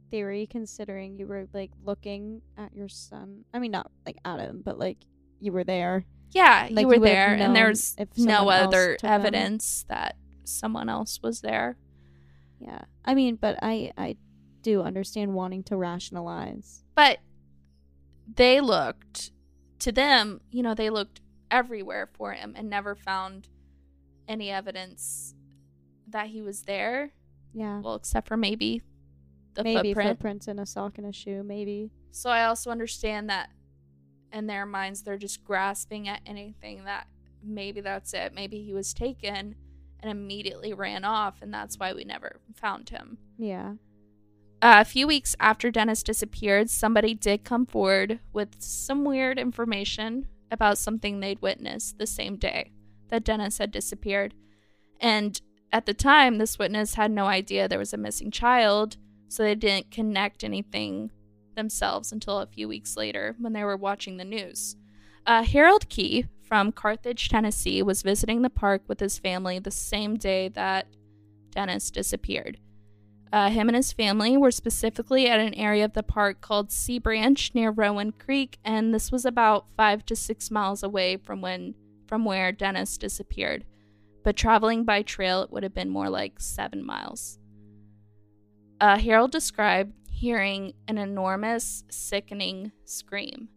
theory 0.10 0.46
considering 0.46 1.18
you 1.18 1.26
were 1.26 1.48
like 1.54 1.72
looking 1.84 2.42
at 2.58 2.76
your 2.76 2.90
son. 2.90 3.46
I 3.54 3.60
mean 3.60 3.72
not 3.72 3.90
like 4.06 4.18
at 4.26 4.40
him, 4.40 4.62
but 4.64 4.78
like 4.78 4.98
you 5.40 5.52
were 5.52 5.64
there. 5.64 6.06
Yeah, 6.32 6.68
Like, 6.72 6.84
you 6.84 6.88
were 6.88 6.96
you 6.96 7.02
there, 7.02 7.34
and 7.34 7.56
there's 7.56 7.96
no 8.18 8.50
other 8.50 8.98
evidence 9.04 9.86
that 9.90 10.16
someone 10.44 10.90
else 10.90 11.20
was 11.22 11.42
there. 11.42 11.78
Yeah. 12.60 12.82
I 13.04 13.16
mean, 13.16 13.36
but 13.36 13.58
I 13.62 13.92
I 13.98 14.18
do 14.62 14.82
understand 14.82 15.34
wanting 15.34 15.64
to 15.64 15.76
rationalize. 15.76 16.84
But 16.96 17.20
they 18.34 18.62
looked, 18.62 19.32
to 19.80 19.92
them, 19.92 20.42
you 20.52 20.62
know, 20.64 20.74
they 20.76 20.90
looked 20.90 21.22
everywhere 21.50 22.08
for 22.14 22.34
him 22.34 22.54
and 22.56 22.70
never 22.70 22.96
found 22.96 23.50
any 24.28 24.50
evidence 24.50 25.34
that 26.08 26.28
he 26.28 26.42
was 26.42 26.64
there. 26.64 27.12
Yeah. 27.54 27.82
Well, 27.82 27.96
except 27.96 28.28
for 28.28 28.38
maybe 28.38 28.82
the 29.56 29.64
maybe 29.64 29.90
footprint. 29.90 30.10
footprints 30.10 30.48
in 30.48 30.60
a 30.60 30.66
sock 30.66 30.98
and 30.98 31.08
a 31.08 31.12
shoe, 31.12 31.44
maybe. 31.44 31.92
So 32.12 32.30
I 32.30 32.46
also 32.46 32.70
understand 32.70 33.30
that 33.30 33.50
in 34.34 34.48
their 34.48 34.66
minds 34.66 35.02
they're 35.02 35.18
just 35.18 35.44
grasping 35.44 36.08
at 36.08 36.22
anything 36.26 36.86
that 36.86 37.08
maybe 37.44 37.82
that's 37.82 38.14
it. 38.14 38.34
Maybe 38.34 38.62
he 38.62 38.74
was 38.74 38.94
taken 38.94 39.56
and 40.00 40.12
immediately 40.12 40.74
ran 40.74 41.04
off, 41.04 41.42
and 41.42 41.54
that's 41.54 41.78
why 41.78 41.94
we 41.94 42.04
never 42.04 42.40
found 42.56 42.90
him. 42.90 43.18
Yeah. 43.38 43.74
Uh, 44.62 44.78
a 44.80 44.86
few 44.86 45.08
weeks 45.08 45.36
after 45.40 45.72
Dennis 45.72 46.04
disappeared, 46.04 46.70
somebody 46.70 47.14
did 47.14 47.44
come 47.44 47.66
forward 47.66 48.20
with 48.32 48.56
some 48.60 49.04
weird 49.04 49.40
information 49.40 50.28
about 50.52 50.78
something 50.78 51.20
they'd 51.20 51.42
witnessed 51.42 51.98
the 51.98 52.08
same 52.08 52.36
day 52.36 52.72
that 53.10 53.24
Dennis 53.24 53.58
had 53.58 53.72
disappeared. 53.72 54.34
And 55.00 55.42
at 55.72 55.86
the 55.86 55.94
time, 55.94 56.38
this 56.38 56.60
witness 56.60 56.96
had 56.96 57.12
no 57.12 57.26
idea 57.26 57.68
there 57.68 57.80
was 57.80 57.94
a 57.94 57.98
missing 57.98 58.30
child, 58.30 58.98
so 59.28 59.44
they 59.44 59.56
didn't 59.56 59.92
connect 59.92 60.44
anything 60.44 61.12
themselves 61.56 62.12
until 62.12 62.40
a 62.40 62.48
few 62.48 62.68
weeks 62.68 62.98
later 62.98 63.36
when 63.40 63.54
they 63.54 63.64
were 63.64 63.78
watching 63.78 64.18
the 64.18 64.26
news. 64.26 64.76
Uh, 65.26 65.44
Harold 65.44 65.88
Key 65.90 66.26
from 66.42 66.72
Carthage, 66.72 67.30
Tennessee, 67.30 67.82
was 67.82 68.02
visiting 68.02 68.42
the 68.42 68.50
park 68.50 68.82
with 68.88 69.00
his 69.00 69.20
family 69.20 69.60
the 69.60 69.72
same 69.72 70.18
day 70.18 70.50
that 70.50 70.88
Dennis 71.52 71.92
disappeared. 71.92 72.60
Uh, 73.34 73.50
him 73.50 73.70
and 73.70 73.76
his 73.76 73.94
family 73.94 74.36
were 74.36 74.52
specifically 74.52 75.28
at 75.30 75.40
an 75.40 75.54
area 75.54 75.86
of 75.86 75.94
the 75.94 76.04
park 76.04 76.42
called 76.42 76.72
Sea 76.72 77.00
Branch 77.00 77.52
near 77.54 77.72
Rowan 77.72 78.12
Creek, 78.12 78.60
and 78.66 78.94
this 78.94 79.12
was 79.12 79.26
about 79.26 79.68
five 79.78 80.06
to 80.08 80.16
six 80.16 80.52
miles 80.52 80.84
away 80.84 81.18
from 81.18 81.42
when 81.42 81.76
from 82.08 82.26
where 82.26 82.52
Dennis 82.52 82.98
disappeared. 82.98 83.64
But 84.24 84.36
traveling 84.36 84.84
by 84.84 85.02
trail, 85.02 85.44
it 85.44 85.52
would 85.52 85.64
have 85.64 85.74
been 85.74 85.90
more 85.90 86.10
like 86.10 86.42
seven 86.42 86.86
miles. 86.86 87.40
Uh, 88.82 88.98
Harold 88.98 89.32
described 89.32 89.94
hearing 90.22 90.72
an 90.88 91.00
enormous, 91.00 91.84
sickening 91.90 92.72
scream. 92.86 93.50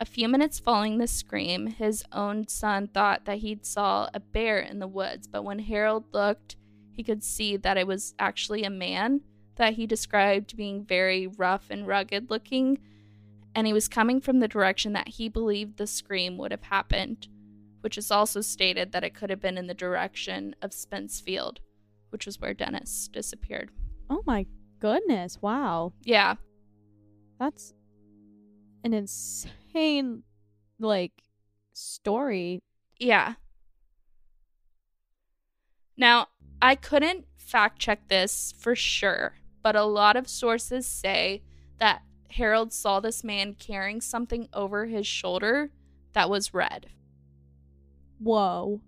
A 0.00 0.04
few 0.04 0.26
minutes 0.26 0.58
following 0.58 0.98
the 0.98 1.06
scream, 1.06 1.68
his 1.68 2.02
own 2.10 2.48
son 2.48 2.88
thought 2.88 3.24
that 3.24 3.38
he'd 3.38 3.64
saw 3.64 4.08
a 4.12 4.18
bear 4.18 4.58
in 4.58 4.80
the 4.80 4.88
woods, 4.88 5.28
but 5.28 5.44
when 5.44 5.60
Harold 5.60 6.06
looked, 6.12 6.56
he 6.90 7.04
could 7.04 7.22
see 7.22 7.56
that 7.56 7.76
it 7.76 7.86
was 7.86 8.14
actually 8.18 8.64
a 8.64 8.70
man 8.70 9.20
that 9.54 9.74
he 9.74 9.86
described 9.86 10.56
being 10.56 10.84
very 10.84 11.28
rough 11.28 11.66
and 11.70 11.86
rugged 11.86 12.28
looking, 12.28 12.80
and 13.54 13.64
he 13.64 13.72
was 13.72 13.86
coming 13.86 14.20
from 14.20 14.40
the 14.40 14.48
direction 14.48 14.92
that 14.94 15.06
he 15.06 15.28
believed 15.28 15.76
the 15.76 15.86
scream 15.86 16.36
would 16.36 16.50
have 16.50 16.64
happened, 16.64 17.28
which 17.80 17.96
is 17.96 18.10
also 18.10 18.40
stated 18.40 18.90
that 18.90 19.04
it 19.04 19.14
could 19.14 19.30
have 19.30 19.40
been 19.40 19.56
in 19.56 19.68
the 19.68 19.72
direction 19.72 20.56
of 20.60 20.72
Spence 20.72 21.20
Field, 21.20 21.60
which 22.10 22.26
was 22.26 22.40
where 22.40 22.54
Dennis 22.54 23.06
disappeared. 23.06 23.70
Oh 24.10 24.24
my 24.26 24.46
goodness. 24.82 25.40
Wow. 25.40 25.92
Yeah, 26.02 26.34
That's 27.38 27.72
an 28.82 28.92
insane 28.92 30.24
like 30.80 31.12
story. 31.72 32.60
yeah. 32.98 33.34
Now, 35.96 36.26
I 36.60 36.74
couldn't 36.74 37.26
fact 37.36 37.78
check 37.78 38.08
this 38.08 38.52
for 38.58 38.74
sure, 38.74 39.34
but 39.62 39.76
a 39.76 39.84
lot 39.84 40.16
of 40.16 40.26
sources 40.26 40.84
say 40.84 41.42
that 41.78 42.02
Harold 42.30 42.72
saw 42.72 42.98
this 42.98 43.22
man 43.22 43.54
carrying 43.54 44.00
something 44.00 44.48
over 44.52 44.86
his 44.86 45.06
shoulder 45.06 45.70
that 46.12 46.28
was 46.28 46.52
red. 46.54 46.86
Whoa. 48.18 48.80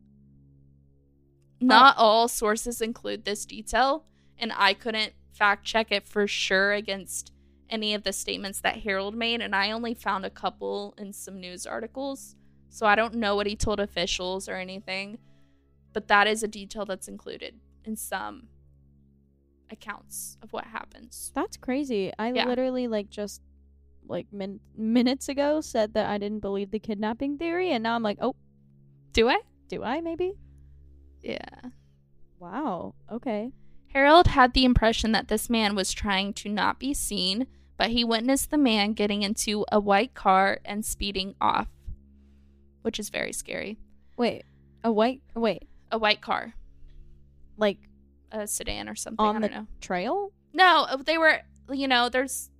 Not 1.60 1.96
all 1.98 2.26
sources 2.26 2.80
include 2.80 3.24
this 3.24 3.44
detail, 3.46 4.06
and 4.38 4.52
I 4.56 4.74
couldn't 4.74 5.12
fact 5.34 5.64
check 5.64 5.90
it 5.92 6.06
for 6.06 6.26
sure 6.26 6.72
against 6.72 7.32
any 7.70 7.94
of 7.94 8.02
the 8.04 8.12
statements 8.12 8.60
that 8.60 8.78
Harold 8.78 9.14
made, 9.14 9.40
and 9.40 9.54
I 9.54 9.70
only 9.70 9.94
found 9.94 10.24
a 10.24 10.30
couple 10.30 10.94
in 10.98 11.12
some 11.12 11.40
news 11.40 11.66
articles. 11.66 12.36
So 12.68 12.86
I 12.86 12.94
don't 12.94 13.14
know 13.14 13.36
what 13.36 13.46
he 13.46 13.56
told 13.56 13.80
officials 13.80 14.48
or 14.48 14.54
anything, 14.56 15.18
but 15.92 16.08
that 16.08 16.26
is 16.26 16.42
a 16.42 16.48
detail 16.48 16.84
that's 16.84 17.08
included 17.08 17.60
in 17.84 17.96
some 17.96 18.48
accounts 19.70 20.36
of 20.42 20.52
what 20.52 20.66
happens. 20.66 21.32
That's 21.34 21.56
crazy. 21.56 22.12
I 22.18 22.32
Yeah. 22.32 22.46
literally 22.46 22.86
like 22.88 23.10
just 23.10 23.40
like 24.06 24.26
min- 24.32 24.60
minutes 24.76 25.28
ago 25.28 25.60
said 25.60 25.94
that 25.94 26.06
I 26.10 26.18
didn't 26.18 26.40
believe 26.40 26.70
the 26.70 26.78
kidnapping 26.78 27.38
theory, 27.38 27.70
and 27.70 27.82
now 27.82 27.94
I'm 27.94 28.02
like, 28.02 28.18
oh, 28.20 28.34
Do 29.12 29.28
I? 29.28 29.40
do 29.68 29.82
I 29.82 30.00
maybe? 30.00 30.34
Yeah. 31.22 31.70
Wow. 32.38 32.94
Okay. 33.10 33.50
Harold 33.94 34.26
had 34.28 34.52
the 34.54 34.64
impression 34.64 35.12
that 35.12 35.28
this 35.28 35.48
man 35.48 35.74
was 35.74 35.92
trying 35.92 36.32
to 36.34 36.48
not 36.48 36.78
be 36.80 36.92
seen, 36.92 37.46
but 37.76 37.90
he 37.90 38.02
witnessed 38.04 38.50
the 38.50 38.58
man 38.58 38.92
getting 38.92 39.22
into 39.22 39.64
a 39.70 39.78
white 39.78 40.14
car 40.14 40.58
and 40.64 40.84
speeding 40.84 41.34
off, 41.40 41.68
which 42.82 42.98
is 42.98 43.08
very 43.08 43.32
scary. 43.32 43.78
Wait. 44.16 44.44
A 44.82 44.90
white. 44.92 45.22
Wait. 45.34 45.68
A 45.92 45.98
white 45.98 46.20
car, 46.20 46.54
Like 47.56 47.78
a 48.32 48.48
sedan 48.48 48.88
or 48.88 48.96
something. 48.96 49.24
On 49.24 49.36
I 49.36 49.40
the- 49.40 49.48
don't 49.48 49.56
know. 49.62 49.66
trail? 49.80 50.32
No, 50.52 50.86
uh, 50.90 50.96
they 50.96 51.16
were, 51.18 51.38
you 51.72 51.86
know, 51.86 52.08
there's 52.08 52.50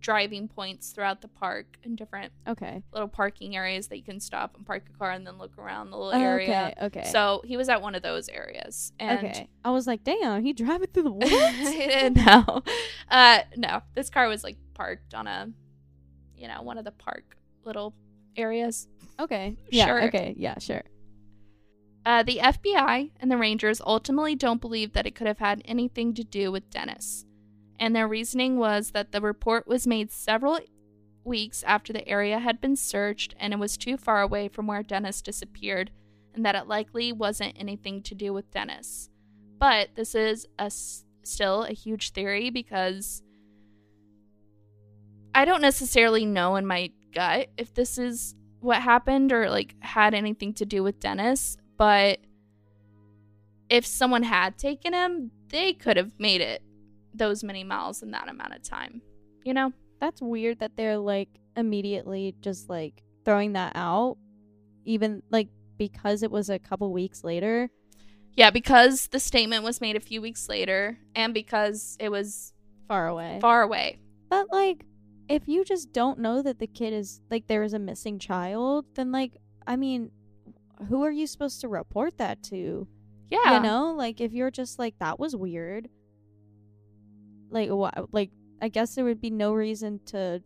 driving 0.00 0.46
points 0.48 0.90
throughout 0.90 1.20
the 1.22 1.28
park 1.28 1.76
and 1.84 1.96
different 1.96 2.32
Okay. 2.46 2.82
little 2.92 3.08
parking 3.08 3.56
areas 3.56 3.88
that 3.88 3.96
you 3.96 4.02
can 4.04 4.20
stop 4.20 4.56
and 4.56 4.64
park 4.64 4.84
a 4.94 4.96
car 4.98 5.10
and 5.10 5.26
then 5.26 5.38
look 5.38 5.58
around 5.58 5.90
the 5.90 5.96
little 5.98 6.12
area. 6.20 6.74
Okay. 6.82 7.00
Okay. 7.00 7.10
So 7.10 7.42
he 7.44 7.56
was 7.56 7.68
at 7.68 7.82
one 7.82 7.94
of 7.94 8.02
those 8.02 8.28
areas. 8.28 8.92
And 9.00 9.18
okay. 9.18 9.48
I 9.64 9.70
was 9.70 9.86
like, 9.86 10.04
damn, 10.04 10.42
he 10.44 10.52
driving 10.52 10.88
through 10.88 11.02
the 11.04 11.12
woods. 12.14 12.16
no. 12.26 12.62
Uh 13.10 13.40
no. 13.56 13.82
This 13.94 14.10
car 14.10 14.28
was 14.28 14.44
like 14.44 14.56
parked 14.74 15.14
on 15.14 15.26
a 15.26 15.50
you 16.36 16.46
know, 16.46 16.62
one 16.62 16.78
of 16.78 16.84
the 16.84 16.92
park 16.92 17.36
little 17.64 17.94
areas. 18.36 18.86
okay. 19.18 19.56
Yeah. 19.70 19.86
Sure. 19.86 20.02
Okay. 20.04 20.34
Yeah. 20.36 20.58
Sure. 20.58 20.82
Uh, 22.06 22.22
the 22.22 22.38
FBI 22.38 23.10
and 23.20 23.30
the 23.30 23.36
Rangers 23.36 23.82
ultimately 23.84 24.34
don't 24.34 24.60
believe 24.62 24.92
that 24.94 25.06
it 25.06 25.14
could 25.14 25.26
have 25.26 25.38
had 25.40 25.60
anything 25.66 26.14
to 26.14 26.24
do 26.24 26.50
with 26.50 26.70
Dennis. 26.70 27.26
And 27.78 27.94
their 27.94 28.08
reasoning 28.08 28.56
was 28.56 28.90
that 28.90 29.12
the 29.12 29.20
report 29.20 29.66
was 29.68 29.86
made 29.86 30.10
several 30.10 30.58
weeks 31.24 31.62
after 31.64 31.92
the 31.92 32.06
area 32.08 32.38
had 32.38 32.60
been 32.60 32.76
searched 32.76 33.34
and 33.38 33.52
it 33.52 33.58
was 33.58 33.76
too 33.76 33.96
far 33.96 34.20
away 34.22 34.48
from 34.48 34.66
where 34.66 34.82
Dennis 34.82 35.22
disappeared, 35.22 35.90
and 36.34 36.44
that 36.44 36.54
it 36.54 36.66
likely 36.66 37.12
wasn't 37.12 37.58
anything 37.58 38.02
to 38.02 38.14
do 38.14 38.32
with 38.32 38.50
Dennis. 38.50 39.10
But 39.58 39.90
this 39.94 40.14
is 40.14 40.46
a 40.58 40.70
still 40.70 41.64
a 41.64 41.72
huge 41.72 42.10
theory 42.12 42.50
because 42.50 43.22
I 45.34 45.44
don't 45.44 45.60
necessarily 45.62 46.24
know 46.24 46.56
in 46.56 46.66
my 46.66 46.90
gut 47.14 47.48
if 47.56 47.74
this 47.74 47.98
is 47.98 48.34
what 48.60 48.82
happened 48.82 49.32
or 49.32 49.50
like 49.50 49.74
had 49.80 50.14
anything 50.14 50.54
to 50.54 50.66
do 50.66 50.82
with 50.82 51.00
Dennis, 51.00 51.56
but 51.76 52.18
if 53.68 53.84
someone 53.86 54.22
had 54.22 54.56
taken 54.56 54.94
him, 54.94 55.30
they 55.50 55.72
could 55.72 55.96
have 55.96 56.12
made 56.18 56.40
it 56.40 56.62
those 57.14 57.42
many 57.44 57.64
miles 57.64 58.02
in 58.02 58.10
that 58.12 58.28
amount 58.28 58.54
of 58.54 58.62
time. 58.62 59.02
You 59.44 59.54
know? 59.54 59.72
That's 60.00 60.22
weird 60.22 60.60
that 60.60 60.76
they're 60.76 60.96
like 60.98 61.28
immediately 61.56 62.34
just 62.40 62.68
like 62.68 63.02
throwing 63.24 63.54
that 63.54 63.72
out, 63.74 64.16
even 64.84 65.22
like 65.30 65.48
because 65.76 66.22
it 66.22 66.30
was 66.30 66.48
a 66.50 66.58
couple 66.58 66.92
weeks 66.92 67.24
later. 67.24 67.68
Yeah, 68.34 68.50
because 68.50 69.08
the 69.08 69.18
statement 69.18 69.64
was 69.64 69.80
made 69.80 69.96
a 69.96 70.00
few 70.00 70.22
weeks 70.22 70.48
later 70.48 70.98
and 71.16 71.34
because 71.34 71.96
it 71.98 72.10
was 72.10 72.52
Far 72.86 73.08
away. 73.08 73.38
far 73.40 73.62
away. 73.62 73.98
But 74.28 74.46
like, 74.52 74.84
if 75.28 75.48
you 75.48 75.64
just 75.64 75.92
don't 75.92 76.20
know 76.20 76.42
that 76.42 76.60
the 76.60 76.68
kid 76.68 76.92
is 76.92 77.20
like 77.28 77.48
there 77.48 77.64
is 77.64 77.74
a 77.74 77.78
missing 77.80 78.20
child, 78.20 78.86
then 78.94 79.10
like, 79.10 79.36
I 79.66 79.74
mean, 79.74 80.12
who 80.88 81.02
are 81.02 81.10
you 81.10 81.26
supposed 81.26 81.60
to 81.62 81.68
report 81.68 82.18
that 82.18 82.42
to? 82.44 82.86
Yeah. 83.30 83.56
You 83.56 83.62
know, 83.62 83.92
like 83.96 84.20
if 84.20 84.32
you're 84.32 84.52
just 84.52 84.78
like 84.78 84.94
that 85.00 85.18
was 85.18 85.34
weird. 85.34 85.88
Like 87.50 87.70
what? 87.70 88.12
Like 88.12 88.30
I 88.60 88.68
guess 88.68 88.94
there 88.94 89.04
would 89.04 89.20
be 89.20 89.30
no 89.30 89.52
reason 89.52 90.00
to 90.06 90.42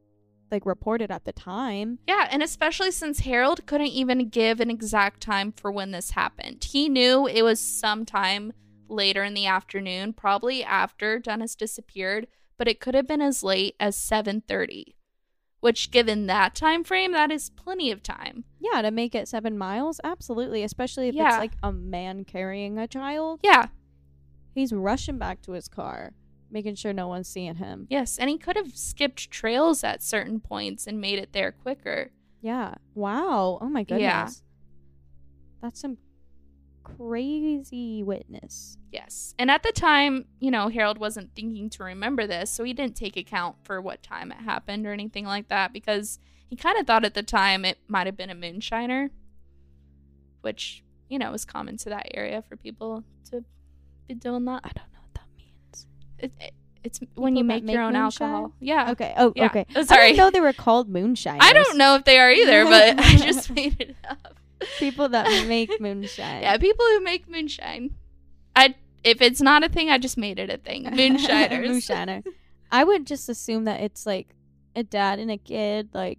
like 0.51 0.67
report 0.67 1.01
it 1.01 1.11
at 1.11 1.25
the 1.25 1.33
time. 1.33 1.99
Yeah, 2.07 2.29
and 2.31 2.43
especially 2.43 2.91
since 2.91 3.21
Harold 3.21 3.65
couldn't 3.67 3.87
even 3.89 4.29
give 4.29 4.61
an 4.61 4.71
exact 4.71 5.21
time 5.23 5.53
for 5.53 5.73
when 5.73 5.93
this 5.93 6.11
happened. 6.11 6.63
He 6.65 6.89
knew 6.91 7.27
it 7.27 7.43
was 7.43 7.59
sometime 7.61 8.53
later 8.89 9.25
in 9.25 9.33
the 9.33 9.47
afternoon, 9.47 10.13
probably 10.13 10.63
after 10.63 11.19
Dennis 11.19 11.55
disappeared, 11.55 12.27
but 12.59 12.69
it 12.69 12.81
could 12.81 12.95
have 12.95 13.09
been 13.09 13.23
as 13.23 13.43
late 13.43 13.75
as 13.81 13.97
7:30. 13.97 14.95
Which 15.61 15.91
given 15.93 16.27
that 16.27 16.55
time 16.57 16.83
frame, 16.85 17.13
that 17.13 17.31
is 17.31 17.49
plenty 17.49 17.91
of 17.93 18.03
time. 18.03 18.45
Yeah, 18.61 18.83
to 18.83 18.91
make 18.91 19.15
it 19.15 19.29
seven 19.29 19.57
miles, 19.57 20.01
absolutely. 20.05 20.63
Especially 20.65 21.09
if 21.09 21.15
Yeah. 21.15 21.29
it's 21.29 21.39
like 21.39 21.53
a 21.63 21.73
man 21.73 22.25
carrying 22.25 22.79
a 22.79 22.87
child. 22.89 23.41
Yeah, 23.43 23.69
He's 24.55 24.73
rushing 24.73 25.17
back 25.17 25.41
to 25.43 25.53
his 25.53 25.69
car, 25.69 26.13
making 26.53 26.75
sure 26.77 26.93
no 26.93 27.09
one's 27.09 27.29
seeing 27.29 27.57
him. 27.57 27.87
yes, 27.91 28.19
and 28.19 28.31
he 28.31 28.39
could 28.39 28.57
have 28.57 28.77
skipped 28.77 29.31
trails 29.31 29.83
at 29.83 30.03
certain 30.03 30.39
points 30.39 30.87
and 30.87 31.01
made 31.01 31.19
it 31.19 31.33
there 31.33 31.51
quicker. 31.51 32.11
Yeah. 32.41 32.75
Wow. 32.95 33.59
Oh 33.61 33.69
my 33.69 33.83
goodness. 33.83 34.01
Yeah. 34.03 34.29
That's 35.63 35.81
some 35.81 35.97
crazy 36.83 38.03
witness. 38.03 38.77
Yes. 38.91 39.35
And 39.39 39.51
at 39.51 39.63
the 39.63 39.73
time, 39.73 40.27
you 40.41 40.51
know, 40.51 40.69
Harold 40.69 40.99
wasn't 40.99 41.35
thinking 41.35 41.71
to 41.71 41.85
remember 41.85 42.27
this, 42.27 42.51
so 42.51 42.65
he 42.65 42.73
didn't 42.73 42.97
take 42.97 43.17
account 43.17 43.57
for 43.63 43.81
what 43.81 44.03
time 44.03 44.33
it 44.33 44.39
happened 44.39 44.87
or 44.87 44.93
anything 44.93 45.25
like 45.25 45.49
that 45.49 45.73
because 45.73 46.19
he 46.49 46.57
kind 46.57 46.79
of 46.79 46.87
thought 46.87 47.05
at 47.05 47.15
the 47.15 47.23
time 47.23 47.65
it 47.65 47.79
might 47.89 48.07
have 48.07 48.17
been 48.17 48.31
a 48.31 48.35
moonshiner, 48.35 49.11
which, 50.43 50.83
you 51.09 51.19
know, 51.19 51.33
is 51.33 51.45
common 51.45 51.77
to 51.79 51.89
that 51.91 52.09
area 52.13 52.43
for 52.43 52.57
people 52.57 53.05
to 53.31 53.45
be 54.09 54.15
doing 54.15 54.45
that. 54.47 54.61
I 54.65 54.71
don't 54.75 54.77
know 54.77 54.83
what 54.83 54.83
that 54.83 54.91
means. 54.91 54.92
It, 56.23 56.33
it, 56.41 56.53
it's 56.85 57.01
when 57.15 57.37
you 57.37 57.45
People 57.45 57.57
that 57.59 57.65
make 57.65 57.75
your 57.75 57.83
own 57.83 57.93
moonshine? 57.93 58.31
alcohol. 58.31 58.53
Yeah. 58.61 58.91
Okay. 58.93 59.15
Oh, 59.17 59.33
Yeah. 59.37 59.47
okay. 59.47 59.67
Oh, 59.77 59.81
I 59.81 59.85
sorry. 59.85 60.07
didn't 60.09 60.17
know 60.19 60.31
they 60.31 60.41
were 60.41 60.53
called 60.53 60.89
moonshine. 60.89 61.39
I 61.43 61.53
don't 61.53 61.77
know 61.77 61.95
if 61.97 62.05
they 62.05 62.19
are 62.19 62.31
either, 62.33 62.65
but 62.75 62.99
I 62.99 63.17
just 63.17 63.51
made 63.51 63.81
it 63.81 63.97
up. 64.09 64.35
People 64.79 65.09
that 65.11 65.47
make 65.49 65.81
moonshine. 65.81 66.43
Yeah, 66.43 66.57
people 66.59 66.85
who 66.87 67.01
make 67.01 67.29
moonshine. 67.29 67.95
I 68.57 68.75
if 69.05 69.21
it's 69.21 69.41
not 69.41 69.65
a 69.65 69.69
thing, 69.69 69.91
I 69.91 69.99
just 69.99 70.17
made 70.17 70.39
it 70.39 70.49
a 70.51 70.59
thing. 70.59 70.85
Moonshiners. 70.85 71.69
Moonshiner. 71.69 72.23
I 72.71 72.85
would 72.85 73.07
just 73.07 73.29
assume 73.29 73.65
that 73.65 73.81
it's 73.81 74.07
like 74.07 74.29
a 74.77 74.83
dad 74.83 75.19
and 75.19 75.31
a 75.31 75.37
kid 75.37 75.91
like 75.93 76.19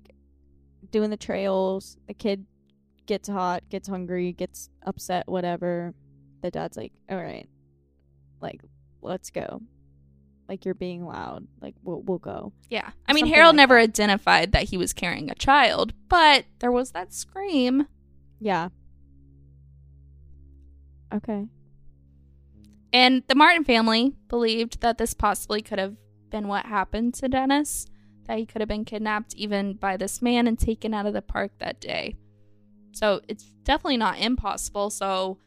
doing 0.91 1.09
the 1.09 1.17
trails. 1.17 1.97
The 2.07 2.13
kid 2.13 2.45
gets 3.05 3.27
hot, 3.29 3.63
gets 3.69 3.87
hungry, 3.87 4.31
gets 4.33 4.69
upset, 4.85 5.27
whatever. 5.27 5.93
The 6.41 6.51
dad's 6.51 6.75
like, 6.77 6.91
"All 7.09 7.17
right, 7.17 7.47
like 8.41 8.61
let's 9.01 9.29
go." 9.29 9.61
Like 10.47 10.65
you're 10.65 10.73
being 10.73 11.05
loud. 11.05 11.47
Like 11.61 11.75
we'll 11.83 12.01
we'll 12.01 12.17
go. 12.19 12.51
Yeah. 12.69 12.89
I 13.07 13.13
mean, 13.13 13.21
Something 13.23 13.33
Harold 13.33 13.53
like 13.53 13.57
never 13.57 13.75
that. 13.75 13.83
identified 13.83 14.51
that 14.51 14.63
he 14.63 14.77
was 14.77 14.93
carrying 14.93 15.29
a 15.31 15.35
child, 15.35 15.93
but 16.09 16.45
there 16.59 16.71
was 16.71 16.91
that 16.91 17.13
scream. 17.13 17.87
Yeah. 18.39 18.69
Okay. 21.13 21.45
And 22.91 23.23
the 23.27 23.35
Martin 23.35 23.63
family 23.63 24.13
believed 24.27 24.81
that 24.81 24.97
this 24.97 25.13
possibly 25.13 25.61
could 25.61 25.79
have 25.79 25.95
been 26.29 26.47
what 26.47 26.65
happened 26.65 27.13
to 27.15 27.27
Dennis, 27.27 27.87
that 28.27 28.37
he 28.37 28.45
could 28.45 28.61
have 28.61 28.69
been 28.69 28.85
kidnapped 28.85 29.33
even 29.35 29.73
by 29.73 29.97
this 29.97 30.21
man 30.21 30.47
and 30.47 30.59
taken 30.59 30.93
out 30.93 31.05
of 31.05 31.13
the 31.13 31.21
park 31.21 31.51
that 31.59 31.79
day. 31.79 32.15
So 32.91 33.21
it's 33.27 33.45
definitely 33.63 33.97
not 33.97 34.19
impossible. 34.19 34.89
So 34.89 35.39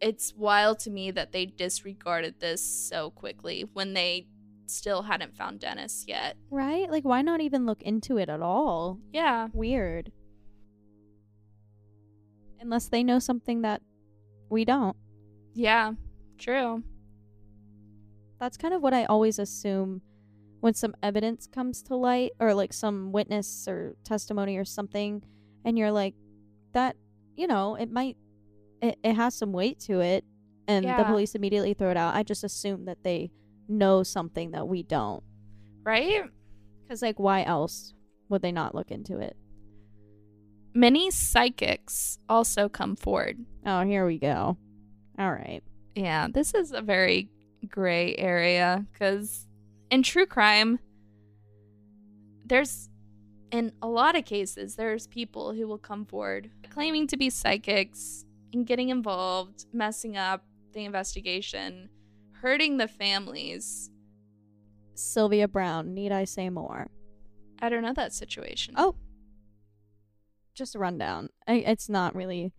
it's 0.00 0.34
wild 0.34 0.78
to 0.80 0.90
me 0.90 1.10
that 1.10 1.32
they 1.32 1.46
disregarded 1.46 2.40
this 2.40 2.62
so 2.62 3.10
quickly 3.10 3.68
when 3.72 3.94
they 3.94 4.26
still 4.66 5.02
hadn't 5.02 5.36
found 5.36 5.60
Dennis 5.60 6.04
yet. 6.06 6.36
Right? 6.50 6.90
Like 6.90 7.04
why 7.04 7.22
not 7.22 7.40
even 7.40 7.66
look 7.66 7.82
into 7.82 8.16
it 8.16 8.28
at 8.28 8.40
all? 8.40 8.98
Yeah. 9.12 9.48
Weird. 9.52 10.12
Unless 12.60 12.88
they 12.88 13.02
know 13.02 13.18
something 13.18 13.62
that 13.62 13.82
we 14.48 14.64
don't. 14.64 14.96
Yeah. 15.54 15.92
True. 16.38 16.82
That's 18.38 18.56
kind 18.56 18.72
of 18.72 18.80
what 18.80 18.94
I 18.94 19.04
always 19.04 19.38
assume 19.38 20.00
when 20.60 20.74
some 20.74 20.94
evidence 21.02 21.46
comes 21.46 21.82
to 21.82 21.96
light 21.96 22.32
or 22.38 22.54
like 22.54 22.72
some 22.72 23.12
witness 23.12 23.66
or 23.68 23.96
testimony 24.04 24.56
or 24.56 24.64
something 24.64 25.22
and 25.64 25.78
you're 25.78 25.90
like 25.90 26.14
that 26.72 26.96
you 27.34 27.46
know 27.46 27.74
it 27.74 27.90
might 27.90 28.16
it, 28.82 28.98
it 29.02 29.14
has 29.14 29.34
some 29.34 29.52
weight 29.52 29.78
to 29.80 30.00
it 30.00 30.24
and 30.68 30.84
the 30.84 31.04
police 31.04 31.34
immediately 31.34 31.74
throw 31.74 31.90
it 31.90 31.96
out. 31.96 32.14
I 32.14 32.22
just 32.22 32.44
assume 32.44 32.84
that 32.84 33.02
they 33.02 33.30
know 33.68 34.02
something 34.02 34.52
that 34.52 34.68
we 34.68 34.82
don't. 34.82 35.22
Right? 35.82 36.24
because 36.90 37.02
like 37.02 37.20
why 37.20 37.44
else 37.44 37.94
would 38.28 38.42
they 38.42 38.50
not 38.50 38.74
look 38.74 38.90
into 38.90 39.18
it? 39.18 39.36
Many 40.74 41.10
psychics 41.12 42.18
also 42.28 42.68
come 42.68 42.96
forward. 42.96 43.38
oh 43.64 43.84
here 43.84 44.04
we 44.04 44.18
go. 44.18 44.56
All 45.16 45.30
right. 45.30 45.62
Yeah, 45.94 46.26
this 46.32 46.52
is 46.52 46.72
a 46.72 46.80
very 46.80 47.28
gray 47.68 48.16
area 48.16 48.86
because 48.92 49.46
in 49.90 50.02
true 50.02 50.26
crime, 50.26 50.80
there's 52.44 52.88
in 53.52 53.72
a 53.82 53.88
lot 53.88 54.16
of 54.16 54.24
cases, 54.24 54.74
there's 54.74 55.06
people 55.06 55.52
who 55.52 55.68
will 55.68 55.78
come 55.78 56.04
forward 56.04 56.50
claiming 56.70 57.06
to 57.08 57.16
be 57.16 57.30
psychics 57.30 58.24
and 58.52 58.66
getting 58.66 58.88
involved, 58.88 59.66
messing 59.72 60.16
up 60.16 60.44
the 60.72 60.84
investigation, 60.84 61.88
hurting 62.32 62.76
the 62.76 62.88
families. 62.88 63.90
Sylvia 64.94 65.48
Browne, 65.48 65.94
need 65.94 66.12
I 66.12 66.24
say 66.24 66.50
more? 66.50 66.90
I 67.60 67.68
don't 67.68 67.82
know 67.82 67.92
that 67.94 68.12
situation. 68.12 68.74
Oh. 68.76 68.96
Just 70.54 70.74
a 70.74 70.78
rundown. 70.78 71.28
I, 71.46 71.54
it's 71.54 71.88
not 71.88 72.14
really, 72.14 72.52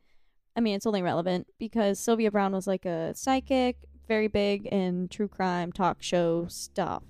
I 0.56 0.62
mean, 0.62 0.76
it's 0.76 0.86
only 0.86 1.02
relevant 1.02 1.48
because 1.60 2.00
Sylvia 2.00 2.32
Browne 2.32 2.54
was 2.54 2.68
like 2.68 2.86
a 2.86 3.14
psychic, 3.16 3.78
very 4.08 4.28
big 4.28 4.66
in 4.68 5.08
true 5.08 5.28
crime 5.28 5.72
talk 5.72 6.02
show 6.02 6.48
stuff. 6.48 7.04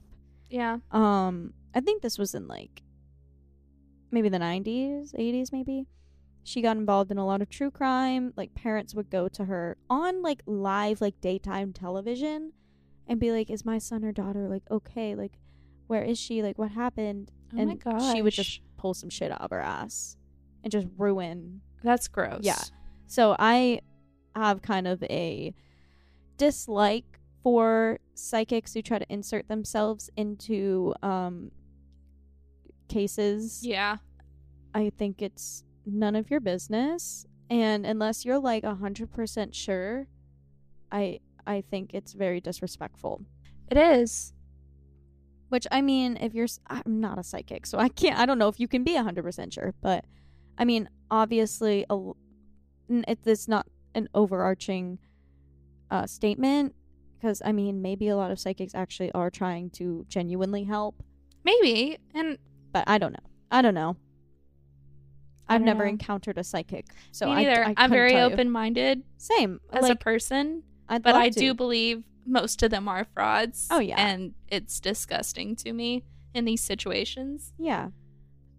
yeah. 0.49 0.77
Um, 0.91 1.53
I 1.73 1.79
think 1.79 2.01
this 2.01 2.17
was 2.17 2.35
in 2.35 2.47
like 2.47 2.81
maybe 4.11 4.29
the 4.29 4.37
90s, 4.39 5.15
80s, 5.15 5.51
maybe. 5.51 5.87
She 6.43 6.61
got 6.61 6.77
involved 6.77 7.11
in 7.11 7.17
a 7.17 7.25
lot 7.25 7.41
of 7.41 7.49
true 7.49 7.71
crime. 7.71 8.33
Like, 8.35 8.55
parents 8.55 8.95
would 8.95 9.09
go 9.09 9.27
to 9.29 9.45
her 9.45 9.77
on 9.89 10.21
like 10.21 10.41
live, 10.45 11.01
like 11.01 11.19
daytime 11.21 11.73
television 11.73 12.53
and 13.07 13.19
be 13.19 13.31
like, 13.31 13.49
Is 13.49 13.65
my 13.65 13.77
son 13.77 14.03
or 14.03 14.11
daughter 14.11 14.47
like 14.47 14.63
okay? 14.71 15.15
Like, 15.15 15.33
where 15.87 16.03
is 16.03 16.17
she? 16.17 16.41
Like, 16.41 16.57
what 16.57 16.71
happened? 16.71 17.31
Oh 17.53 17.57
my 17.57 17.61
and 17.63 17.83
gosh. 17.83 18.13
she 18.13 18.21
would 18.21 18.33
just 18.33 18.61
pull 18.77 18.93
some 18.93 19.09
shit 19.09 19.31
out 19.31 19.41
of 19.41 19.51
her 19.51 19.59
ass 19.59 20.15
and 20.63 20.71
just 20.71 20.87
ruin 20.97 21.61
That's 21.83 22.07
gross. 22.07 22.41
Yeah. 22.43 22.61
so 23.07 23.35
I 23.37 23.81
have 24.35 24.61
kind 24.61 24.87
of 24.87 25.03
a 25.03 25.53
dislike 26.37 27.19
for 27.43 27.99
psychics 28.13 28.73
who 28.73 28.81
try 28.81 28.99
to 28.99 29.05
insert 29.11 29.47
themselves 29.47 30.09
into 30.15 30.93
um, 31.03 31.51
cases. 32.87 33.65
Yeah. 33.65 33.97
I 34.73 34.91
think 34.97 35.21
it's 35.21 35.63
none 35.85 36.15
of 36.15 36.29
your 36.29 36.39
business, 36.39 37.25
and 37.49 37.85
unless 37.85 38.25
you're 38.25 38.39
like 38.39 38.63
a 38.63 38.75
hundred 38.75 39.11
percent 39.11 39.55
sure, 39.55 40.07
I 40.91 41.19
I 41.45 41.61
think 41.61 41.93
it's 41.93 42.13
very 42.13 42.41
disrespectful. 42.41 43.21
It 43.69 43.77
is. 43.77 44.33
Which 45.49 45.67
I 45.71 45.81
mean, 45.81 46.17
if 46.21 46.33
you're, 46.33 46.47
i'm 46.67 47.01
not 47.01 47.19
a 47.19 47.23
psychic, 47.23 47.65
so 47.65 47.77
I 47.77 47.89
can't. 47.89 48.17
I 48.17 48.25
don't 48.25 48.37
know 48.39 48.47
if 48.47 48.59
you 48.59 48.67
can 48.67 48.83
be 48.83 48.95
a 48.95 49.03
hundred 49.03 49.23
percent 49.23 49.53
sure, 49.53 49.73
but 49.81 50.05
I 50.57 50.63
mean, 50.65 50.89
obviously, 51.09 51.83
a, 51.89 51.93
l- 51.93 52.17
n- 52.89 53.03
it, 53.07 53.19
it's 53.25 53.47
not 53.49 53.67
an 53.93 54.07
overarching 54.13 54.99
uh, 55.89 56.05
statement 56.05 56.73
because 57.17 57.41
I 57.43 57.51
mean, 57.51 57.81
maybe 57.81 58.07
a 58.07 58.15
lot 58.15 58.31
of 58.31 58.39
psychics 58.39 58.73
actually 58.73 59.11
are 59.11 59.29
trying 59.29 59.71
to 59.71 60.05
genuinely 60.07 60.63
help, 60.63 61.03
Maybe. 61.43 61.97
And 62.13 62.37
but 62.71 62.83
I 62.87 62.97
don't 62.97 63.13
know. 63.13 63.29
I 63.49 63.61
don't 63.61 63.73
know. 63.73 63.97
I 65.51 65.55
I've 65.55 65.61
never 65.61 65.85
encountered 65.85 66.37
a 66.37 66.43
psychic, 66.43 66.85
so 67.11 67.27
me 67.27 67.35
neither. 67.45 67.65
I 67.65 67.73
I'm 67.77 67.89
very 67.89 68.15
open 68.15 68.49
minded 68.51 69.03
Same 69.17 69.59
as 69.71 69.83
like, 69.83 69.91
a 69.93 69.95
person, 69.95 70.63
I'd 70.89 71.03
but 71.03 71.15
I 71.15 71.29
to. 71.29 71.39
do 71.39 71.53
believe 71.53 72.03
most 72.25 72.61
of 72.63 72.71
them 72.71 72.87
are 72.87 73.05
frauds. 73.13 73.67
Oh, 73.71 73.79
yeah. 73.79 73.95
And 73.97 74.33
it's 74.47 74.79
disgusting 74.79 75.55
to 75.57 75.73
me 75.73 76.03
in 76.33 76.45
these 76.45 76.61
situations. 76.61 77.51
Yeah, 77.57 77.89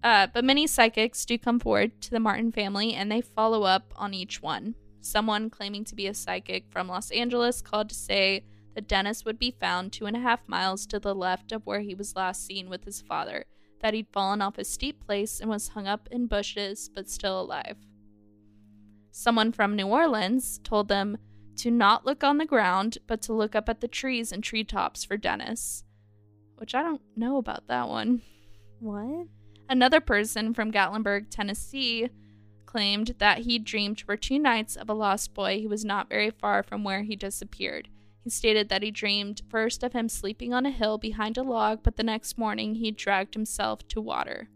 Uh, 0.03 0.27
but 0.35 0.45
many 0.45 0.67
psychics 0.67 1.25
do 1.25 1.39
come 1.39 1.61
forward 1.61 2.01
to 2.03 2.11
the 2.11 2.21
Martin 2.21 2.51
family 2.53 2.93
and 2.95 3.11
they 3.11 3.21
follow 3.21 3.63
up 3.63 3.93
on 3.97 4.13
each 4.15 4.43
one. 4.43 4.75
Someone 5.01 5.49
claiming 5.51 5.85
to 5.87 5.95
be 5.95 6.07
a 6.09 6.15
psychic 6.15 6.65
from 6.71 6.89
Los 6.89 7.11
Angeles 7.13 7.63
called 7.63 7.89
to 7.91 7.95
say 7.95 8.45
that 8.75 8.89
Dennis 8.89 9.25
would 9.25 9.39
be 9.39 9.51
found 9.61 9.93
two 9.93 10.07
and 10.07 10.17
a 10.17 10.21
half 10.21 10.41
miles 10.49 10.87
to 10.87 10.99
the 10.99 11.15
left 11.15 11.53
of 11.53 11.65
where 11.67 11.81
he 11.81 11.95
was 11.95 12.17
last 12.17 12.45
seen 12.47 12.69
with 12.69 12.85
his 12.85 13.01
father, 13.03 13.45
that 13.83 13.95
he'd 13.95 14.09
fallen 14.13 14.41
off 14.41 14.59
a 14.59 14.65
steep 14.65 15.05
place 15.05 15.41
and 15.41 15.51
was 15.51 15.69
hung 15.69 15.87
up 15.87 16.09
in 16.11 16.27
bushes 16.27 16.89
but 16.95 17.11
still 17.11 17.41
alive. 17.41 17.77
Someone 19.11 19.53
from 19.53 19.77
New 19.77 19.87
Orleans 19.87 20.59
told 20.65 20.89
them 20.89 21.19
to 21.57 21.71
not 21.71 22.07
look 22.07 22.25
on 22.25 22.39
the 22.39 22.47
ground 22.47 22.99
but 23.07 23.21
to 23.23 23.33
look 23.33 23.55
up 23.55 23.69
at 23.69 23.81
the 23.81 23.89
trees 23.89 24.33
and 24.33 24.43
treetops 24.43 25.05
for 25.05 25.17
Dennis, 25.17 25.85
which 26.57 26.75
I 26.75 26.83
don't 26.83 27.03
know 27.15 27.37
about 27.37 27.67
that 27.67 27.89
one. 27.89 28.23
what? 28.81 29.27
Another 29.69 30.01
person 30.01 30.55
from 30.55 30.73
Gatlinburg, 30.73 31.27
Tennessee, 31.31 32.11
claimed 32.67 33.15
that 33.19 33.41
he 33.41 33.59
dreamed 33.59 34.01
for 34.01 34.17
two 34.17 34.39
nights 34.39 34.77
of 34.77 34.89
a 34.89 34.95
lost 34.95 35.35
boy 35.35 35.61
who 35.61 35.69
was 35.69 35.85
not 35.85 36.09
very 36.09 36.31
far 36.31 36.63
from 36.63 36.85
where 36.85 37.03
he 37.03 37.17
disappeared. 37.17 37.89
He 38.25 38.31
stated 38.31 38.69
that 38.69 38.83
he 38.83 38.91
dreamed 38.91 39.43
first 39.49 39.83
of 39.83 39.93
him 39.93 40.09
sleeping 40.09 40.55
on 40.55 40.65
a 40.65 40.71
hill 40.71 40.97
behind 40.97 41.37
a 41.37 41.43
log, 41.43 41.81
but 41.83 41.97
the 41.97 42.05
next 42.05 42.39
morning 42.39 42.77
he 42.77 42.91
dragged 42.91 43.35
himself 43.35 43.87
to 43.89 44.01
water. 44.01 44.49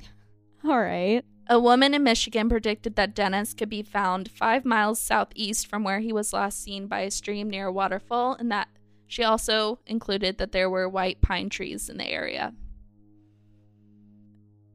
All 0.64 0.80
right. 0.80 1.24
A 1.48 1.60
woman 1.60 1.94
in 1.94 2.02
Michigan 2.02 2.48
predicted 2.48 2.96
that 2.96 3.14
Dennis 3.14 3.54
could 3.54 3.68
be 3.68 3.82
found 3.82 4.30
five 4.30 4.64
miles 4.64 5.00
southeast 5.00 5.66
from 5.66 5.84
where 5.84 6.00
he 6.00 6.12
was 6.12 6.32
last 6.32 6.62
seen 6.62 6.86
by 6.86 7.00
a 7.00 7.10
stream 7.10 7.50
near 7.50 7.66
a 7.66 7.72
waterfall, 7.72 8.34
and 8.34 8.50
that 8.50 8.68
she 9.06 9.22
also 9.22 9.78
included 9.86 10.38
that 10.38 10.52
there 10.52 10.70
were 10.70 10.88
white 10.88 11.20
pine 11.20 11.48
trees 11.48 11.88
in 11.88 11.98
the 11.98 12.06
area. 12.08 12.54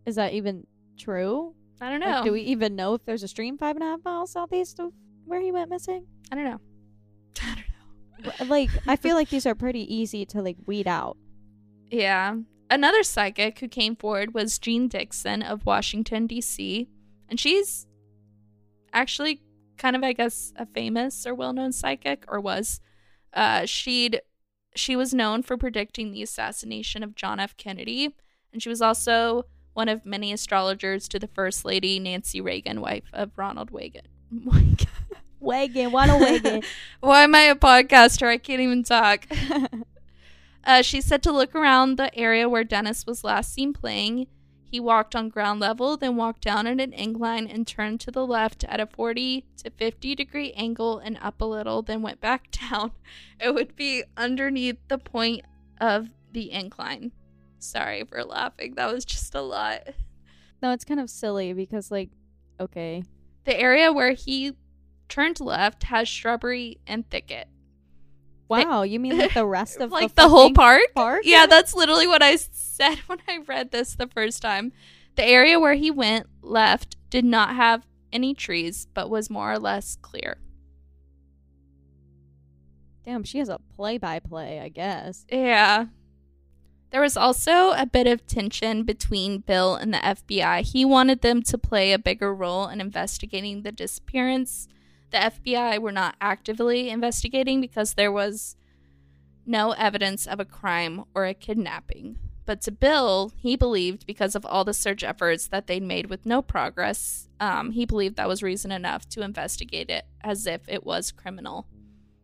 Is 0.05 0.15
that 0.15 0.33
even 0.33 0.67
true? 0.97 1.55
I 1.81 1.89
don't 1.89 1.99
know. 1.99 2.07
Like, 2.07 2.23
do 2.23 2.31
we 2.31 2.41
even 2.41 2.75
know 2.75 2.93
if 2.93 3.03
there's 3.05 3.23
a 3.23 3.27
stream 3.27 3.57
five 3.57 3.75
and 3.75 3.83
a 3.83 3.87
half 3.87 4.05
miles 4.05 4.31
southeast 4.31 4.79
of 4.79 4.93
where 5.25 5.41
he 5.41 5.51
went 5.51 5.69
missing? 5.69 6.05
I 6.31 6.35
don't 6.35 6.45
know. 6.45 6.61
Like, 8.45 8.69
I 8.87 8.95
feel 8.95 9.15
like 9.15 9.29
these 9.29 9.45
are 9.45 9.55
pretty 9.55 9.93
easy 9.93 10.25
to 10.27 10.41
like 10.41 10.57
weed 10.65 10.87
out. 10.87 11.17
Yeah. 11.89 12.35
Another 12.69 13.03
psychic 13.03 13.59
who 13.59 13.67
came 13.67 13.95
forward 13.95 14.33
was 14.33 14.59
Jeane 14.59 14.87
Dixon 14.87 15.41
of 15.41 15.65
Washington, 15.65 16.27
D.C., 16.27 16.89
and 17.29 17.39
she's 17.39 17.87
actually 18.93 19.41
kind 19.77 19.95
of, 19.95 20.03
I 20.03 20.13
guess, 20.13 20.53
a 20.55 20.65
famous 20.65 21.25
or 21.25 21.33
well 21.35 21.53
known 21.53 21.71
psychic, 21.71 22.25
or 22.27 22.39
was. 22.39 22.79
Uh, 23.33 23.65
she'd 23.65 24.21
she 24.75 24.95
was 24.95 25.13
known 25.13 25.43
for 25.43 25.57
predicting 25.57 26.11
the 26.11 26.23
assassination 26.23 27.03
of 27.03 27.15
John 27.15 27.39
F. 27.39 27.57
Kennedy, 27.57 28.15
and 28.53 28.61
she 28.61 28.69
was 28.69 28.81
also 28.81 29.45
one 29.73 29.89
of 29.89 30.05
many 30.05 30.31
astrologers 30.31 31.07
to 31.09 31.19
the 31.19 31.27
First 31.27 31.65
Lady 31.65 31.99
Nancy 31.99 32.41
Reagan, 32.41 32.81
wife 32.81 33.09
of 33.13 33.31
Ronald 33.37 33.71
Reagan. 33.71 34.07
Wagon, 35.39 35.91
what 35.91 36.09
a 36.09 36.15
wagon. 36.15 36.63
Why 36.99 37.23
am 37.23 37.35
I 37.35 37.41
a 37.41 37.55
podcaster? 37.55 38.27
I 38.27 38.37
can't 38.37 38.61
even 38.61 38.83
talk. 38.83 39.25
Uh, 40.63 40.81
she 40.81 40.99
said 40.99 41.23
to 41.23 41.31
look 41.31 41.55
around 41.55 41.95
the 41.95 42.13
area 42.13 42.49
where 42.49 42.65
Dennis 42.65 43.05
was 43.05 43.23
last 43.23 43.53
seen 43.53 43.71
playing. 43.71 44.27
He 44.69 44.81
walked 44.81 45.15
on 45.15 45.29
ground 45.29 45.61
level, 45.61 45.95
then 45.95 46.17
walked 46.17 46.41
down 46.41 46.67
at 46.67 46.81
an 46.81 46.91
incline 46.91 47.47
and 47.47 47.65
turned 47.65 48.01
to 48.01 48.11
the 48.11 48.27
left 48.27 48.65
at 48.65 48.81
a 48.81 48.85
40 48.85 49.45
to 49.63 49.69
50 49.69 50.13
degree 50.15 50.51
angle 50.57 50.99
and 50.99 51.17
up 51.21 51.39
a 51.39 51.45
little, 51.45 51.81
then 51.83 52.01
went 52.01 52.19
back 52.19 52.51
down. 52.69 52.91
It 53.39 53.55
would 53.55 53.77
be 53.77 54.03
underneath 54.17 54.75
the 54.89 54.97
point 54.97 55.45
of 55.79 56.09
the 56.33 56.51
incline. 56.51 57.13
Sorry 57.59 58.03
for 58.03 58.21
laughing. 58.25 58.75
That 58.75 58.91
was 58.91 59.05
just 59.05 59.33
a 59.35 59.41
lot. 59.41 59.87
no, 60.61 60.73
it's 60.73 60.83
kind 60.83 60.99
of 60.99 61.09
silly 61.09 61.53
because 61.53 61.91
like, 61.91 62.09
okay, 62.59 63.03
The 63.45 63.57
area 63.57 63.93
where 63.93 64.11
he 64.11 64.51
turned 65.09 65.39
left 65.39 65.83
has 65.83 66.07
shrubbery 66.07 66.79
and 66.85 67.09
thicket. 67.09 67.47
wow, 68.47 68.83
you 68.83 68.99
mean 68.99 69.17
like 69.17 69.33
the 69.33 69.45
rest 69.45 69.79
of 69.79 69.91
like 69.91 70.15
the, 70.15 70.23
the, 70.23 70.29
whole 70.29 70.53
park? 70.53 70.81
park? 70.95 71.21
Yeah, 71.23 71.45
that's 71.45 71.73
literally 71.73 72.07
what 72.07 72.21
I 72.21 72.35
said 72.35 72.97
when 73.07 73.19
I 73.27 73.39
read 73.47 73.71
this 73.71 73.95
the 73.95 74.07
first 74.07 74.41
time. 74.41 74.71
The 75.15 75.25
area 75.25 75.59
where 75.59 75.73
he 75.73 75.89
went 75.89 76.27
left 76.41 76.95
did 77.09 77.25
not 77.25 77.55
have 77.55 77.85
any 78.13 78.33
trees, 78.33 78.87
but 78.93 79.09
was 79.09 79.29
more 79.29 79.51
or 79.51 79.59
less 79.59 79.97
clear. 80.01 80.37
Damn, 83.05 83.23
she 83.23 83.39
has 83.39 83.49
a 83.49 83.59
play-by-play, 83.75 84.59
I 84.59 84.69
guess. 84.69 85.25
Yeah. 85.31 85.85
There 86.89 87.01
was 87.01 87.17
also 87.17 87.71
a 87.71 87.85
bit 87.85 88.07
of 88.07 88.25
tension 88.27 88.83
between 88.83 89.39
Bill 89.39 89.75
and 89.75 89.93
the 89.93 89.97
FBI. 89.97 90.61
He 90.61 90.85
wanted 90.85 91.21
them 91.21 91.41
to 91.43 91.57
play 91.57 91.91
a 91.91 91.99
bigger 91.99 92.33
role 92.33 92.67
in 92.67 92.79
investigating 92.79 93.61
the 93.61 93.71
disappearance. 93.71 94.67
The 95.11 95.17
FBI 95.17 95.79
were 95.79 95.91
not 95.91 96.15
actively 96.19 96.89
investigating 96.89 97.61
because 97.61 97.93
there 97.93 98.11
was 98.11 98.55
no 99.45 99.71
evidence 99.71 100.27
of 100.27 100.39
a 100.39 100.45
crime 100.45 101.05
or 101.15 101.25
a 101.25 101.33
kidnapping. 101.33 102.17
But 102.45 102.61
to 102.61 102.71
Bill, 102.71 103.33
he 103.35 103.55
believed 103.57 104.07
because 104.07 104.35
of 104.35 104.45
all 104.45 104.63
the 104.63 104.73
search 104.73 105.03
efforts 105.03 105.47
that 105.47 105.67
they'd 105.67 105.83
made 105.83 106.09
with 106.09 106.25
no 106.25 106.41
progress, 106.41 107.27
um, 107.39 107.71
he 107.71 107.85
believed 107.85 108.15
that 108.15 108.27
was 108.27 108.41
reason 108.41 108.71
enough 108.71 109.07
to 109.09 109.21
investigate 109.21 109.89
it 109.89 110.05
as 110.21 110.47
if 110.47 110.61
it 110.67 110.85
was 110.85 111.11
criminal. 111.11 111.67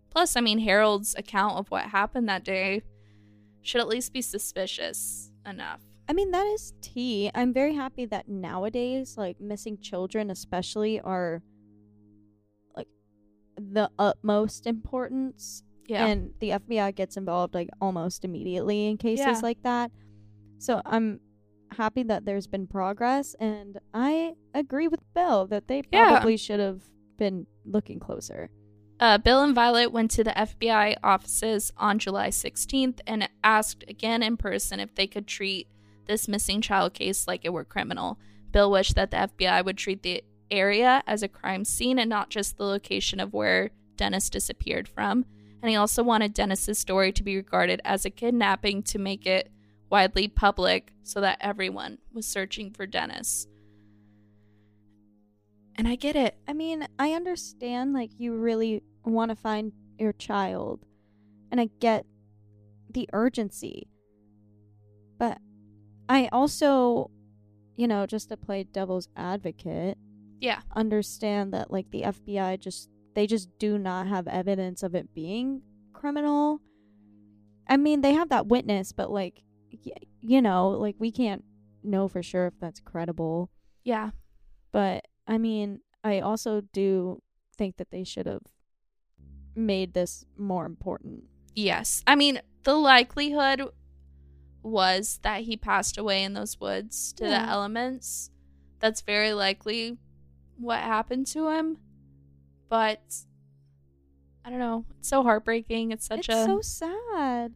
Plus, 0.09 0.35
I 0.35 0.41
mean, 0.41 0.59
Harold's 0.59 1.15
account 1.15 1.57
of 1.57 1.69
what 1.71 1.87
happened 1.87 2.29
that 2.29 2.45
day 2.45 2.83
should 3.61 3.81
at 3.81 3.87
least 3.87 4.13
be 4.13 4.21
suspicious 4.21 5.31
enough. 5.45 5.81
I 6.07 6.13
mean, 6.13 6.31
that 6.31 6.47
is 6.47 6.73
tea. 6.81 7.31
I'm 7.33 7.53
very 7.53 7.73
happy 7.73 8.05
that 8.05 8.27
nowadays, 8.27 9.17
like 9.17 9.39
missing 9.39 9.77
children, 9.79 10.29
especially, 10.29 10.99
are 11.01 11.41
the 13.57 13.89
utmost 13.99 14.65
importance, 14.67 15.63
Yeah. 15.87 16.05
and 16.07 16.33
the 16.39 16.51
FBI 16.51 16.91
gets 16.95 17.17
involved 17.17 17.53
like 17.53 17.69
almost 17.81 18.23
immediately 18.25 18.87
in 18.87 18.97
cases 18.97 19.25
Yeah. 19.25 19.39
like 19.41 19.61
that. 19.63 19.91
So 20.59 20.81
I'm 20.85 21.19
happy 21.71 22.03
that 22.03 22.25
there's 22.25 22.47
been 22.47 22.67
progress, 22.67 23.33
and 23.39 23.79
I 23.93 24.35
agree 24.53 24.87
with 24.87 25.01
Bill 25.13 25.47
that 25.47 25.67
they 25.67 25.83
Yeah. 25.91 26.09
probably 26.09 26.37
should 26.37 26.59
have 26.59 26.83
been 27.17 27.47
looking 27.65 27.99
closer. 27.99 28.49
Uh, 28.99 29.17
Bill 29.17 29.43
and 29.43 29.53
Violet 29.55 29.91
went 29.91 30.11
to 30.11 30.23
the 30.23 30.37
FBI 30.37 30.95
offices 31.03 31.71
on 31.77 31.99
July 31.99 32.29
16th 32.29 33.01
and 33.05 33.27
asked 33.43 33.83
again 33.87 34.23
in 34.23 34.37
person 34.37 34.79
if 34.79 34.93
they 34.95 35.07
could 35.07 35.27
treat 35.27 35.67
this 36.05 36.27
missing 36.27 36.61
child 36.61 36.93
case 36.93 37.27
like 37.27 37.43
it 37.43 37.51
were 37.51 37.65
criminal. 37.65 38.17
Bill 38.51 38.69
wished 38.71 38.95
that 38.95 39.09
the 39.11 39.17
FBI 39.17 39.61
would 39.65 39.77
treat 39.77 40.03
the 40.03 40.23
area 40.51 41.03
as 41.07 41.23
a 41.23 41.27
crime 41.27 41.65
scene 41.65 41.99
and 41.99 42.09
not 42.09 42.29
just 42.29 42.57
the 42.57 42.65
location 42.65 43.19
of 43.19 43.33
where 43.33 43.71
Dennis 43.95 44.29
disappeared 44.29 44.87
from. 44.87 45.25
And 45.61 45.69
he 45.69 45.75
also 45.75 46.03
wanted 46.03 46.33
Dennis's 46.33 46.77
story 46.77 47.11
to 47.13 47.23
be 47.23 47.37
regarded 47.37 47.81
as 47.85 48.05
a 48.05 48.09
kidnapping 48.09 48.83
to 48.83 48.99
make 48.99 49.25
it 49.25 49.49
widely 49.89 50.27
public 50.27 50.91
so 51.03 51.21
that 51.21 51.37
everyone 51.39 51.99
was 52.11 52.25
searching 52.25 52.71
for 52.71 52.85
Dennis. 52.85 53.47
And 55.75 55.87
I 55.87 55.95
get 55.95 56.15
it. 56.15 56.35
I 56.47 56.53
mean, 56.53 56.87
I 56.99 57.13
understand 57.13 57.93
like 57.93 58.11
you 58.17 58.35
really 58.35 58.83
want 59.05 59.29
to 59.29 59.35
find 59.35 59.71
your 59.97 60.13
child, 60.13 60.85
and 61.51 61.59
I 61.59 61.69
get 61.79 62.05
the 62.91 63.09
urgency. 63.13 63.87
But 65.17 65.39
I 66.09 66.29
also, 66.31 67.09
you 67.75 67.87
know, 67.87 68.05
just 68.05 68.29
to 68.29 68.37
play 68.37 68.63
devil's 68.63 69.07
advocate, 69.15 69.97
Yeah. 70.43 70.59
understand 70.75 71.53
that 71.53 71.71
like 71.71 71.89
the 71.91 72.01
FBI 72.03 72.59
just 72.59 72.89
they 73.15 73.25
just 73.27 73.47
do 73.59 73.77
not 73.77 74.07
have 74.07 74.27
evidence 74.27 74.83
of 74.83 74.93
it 74.93 75.13
being 75.13 75.61
criminal. 75.93 76.59
I 77.67 77.77
mean, 77.77 78.01
they 78.01 78.13
have 78.13 78.27
that 78.29 78.47
witness, 78.47 78.91
but 78.91 79.09
like 79.09 79.41
y- 79.85 79.93
you 80.19 80.41
know, 80.41 80.69
like 80.69 80.95
we 80.99 81.11
can't 81.11 81.45
know 81.81 82.07
for 82.09 82.21
sure 82.21 82.47
if 82.47 82.59
that's 82.59 82.81
credible. 82.81 83.49
Yeah. 83.85 84.09
But 84.73 85.05
I 85.27 85.37
mean, 85.37 85.79
I 86.03 86.19
also 86.19 86.61
do 86.73 87.21
think 87.57 87.77
that 87.77 87.91
they 87.91 88.03
should 88.03 88.25
have 88.25 88.41
made 89.55 89.93
this 89.93 90.25
more 90.35 90.65
important. 90.65 91.23
Yes. 91.55 92.03
I 92.05 92.15
mean, 92.15 92.41
the 92.63 92.73
likelihood 92.73 93.61
was 94.61 95.19
that 95.23 95.41
he 95.41 95.55
passed 95.55 95.97
away 95.97 96.23
in 96.23 96.33
those 96.33 96.59
woods 96.59 97.13
to 97.13 97.25
the 97.25 97.39
elements. 97.39 98.31
That's 98.79 99.01
very 99.01 99.33
likely 99.33 99.97
what 100.57 100.79
happened 100.79 101.27
to 101.27 101.49
him. 101.49 101.77
But 102.69 103.01
I 104.45 104.49
don't 104.49 104.59
know. 104.59 104.85
It's 104.99 105.09
so 105.09 105.23
heartbreaking. 105.23 105.91
It's 105.91 106.05
such 106.07 106.29
it's 106.29 106.29
a 106.29 106.45
so 106.45 106.61
sad. 106.61 107.53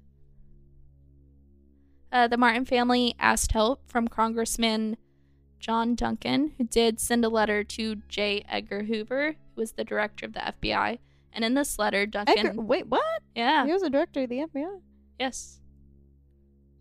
Uh, 2.12 2.28
the 2.28 2.38
Martin 2.38 2.66
family 2.66 3.16
asked 3.20 3.52
help 3.52 3.82
from 3.89 4.08
Congressman 4.08 4.95
John 5.60 5.95
Duncan, 5.95 6.54
who 6.58 6.64
did 6.64 7.00
send 7.00 7.26
a 7.26 7.30
letter 7.30 7.64
to 7.64 7.98
J. 8.08 8.45
Edgar 8.48 8.84
Hoover, 8.84 9.36
who 9.56 9.62
was 9.62 9.74
the 9.74 9.84
director 9.84 10.26
of 10.26 10.34
the 10.34 10.39
FBI. 10.39 11.00
And 11.34 11.43
in 11.43 11.54
this 11.56 11.78
letter, 11.78 12.06
Duncan, 12.06 12.48
Edgar, 12.48 12.62
wait, 12.62 12.88
what? 12.88 13.04
yeah, 13.36 13.66
He 13.66 13.74
was 13.74 13.82
the 13.82 13.89
director 13.89 14.22
of 14.24 14.30
the 14.30 14.39
FBI. 14.39 14.80
yes, 15.20 15.60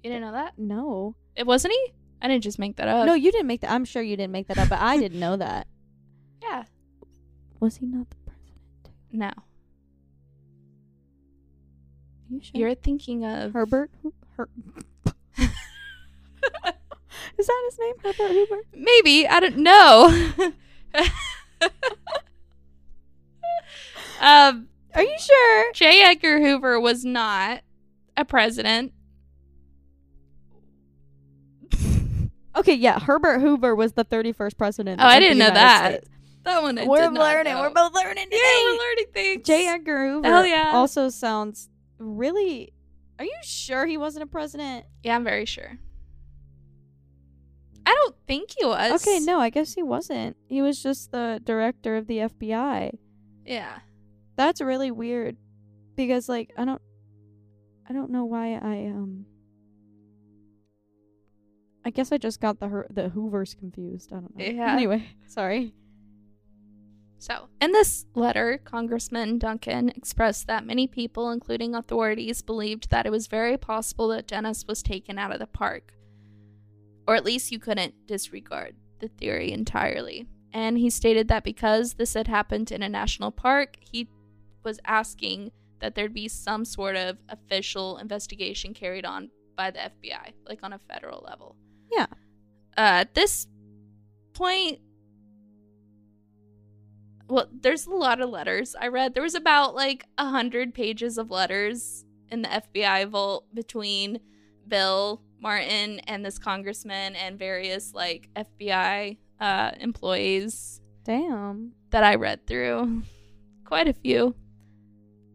you 0.02 0.10
didn't 0.10 0.22
know 0.22 0.32
that? 0.32 0.54
No. 0.58 1.16
It 1.34 1.46
wasn't 1.46 1.72
he? 1.72 1.92
I 2.22 2.28
didn't 2.28 2.44
just 2.44 2.58
make 2.58 2.76
that 2.76 2.86
up. 2.88 3.06
no, 3.06 3.14
you 3.14 3.32
didn't 3.32 3.48
make 3.48 3.62
that. 3.62 3.72
I'm 3.72 3.84
sure 3.84 4.02
you 4.02 4.16
didn't 4.16 4.32
make 4.32 4.46
that 4.48 4.58
up, 4.58 4.68
but 4.68 4.78
I 4.80 4.96
didn't 4.98 5.18
know 5.20 5.36
that. 5.36 5.66
Yeah, 6.48 6.64
Was 7.60 7.76
he 7.76 7.86
not 7.86 8.08
the 8.10 8.16
president? 8.24 8.90
no. 9.12 9.30
you 12.30 12.40
sure? 12.40 12.50
You're 12.60 12.74
thinking 12.74 13.24
of 13.24 13.52
Herbert. 13.52 13.90
Her- 14.36 14.48
Is 17.38 17.46
that 17.46 17.62
his 17.70 17.78
name, 17.78 17.94
Herbert 18.02 18.32
Hoover? 18.32 18.60
maybe 18.74 19.26
I 19.28 19.40
don't 19.40 19.58
know. 19.58 20.30
um, 24.20 24.68
Are 24.94 25.02
you 25.02 25.16
sure? 25.18 25.72
J. 25.72 26.02
Edgar 26.02 26.40
Hoover 26.40 26.80
was 26.80 27.04
not 27.04 27.62
a 28.16 28.24
president. 28.24 28.92
Okay, 32.56 32.72
yeah, 32.72 32.98
Herbert 32.98 33.40
Hoover 33.40 33.74
was 33.74 33.92
the 33.92 34.04
31st 34.06 34.56
president. 34.56 34.98
Oh, 34.98 35.04
I 35.06 35.20
didn't 35.20 35.36
know 35.36 35.48
United 35.48 35.60
that. 35.60 35.92
States. 36.04 36.08
That 36.46 36.62
one 36.62 36.78
I 36.78 36.86
We're 36.86 37.08
learning. 37.08 37.52
know. 37.54 37.60
We're 37.60 37.70
both 37.70 37.92
learning 37.92 38.24
today. 38.24 38.38
yeah, 38.40 38.64
we're 38.64 38.78
learning 38.78 39.06
things. 39.12 39.42
J. 39.46 39.66
Edgar 39.68 40.08
Hoover 40.08 40.28
Hell 40.28 40.46
yeah. 40.46 40.70
also 40.74 41.08
sounds 41.08 41.68
really. 41.98 42.72
Are 43.18 43.24
you 43.24 43.36
sure 43.42 43.84
he 43.84 43.96
wasn't 43.96 44.22
a 44.22 44.26
president? 44.26 44.84
Yeah, 45.02 45.16
I'm 45.16 45.24
very 45.24 45.44
sure. 45.44 45.78
I 47.84 47.92
don't 47.94 48.14
think 48.28 48.52
he 48.56 48.64
was. 48.64 49.02
Okay, 49.02 49.18
no, 49.20 49.40
I 49.40 49.50
guess 49.50 49.74
he 49.74 49.82
wasn't. 49.82 50.36
He 50.48 50.62
was 50.62 50.80
just 50.82 51.10
the 51.10 51.40
director 51.44 51.96
of 51.96 52.06
the 52.06 52.18
FBI. 52.18 52.96
Yeah. 53.44 53.78
That's 54.36 54.60
really 54.60 54.90
weird 54.92 55.36
because 55.96 56.28
like 56.28 56.52
I 56.56 56.64
don't 56.64 56.82
I 57.88 57.92
don't 57.92 58.10
know 58.10 58.24
why 58.24 58.52
I 58.54 58.86
um 58.86 59.24
I 61.84 61.90
guess 61.90 62.12
I 62.12 62.18
just 62.18 62.40
got 62.40 62.60
the 62.60 62.84
the 62.90 63.08
Hoovers 63.08 63.54
confused. 63.58 64.12
I 64.12 64.16
don't 64.16 64.36
know. 64.36 64.44
Yeah. 64.44 64.72
Anyway, 64.72 65.08
sorry. 65.26 65.72
So, 67.18 67.48
in 67.60 67.72
this 67.72 68.06
letter, 68.14 68.60
Congressman 68.64 69.38
Duncan 69.38 69.88
expressed 69.90 70.46
that 70.46 70.66
many 70.66 70.86
people, 70.86 71.30
including 71.30 71.74
authorities, 71.74 72.42
believed 72.42 72.90
that 72.90 73.06
it 73.06 73.10
was 73.10 73.26
very 73.26 73.56
possible 73.56 74.08
that 74.08 74.26
Dennis 74.26 74.66
was 74.66 74.82
taken 74.82 75.18
out 75.18 75.32
of 75.32 75.38
the 75.38 75.46
park. 75.46 75.94
Or 77.08 77.14
at 77.14 77.24
least 77.24 77.52
you 77.52 77.58
couldn't 77.58 78.06
disregard 78.06 78.76
the 79.00 79.08
theory 79.08 79.52
entirely. 79.52 80.26
And 80.52 80.78
he 80.78 80.90
stated 80.90 81.28
that 81.28 81.44
because 81.44 81.94
this 81.94 82.14
had 82.14 82.28
happened 82.28 82.70
in 82.70 82.82
a 82.82 82.88
national 82.88 83.30
park, 83.30 83.76
he 83.80 84.08
was 84.62 84.80
asking 84.84 85.52
that 85.80 85.94
there'd 85.94 86.14
be 86.14 86.28
some 86.28 86.64
sort 86.64 86.96
of 86.96 87.18
official 87.28 87.98
investigation 87.98 88.74
carried 88.74 89.04
on 89.04 89.30
by 89.56 89.70
the 89.70 89.78
FBI, 89.78 90.32
like 90.46 90.60
on 90.62 90.72
a 90.72 90.80
federal 90.90 91.24
level. 91.26 91.56
Yeah. 91.90 92.06
Uh, 92.76 93.04
at 93.04 93.14
this 93.14 93.46
point, 94.32 94.80
well, 97.28 97.48
there's 97.52 97.86
a 97.86 97.94
lot 97.94 98.20
of 98.20 98.30
letters 98.30 98.76
I 98.80 98.88
read. 98.88 99.14
There 99.14 99.22
was 99.22 99.34
about 99.34 99.74
like 99.74 100.04
a 100.18 100.28
hundred 100.28 100.74
pages 100.74 101.18
of 101.18 101.30
letters 101.30 102.04
in 102.30 102.42
the 102.42 102.48
FBI 102.48 103.08
vault 103.08 103.46
between 103.54 104.20
Bill 104.66 105.22
Martin 105.40 106.00
and 106.00 106.24
this 106.24 106.38
congressman 106.38 107.14
and 107.16 107.38
various 107.38 107.94
like 107.94 108.28
FBI 108.36 109.16
uh, 109.40 109.70
employees 109.80 110.80
Damn. 111.04 111.72
that 111.90 112.04
I 112.04 112.14
read 112.14 112.46
through. 112.46 113.02
Quite 113.64 113.88
a 113.88 113.92
few. 113.92 114.34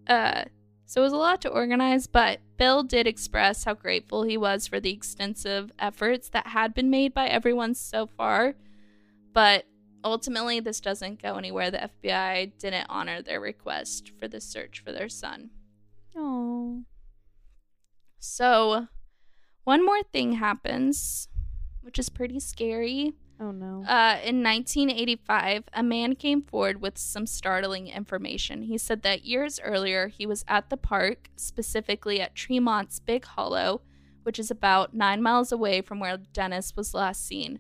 Uh, 0.08 0.46
so 0.86 1.02
it 1.02 1.04
was 1.04 1.14
a 1.14 1.18
lot 1.18 1.42
to 1.42 1.50
organize, 1.50 2.08
but 2.08 2.40
Bill 2.58 2.84
did 2.84 3.08
express 3.08 3.64
how 3.64 3.74
grateful 3.74 4.24
he 4.24 4.38
was 4.38 4.68
for 4.68 4.80
the 4.80 4.92
extensive 4.92 5.72
efforts 5.80 6.30
that 6.30 6.48
had 6.48 6.74
been 6.74 6.90
made 6.90 7.14
by 7.14 7.28
everyone 7.28 7.76
so 7.76 8.08
far. 8.08 8.56
But 9.34 9.66
ultimately, 10.04 10.60
this 10.60 10.80
doesn't 10.80 11.22
go 11.22 11.36
anywhere. 11.36 11.72
The 11.72 11.90
FBI 12.02 12.58
didn't 12.58 12.88
honor 12.90 13.22
their 13.22 13.40
request 13.40 14.12
for 14.20 14.28
the 14.28 14.42
search 14.42 14.82
for 14.84 14.92
their 14.92 15.10
son. 15.10 15.52
Oh. 16.16 16.84
So, 18.20 18.88
one 19.64 19.86
more 19.86 20.04
thing 20.04 20.34
happens, 20.34 21.28
which 21.82 22.00
is 22.00 22.10
pretty 22.10 22.40
scary. 22.40 23.14
Oh 23.40 23.52
no. 23.52 23.84
Uh, 23.88 24.20
in 24.24 24.44
1985, 24.44 25.64
a 25.74 25.82
man 25.82 26.16
came 26.16 26.44
forward 26.44 26.80
with 26.80 26.98
some 26.98 27.26
startling 27.26 27.88
information. 27.88 28.64
He 28.64 28.78
said 28.78 29.02
that 29.02 29.26
years 29.26 29.60
earlier, 29.64 30.10
he 30.10 30.28
was 30.28 30.46
at 30.48 30.70
the 30.70 30.78
park, 30.78 31.30
specifically 31.36 32.22
at 32.22 32.36
Tremont's 32.36 33.00
Big 33.00 33.26
Hollow, 33.26 33.82
which 34.22 34.38
is 34.38 34.52
about 34.52 34.94
nine 34.94 35.24
miles 35.24 35.52
away 35.52 35.82
from 35.82 36.00
where 36.00 36.18
Dennis 36.18 36.76
was 36.76 36.94
last 36.94 37.26
seen. 37.26 37.60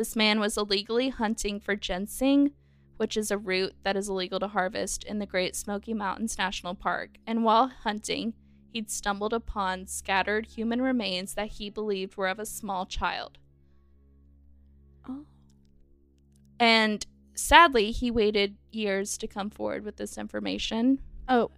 This 0.00 0.16
man 0.16 0.40
was 0.40 0.56
illegally 0.56 1.10
hunting 1.10 1.60
for 1.60 1.76
ginseng, 1.76 2.52
which 2.96 3.18
is 3.18 3.30
a 3.30 3.36
root 3.36 3.74
that 3.82 3.98
is 3.98 4.08
illegal 4.08 4.40
to 4.40 4.48
harvest 4.48 5.04
in 5.04 5.18
the 5.18 5.26
Great 5.26 5.54
Smoky 5.54 5.92
Mountains 5.92 6.38
National 6.38 6.74
Park. 6.74 7.18
And 7.26 7.44
while 7.44 7.66
hunting, 7.68 8.32
he'd 8.72 8.90
stumbled 8.90 9.34
upon 9.34 9.86
scattered 9.88 10.46
human 10.46 10.80
remains 10.80 11.34
that 11.34 11.48
he 11.48 11.68
believed 11.68 12.16
were 12.16 12.28
of 12.28 12.38
a 12.38 12.46
small 12.46 12.86
child. 12.86 13.36
oh. 15.06 15.26
And 16.58 17.04
sadly, 17.34 17.90
he 17.90 18.10
waited 18.10 18.56
years 18.72 19.18
to 19.18 19.26
come 19.26 19.50
forward 19.50 19.84
with 19.84 19.96
this 19.98 20.16
information. 20.16 21.00
Oh. 21.28 21.50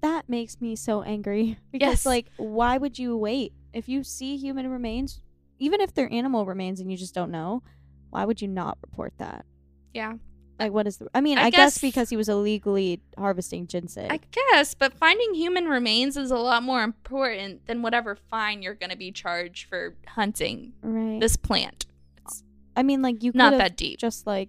That 0.00 0.28
makes 0.28 0.60
me 0.60 0.74
so 0.74 1.02
angry 1.02 1.56
because 1.70 1.88
Yes. 1.88 2.06
like 2.06 2.26
why 2.36 2.78
would 2.78 2.98
you 2.98 3.16
wait? 3.16 3.52
If 3.72 3.88
you 3.88 4.02
see 4.02 4.36
human 4.36 4.68
remains, 4.68 5.20
even 5.58 5.80
if 5.80 5.94
they're 5.94 6.12
animal 6.12 6.44
remains 6.46 6.80
and 6.80 6.90
you 6.90 6.96
just 6.96 7.14
don't 7.14 7.30
know, 7.30 7.62
why 8.10 8.24
would 8.24 8.40
you 8.40 8.48
not 8.48 8.78
report 8.82 9.12
that? 9.18 9.44
Yeah. 9.92 10.14
Like, 10.58 10.72
what 10.72 10.86
is 10.88 10.96
the? 10.96 11.08
I 11.14 11.20
mean, 11.20 11.38
I 11.38 11.44
I, 11.44 11.50
guess, 11.50 11.74
guess- 11.74 11.80
because 11.80 12.10
he 12.10 12.16
was 12.16 12.28
illegally 12.28 13.00
harvesting 13.16 13.68
ginseng. 13.68 14.10
I 14.10 14.18
guess, 14.50 14.74
but 14.74 14.92
finding 14.92 15.34
human 15.34 15.66
remains 15.66 16.16
is 16.16 16.30
a 16.32 16.36
lot 16.36 16.62
more 16.64 16.82
important 16.82 17.66
than 17.66 17.80
whatever 17.82 18.16
fine 18.16 18.60
you're 18.62 18.74
going 18.74 18.90
to 18.90 18.96
be 18.96 19.12
charged 19.12 19.68
for 19.68 19.94
hunting 20.08 20.72
right. 20.82 21.20
this 21.20 21.36
plant. 21.36 21.86
It's 22.24 22.42
I 22.74 22.82
mean, 22.82 23.02
like 23.02 23.22
you 23.22 23.30
could 23.32 23.38
not 23.38 23.56
that 23.58 23.76
deep. 23.76 24.00
just 24.00 24.26
like 24.26 24.48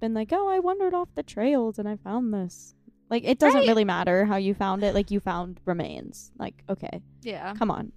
been 0.00 0.14
like, 0.14 0.30
oh, 0.32 0.48
I 0.48 0.58
wandered 0.58 0.94
off 0.94 1.08
the 1.14 1.22
trails 1.22 1.78
and 1.78 1.86
I 1.88 1.96
found 1.96 2.32
this. 2.32 2.74
Like, 3.10 3.24
it 3.24 3.38
doesn't 3.38 3.60
Right. 3.60 3.68
really 3.68 3.84
matter 3.84 4.24
how 4.24 4.36
you 4.36 4.54
found 4.54 4.82
it. 4.82 4.94
Like, 4.94 5.10
you 5.10 5.20
found 5.20 5.60
remains. 5.66 6.32
Like, 6.38 6.64
okay, 6.70 7.02
Yeah. 7.20 7.52
come 7.54 7.70
on. 7.70 7.92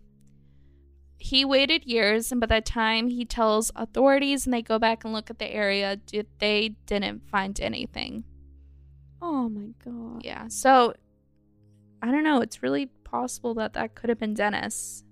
He 1.17 1.45
waited 1.45 1.85
years, 1.85 2.31
and 2.31 2.41
by 2.41 2.47
the 2.47 2.61
time 2.61 3.07
he 3.07 3.25
tells 3.25 3.71
authorities 3.75 4.45
and 4.45 4.53
they 4.53 4.61
go 4.61 4.77
back 4.77 5.03
and 5.03 5.13
look 5.13 5.29
at 5.29 5.39
the 5.39 5.47
area, 5.47 5.99
they 6.39 6.75
didn't 6.85 7.27
find 7.29 7.59
anything. 7.59 8.25
Oh 9.21 9.49
my 9.49 9.69
god. 9.83 10.23
Yeah. 10.23 10.47
So 10.49 10.93
I 12.01 12.11
don't 12.11 12.23
know. 12.23 12.41
It's 12.41 12.61
really 12.61 12.87
possible 13.03 13.53
that 13.55 13.73
that 13.73 13.95
could 13.95 14.09
have 14.09 14.19
been 14.19 14.33
Dennis. 14.33 15.03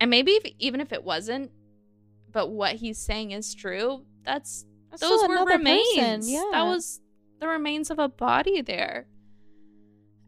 And 0.00 0.08
maybe 0.08 0.32
if, 0.32 0.44
even 0.58 0.80
if 0.80 0.92
it 0.92 1.04
wasn't, 1.04 1.50
but 2.32 2.48
what 2.50 2.76
he's 2.76 2.96
saying 2.96 3.32
is 3.32 3.54
true, 3.54 4.06
that's 4.24 4.64
That's 4.90 5.02
those 5.02 5.28
were 5.28 5.44
remains. 5.44 5.88
person, 5.94 6.22
Yeah. 6.24 6.48
That 6.52 6.62
was 6.62 7.00
the 7.38 7.48
remains 7.48 7.90
of 7.90 7.98
a 7.98 8.08
body 8.08 8.62
there. 8.62 9.08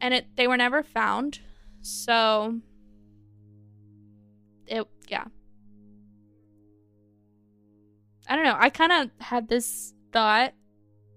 And 0.01 0.13
it 0.13 0.27
they 0.37 0.47
were 0.47 0.57
never 0.59 0.83
found. 0.83 1.41
So 1.81 2.61
yeah. 5.13 5.25
I 8.29 8.35
don't 8.35 8.45
know. 8.45 8.57
I 8.59 8.71
kind 8.71 8.93
of 8.93 9.11
had 9.21 9.49
this 9.49 9.95
thought 10.13 10.55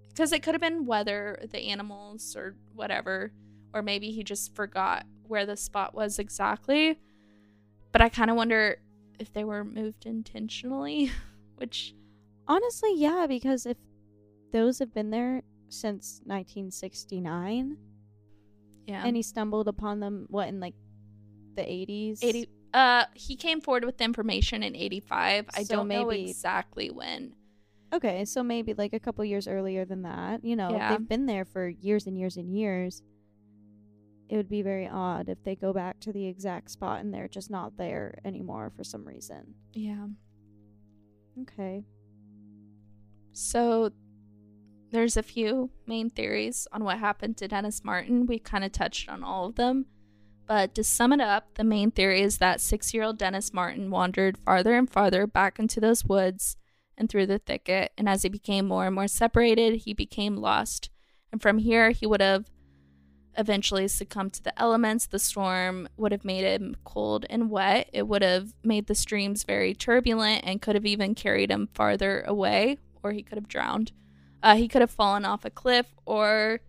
because 0.10 0.32
it 0.32 0.44
could 0.44 0.54
have 0.54 0.62
been 0.62 0.86
weather, 0.86 1.40
the 1.52 1.70
animals 1.70 2.36
or 2.36 2.56
whatever, 2.74 3.32
or 3.74 3.82
maybe 3.82 4.12
he 4.12 4.24
just 4.24 4.56
forgot 4.56 5.06
where 5.28 5.46
the 5.46 5.58
spot 5.58 5.96
was 5.96 6.20
exactly. 6.20 7.00
But 7.92 8.02
I 8.02 8.10
kind 8.10 8.30
of 8.30 8.36
wonder 8.36 8.78
if 9.20 9.32
they 9.34 9.44
were 9.44 9.64
moved 9.64 10.06
intentionally, 10.06 11.12
which 11.56 11.96
Honestly, 12.48 12.94
yeah, 12.96 13.26
because 13.28 13.66
if 13.66 13.78
those 14.52 14.80
have 14.80 14.94
been 14.94 15.10
there 15.10 15.42
since 15.70 16.22
1969 16.26 17.78
yeah. 18.86 19.04
and 19.04 19.16
he 19.16 19.24
stumbled 19.24 19.68
upon 19.68 20.00
them, 20.00 20.28
what, 20.30 20.48
in 20.48 20.60
like 20.60 20.76
the 21.56 21.64
80s? 21.64 22.20
80 22.22 22.50
uh 22.76 23.06
he 23.14 23.36
came 23.36 23.60
forward 23.62 23.86
with 23.86 24.00
information 24.02 24.62
in 24.64 24.76
85 24.76 25.46
i 25.56 25.64
So 25.64 25.76
don't 25.76 25.88
know 25.88 26.06
maybe- 26.06 26.30
exactly 26.30 26.90
when 26.92 27.34
Okay, 27.94 28.26
so 28.26 28.44
maybe 28.44 28.74
like 28.74 28.94
a 28.94 29.00
couple 29.00 29.24
years 29.24 29.48
earlier 29.48 29.86
than 29.86 30.02
that. 30.02 30.44
You 30.44 30.56
know, 30.58 30.72
Yeah. 30.72 30.90
they've 30.90 31.08
been 31.08 31.28
there 31.28 31.46
for 31.46 31.70
years 31.70 32.08
and 32.08 32.18
years 32.18 32.36
and 32.36 32.50
years. 32.54 33.02
It 34.28 34.36
would 34.36 34.50
be 34.50 34.64
very 34.64 34.88
odd 34.90 35.30
if 35.30 35.42
they 35.46 35.56
go 35.56 35.72
back 35.72 36.00
to 36.02 36.12
the 36.12 36.26
exact 36.26 36.72
spot 36.72 37.00
and 37.02 37.14
they're 37.14 37.30
just 37.30 37.50
not 37.50 37.78
there 37.78 38.20
anymore 38.26 38.72
for 38.76 38.84
some 38.84 39.06
reason. 39.08 39.54
yeah 39.74 40.08
Okay. 41.44 41.86
so 43.32 43.92
there's 44.92 45.16
a 45.18 45.24
few 45.24 45.70
main 45.88 46.10
theories 46.10 46.68
on 46.72 46.84
what 46.84 46.98
happened 47.00 47.38
to 47.38 47.48
dennis 47.48 47.84
martin 47.84 48.26
we 48.26 48.40
kind 48.40 48.64
of 48.64 48.72
touched 48.72 49.10
on 49.10 49.24
all 49.24 49.46
of 49.48 49.56
them 49.56 49.86
but 50.48 50.76
to 50.76 50.84
sum 50.84 51.12
it 51.12 51.22
up 51.22 51.54
the 51.56 51.64
main 51.64 51.92
theory 51.92 52.22
is 52.22 52.38
that 52.38 52.62
six-year-old 52.62 53.18
dennis 53.18 53.54
martin 53.54 53.90
wandered 53.90 54.38
farther 54.38 54.76
and 54.76 54.90
farther 54.90 55.26
back 55.26 55.60
into 55.60 55.80
those 55.80 56.06
woods 56.06 56.58
and 56.98 57.10
through 57.10 57.26
the 57.26 57.40
thicket 57.40 57.92
and 57.98 58.08
as 58.08 58.24
he 58.24 58.30
became 58.30 58.68
more 58.68 58.86
and 58.86 58.96
more 58.96 59.08
separated 59.08 59.82
he 59.82 59.94
became 59.94 60.38
lost 60.38 60.90
and 61.32 61.42
from 61.42 61.58
here 61.58 61.92
he 61.92 62.06
would 62.06 62.22
have 62.22 62.46
eventually 63.38 63.88
succumbed 63.88 64.34
to 64.34 64.44
the 64.44 64.60
elements. 64.60 65.06
The 65.06 65.20
storm 65.20 65.88
would 65.98 66.12
have 66.12 66.26
made 66.26 66.44
him 66.44 66.76
cold 66.84 67.26
and 67.30 67.50
wet. 67.50 67.90
It 67.94 68.08
would 68.08 68.22
have 68.22 68.54
made 68.64 68.88
the 68.88 68.96
streams 68.96 69.44
very 69.44 69.74
turbulent 69.74 70.44
and 70.46 70.62
could 70.62 70.76
have 70.76 70.86
even 70.86 71.16
carried 71.16 71.52
him 71.52 71.70
farther 71.74 72.22
away, 72.22 72.78
or 73.04 73.12
he 73.12 73.24
could 73.24 73.38
have 73.38 73.48
drowned. 73.48 73.92
Uh, 74.42 74.56
he 74.56 74.68
could 74.68 74.82
have 74.82 74.92
fallen 74.92 75.26
off 75.26 75.46
a 75.46 75.50
cliff 75.50 75.88
or 76.06 76.60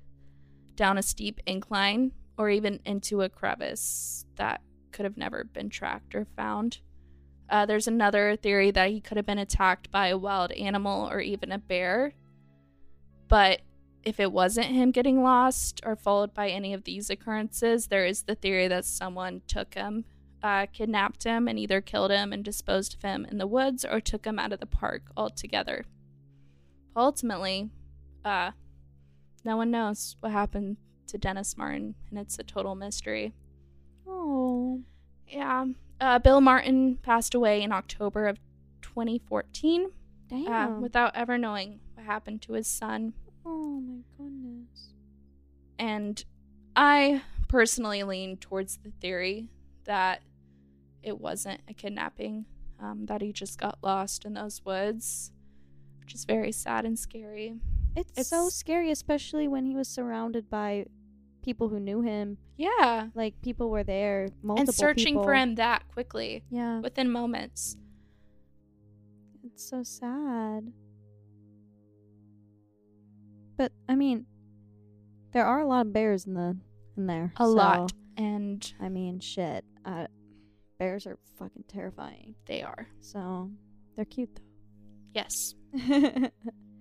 down 0.74 0.98
a 0.98 1.02
steep 1.02 1.40
incline, 1.46 2.12
or 2.38 2.50
even 2.50 2.80
into 2.84 3.22
a 3.22 3.28
crevice 3.28 4.26
that 4.36 4.60
could 4.92 5.04
have 5.04 5.16
never 5.16 5.44
been 5.44 5.68
tracked 5.68 6.14
or 6.14 6.26
found. 6.36 6.80
Uh, 7.48 7.64
there's 7.64 7.86
another 7.86 8.36
theory 8.36 8.70
that 8.70 8.90
he 8.90 9.00
could 9.00 9.16
have 9.16 9.26
been 9.26 9.38
attacked 9.38 9.90
by 9.90 10.08
a 10.08 10.18
wild 10.18 10.50
animal 10.52 11.08
or 11.08 11.20
even 11.20 11.52
a 11.52 11.58
bear. 11.58 12.12
But 13.28 13.60
if 14.02 14.20
it 14.20 14.32
wasn't 14.32 14.66
him 14.66 14.90
getting 14.90 15.22
lost 15.22 15.80
or 15.84 15.96
followed 15.96 16.32
by 16.34 16.48
any 16.48 16.72
of 16.72 16.84
these 16.84 17.10
occurrences, 17.10 17.88
there 17.88 18.06
is 18.06 18.22
the 18.22 18.34
theory 18.34 18.68
that 18.68 18.84
someone 18.84 19.42
took 19.46 19.74
him, 19.74 20.04
uh, 20.42 20.66
kidnapped 20.72 21.24
him, 21.24 21.48
and 21.48 21.58
either 21.58 21.80
killed 21.80 22.10
him 22.10 22.32
and 22.32 22.44
disposed 22.44 22.94
of 22.94 23.02
him 23.02 23.26
in 23.30 23.38
the 23.38 23.46
woods 23.46 23.84
or 23.84 24.00
took 24.00 24.24
him 24.24 24.38
out 24.38 24.52
of 24.52 24.60
the 24.60 24.66
park 24.66 25.02
altogether. 25.16 25.84
Ultimately, 26.96 27.70
uh, 28.24 28.52
no 29.44 29.56
one 29.56 29.70
knows 29.70 30.16
what 30.20 30.32
happened 30.32 30.76
to 31.06 31.18
Dennis 31.18 31.56
Martin, 31.56 31.94
and 32.10 32.18
it's 32.18 32.38
a 32.38 32.42
total 32.42 32.74
mystery. 32.74 33.32
Oh. 34.06 34.80
Yeah. 35.28 35.66
Uh, 36.00 36.18
Bill 36.18 36.40
Martin 36.40 36.98
passed 37.02 37.34
away 37.34 37.62
in 37.62 37.72
October 37.72 38.26
of 38.26 38.38
2014 38.82 39.90
Damn. 40.28 40.46
uh, 40.52 40.80
without 40.80 41.16
ever 41.16 41.38
knowing 41.38 41.80
what 41.94 42.06
happened 42.06 42.42
to 42.42 42.52
his 42.52 42.66
son. 42.66 43.14
oh 43.44 43.80
my 43.80 43.98
goodness. 44.16 44.94
And 45.78 46.24
I 46.74 47.22
personally 47.48 48.02
lean 48.02 48.36
towards 48.36 48.78
the 48.78 48.90
theory 49.00 49.48
that 49.84 50.22
it 51.02 51.20
wasn't 51.20 51.60
a 51.68 51.74
kidnapping, 51.74 52.44
um, 52.80 53.06
that 53.06 53.22
he 53.22 53.32
just 53.32 53.58
got 53.58 53.78
lost 53.82 54.24
in 54.24 54.34
those 54.34 54.64
woods, 54.64 55.32
which 56.00 56.14
is 56.14 56.24
very 56.24 56.52
sad 56.52 56.84
and 56.84 56.98
scary. 56.98 57.54
It's, 57.96 58.28
so 58.28 58.48
scary, 58.50 58.90
especially 58.90 59.48
when 59.48 59.64
he 59.64 59.74
was 59.74 59.88
surrounded 59.88 60.50
by 60.50 60.86
people 61.42 61.68
who 61.68 61.80
knew 61.80 62.02
him. 62.02 62.36
Yeah. 62.56 63.08
Like 63.14 63.40
people 63.40 63.70
were 63.70 63.84
there, 63.84 64.28
multiple 64.42 64.68
and 64.68 64.74
searching 64.74 65.14
for 65.14 65.34
him 65.34 65.54
that 65.54 65.88
quickly 65.92 66.44
Yeah, 66.50 66.80
within 66.80 67.10
moments. 67.10 67.76
it's 69.44 69.68
so 69.68 69.82
sad. 69.82 70.72
But 73.56 73.72
I 73.88 73.94
mean, 73.94 74.26
there 75.32 75.46
are 75.46 75.60
a 75.60 75.66
lot 75.66 75.86
of 75.86 75.92
bears 75.92 76.26
in 76.26 76.34
the 76.34 76.56
in 76.96 77.06
there. 77.06 77.32
A 77.36 77.44
so, 77.44 77.50
lot. 77.50 77.92
And 78.18 78.72
I 78.80 78.88
mean, 78.88 79.20
shit. 79.20 79.64
Uh, 79.84 80.06
bears 80.78 81.06
are 81.06 81.18
fucking 81.38 81.64
terrifying. 81.68 82.34
they 82.46 82.62
are. 82.62 82.88
So 83.00 83.50
they're 83.94 84.04
cute 84.04 84.34
though. 84.34 84.42
Yes. 85.14 85.54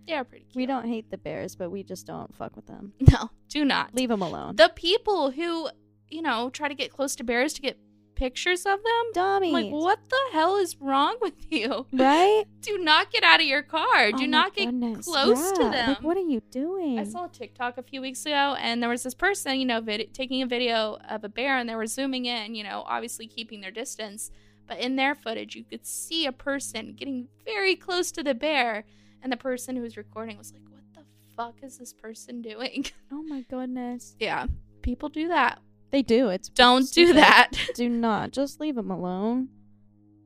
They 0.08 0.14
are 0.14 0.24
pretty 0.24 0.46
cute. 0.46 0.56
we 0.56 0.66
don't 0.66 0.88
hate 0.88 1.10
the 1.10 1.18
bears, 1.18 1.56
but 1.56 1.72
we 1.72 1.84
just 1.84 2.06
don't 2.06 2.34
fuck 2.36 2.56
with 2.56 2.68
them. 2.68 2.94
No, 3.12 3.30
do 3.50 3.64
not. 3.66 3.96
Leave 3.96 4.10
them 4.10 4.22
alone. 4.22 4.56
The 4.56 4.72
people 4.76 5.32
who, 5.32 5.70
you 6.10 6.22
know, 6.22 6.50
try 6.50 6.68
to 6.68 6.76
get 6.76 6.92
close 6.92 7.16
to 7.18 7.24
bears 7.24 7.54
to 7.54 7.62
get 7.62 7.78
pictures 8.16 8.66
of 8.66 8.80
them. 8.82 9.12
I'm 9.18 9.52
like, 9.52 9.72
what 9.72 10.00
the 10.10 10.20
hell 10.32 10.56
is 10.58 10.78
wrong 10.80 11.18
with 11.22 11.52
you? 11.52 11.86
Right? 11.94 12.46
Do 12.62 12.78
not 12.78 13.12
get 13.12 13.24
out 13.24 13.42
of 13.42 13.46
your 13.46 13.62
car. 13.62 13.84
Oh 14.08 14.12
do 14.12 14.18
Oh 14.18 14.20
my 14.22 14.26
not 14.28 14.56
get 14.56 14.66
goodness, 14.66 15.06
close 15.06 15.52
to 15.54 15.64
them. 15.70 15.90
Like, 15.90 16.02
what 16.04 16.16
are 16.18 16.22
you 16.22 16.42
doing? 16.52 16.98
I 17.00 17.04
saw 17.04 17.26
a 17.26 17.30
TikTok 17.30 17.78
a 17.78 17.84
few 17.84 18.02
weeks 18.02 18.26
ago, 18.26 18.56
and 18.60 18.82
there 18.82 18.90
was 18.90 19.04
this 19.04 19.14
person, 19.14 19.60
you 19.60 19.66
know, 19.66 19.82
vid- 19.82 20.14
taking 20.14 20.42
a 20.42 20.48
video 20.48 20.98
of 21.10 21.24
a 21.24 21.30
bear, 21.30 21.58
and 21.58 21.68
they 21.70 21.76
were 21.76 21.88
zooming 21.88 22.26
in, 22.26 22.56
you 22.56 22.64
know, 22.64 22.84
obviously 22.88 23.28
keeping 23.28 23.60
their 23.62 23.72
distance. 23.72 24.32
But 24.68 24.80
in 24.80 24.96
their 24.96 25.14
footage, 25.14 25.56
you 25.56 25.64
could 25.64 25.86
see 25.86 26.26
a 26.26 26.32
person 26.32 26.94
getting 26.96 27.28
very 27.46 27.76
close 27.76 28.12
to 28.14 28.24
the 28.24 28.34
bear, 28.34 28.86
and 29.26 29.34
the 29.34 29.38
person 29.38 29.76
who 29.76 29.82
was 29.82 29.98
recording 29.98 30.38
was 30.38 30.54
like, 30.54 30.62
"What 30.70 30.84
the 30.94 31.02
fuck 31.36 31.56
is 31.64 31.80
this 31.80 31.92
person 31.94 32.42
doing?" 32.44 32.86
Oh 33.12 33.24
my 33.24 33.42
goodness. 33.50 34.16
yeah, 34.20 34.46
people 34.84 35.10
do 35.10 35.28
that. 35.30 35.60
They 35.92 36.02
do. 36.04 36.30
It's 36.30 36.48
Don't 36.50 36.82
do 36.82 36.86
stupid. 37.08 37.16
that. 37.18 37.52
do 37.76 37.90
not. 37.90 38.32
Just 38.32 38.60
leave 38.60 38.76
them 38.76 38.92
alone. 38.92 39.50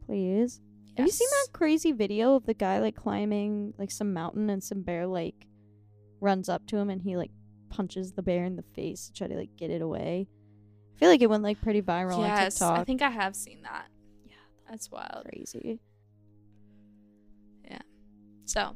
Please. 0.06 0.60
Have 0.98 1.06
you 1.06 1.12
seen 1.14 1.28
Yes. 1.32 1.48
that 1.48 1.54
crazy 1.58 1.92
video 1.94 2.36
of 2.36 2.46
the 2.46 2.54
guy 2.54 2.80
like 2.80 2.96
climbing 2.96 3.74
like 3.78 3.90
some 3.92 4.12
mountain 4.14 4.50
and 4.50 4.62
some 4.64 4.82
bear 4.82 5.08
like 5.08 5.46
runs 6.20 6.50
up 6.50 6.66
to 6.68 6.78
him 6.78 6.90
and 6.90 7.02
he 7.02 7.16
like 7.16 7.32
punches 7.70 8.12
the 8.14 8.22
bear 8.24 8.44
in 8.44 8.58
the 8.58 8.64
face 8.76 9.08
to 9.08 9.14
try 9.14 9.28
to 9.28 9.36
like 9.36 9.56
get 9.56 9.70
it 9.72 9.82
away? 9.82 10.28
I 10.96 11.00
feel 11.00 11.10
like 11.10 11.22
it 11.22 11.30
went 11.30 11.44
like 11.44 11.62
pretty 11.62 11.82
viral 11.82 12.18
on 12.18 12.26
Yes, 12.26 12.56
TikTok. 12.56 12.80
I 12.80 12.84
think 12.84 13.02
I 13.02 13.10
have 13.12 13.36
seen 13.36 13.62
that. 13.62 13.88
Yeah, 14.26 14.36
That's 14.70 14.92
wild. 14.92 15.26
crazy. 15.32 15.80
Yeah. 17.66 17.80
So 18.46 18.76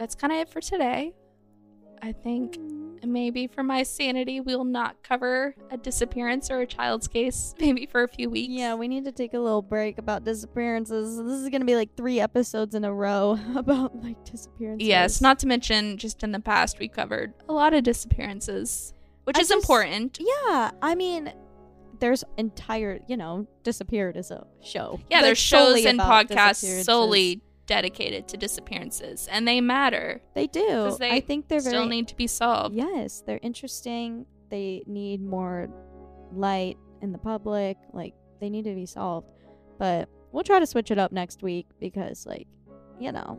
that's 0.00 0.14
kind 0.14 0.32
of 0.32 0.38
it 0.38 0.48
for 0.48 0.62
today. 0.62 1.12
I 2.02 2.12
think 2.12 2.56
maybe 3.04 3.46
for 3.46 3.62
my 3.62 3.82
sanity, 3.82 4.40
we'll 4.40 4.64
not 4.64 5.02
cover 5.02 5.54
a 5.70 5.76
disappearance 5.76 6.50
or 6.50 6.60
a 6.60 6.66
child's 6.66 7.06
case, 7.06 7.54
maybe 7.60 7.84
for 7.84 8.02
a 8.02 8.08
few 8.08 8.30
weeks. 8.30 8.50
Yeah, 8.50 8.74
we 8.74 8.88
need 8.88 9.04
to 9.04 9.12
take 9.12 9.34
a 9.34 9.38
little 9.38 9.60
break 9.60 9.98
about 9.98 10.24
disappearances. 10.24 11.18
This 11.18 11.40
is 11.40 11.50
gonna 11.50 11.66
be 11.66 11.76
like 11.76 11.94
three 11.96 12.18
episodes 12.18 12.74
in 12.74 12.84
a 12.84 12.92
row 12.92 13.38
about 13.54 13.94
like 14.02 14.24
disappearances. 14.24 14.88
Yes, 14.88 15.20
not 15.20 15.38
to 15.40 15.46
mention, 15.46 15.98
just 15.98 16.22
in 16.22 16.32
the 16.32 16.40
past, 16.40 16.78
we 16.78 16.88
covered 16.88 17.34
a 17.46 17.52
lot 17.52 17.74
of 17.74 17.84
disappearances, 17.84 18.94
which 19.24 19.36
I 19.36 19.40
is 19.42 19.48
just- 19.48 19.62
important. 19.62 20.18
Yeah, 20.18 20.70
I 20.80 20.94
mean, 20.94 21.30
there's 21.98 22.24
entire, 22.38 23.00
you 23.06 23.18
know, 23.18 23.46
disappeared 23.64 24.16
is 24.16 24.30
a 24.30 24.46
show. 24.62 24.98
Yeah, 25.10 25.20
there's 25.20 25.36
shows 25.36 25.84
and 25.84 26.00
podcasts 26.00 26.84
solely 26.84 27.42
dedicated 27.70 28.26
to 28.26 28.36
disappearances, 28.36 29.28
and 29.30 29.46
they 29.46 29.60
matter. 29.60 30.20
They 30.34 30.48
do. 30.48 30.96
they 30.98 31.12
I 31.12 31.20
think 31.20 31.46
they're 31.46 31.60
Still 31.60 31.84
very 31.84 31.86
need 31.86 32.08
to 32.08 32.16
be 32.16 32.26
solved. 32.26 32.74
Yes, 32.74 33.22
they're 33.24 33.38
interesting. 33.42 34.26
They 34.50 34.82
need 34.88 35.22
more 35.22 35.68
light 36.32 36.78
in 37.00 37.12
the 37.12 37.18
public. 37.18 37.76
Like 37.92 38.14
they 38.40 38.50
need 38.50 38.64
to 38.64 38.74
be 38.74 38.86
solved. 38.86 39.28
But 39.78 40.08
we'll 40.32 40.42
try 40.42 40.58
to 40.58 40.66
switch 40.66 40.90
it 40.90 40.98
up 40.98 41.12
next 41.12 41.44
week 41.44 41.68
because 41.78 42.26
like, 42.26 42.48
you 42.98 43.12
know, 43.12 43.38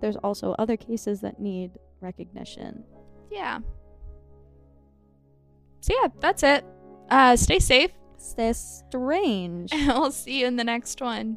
there's 0.00 0.16
also 0.16 0.52
other 0.58 0.78
cases 0.78 1.20
that 1.20 1.38
need 1.38 1.72
recognition. 2.00 2.82
Yeah. 3.30 3.58
So 5.80 5.94
yeah, 6.00 6.08
that's 6.18 6.42
it. 6.42 6.64
Uh, 7.10 7.36
stay 7.36 7.58
safe. 7.58 7.90
Stay 8.16 8.54
strange. 8.54 9.70
and 9.70 9.86
we'll 9.88 10.12
see 10.12 10.40
you 10.40 10.46
in 10.46 10.56
the 10.56 10.64
next 10.64 11.02
one. 11.02 11.36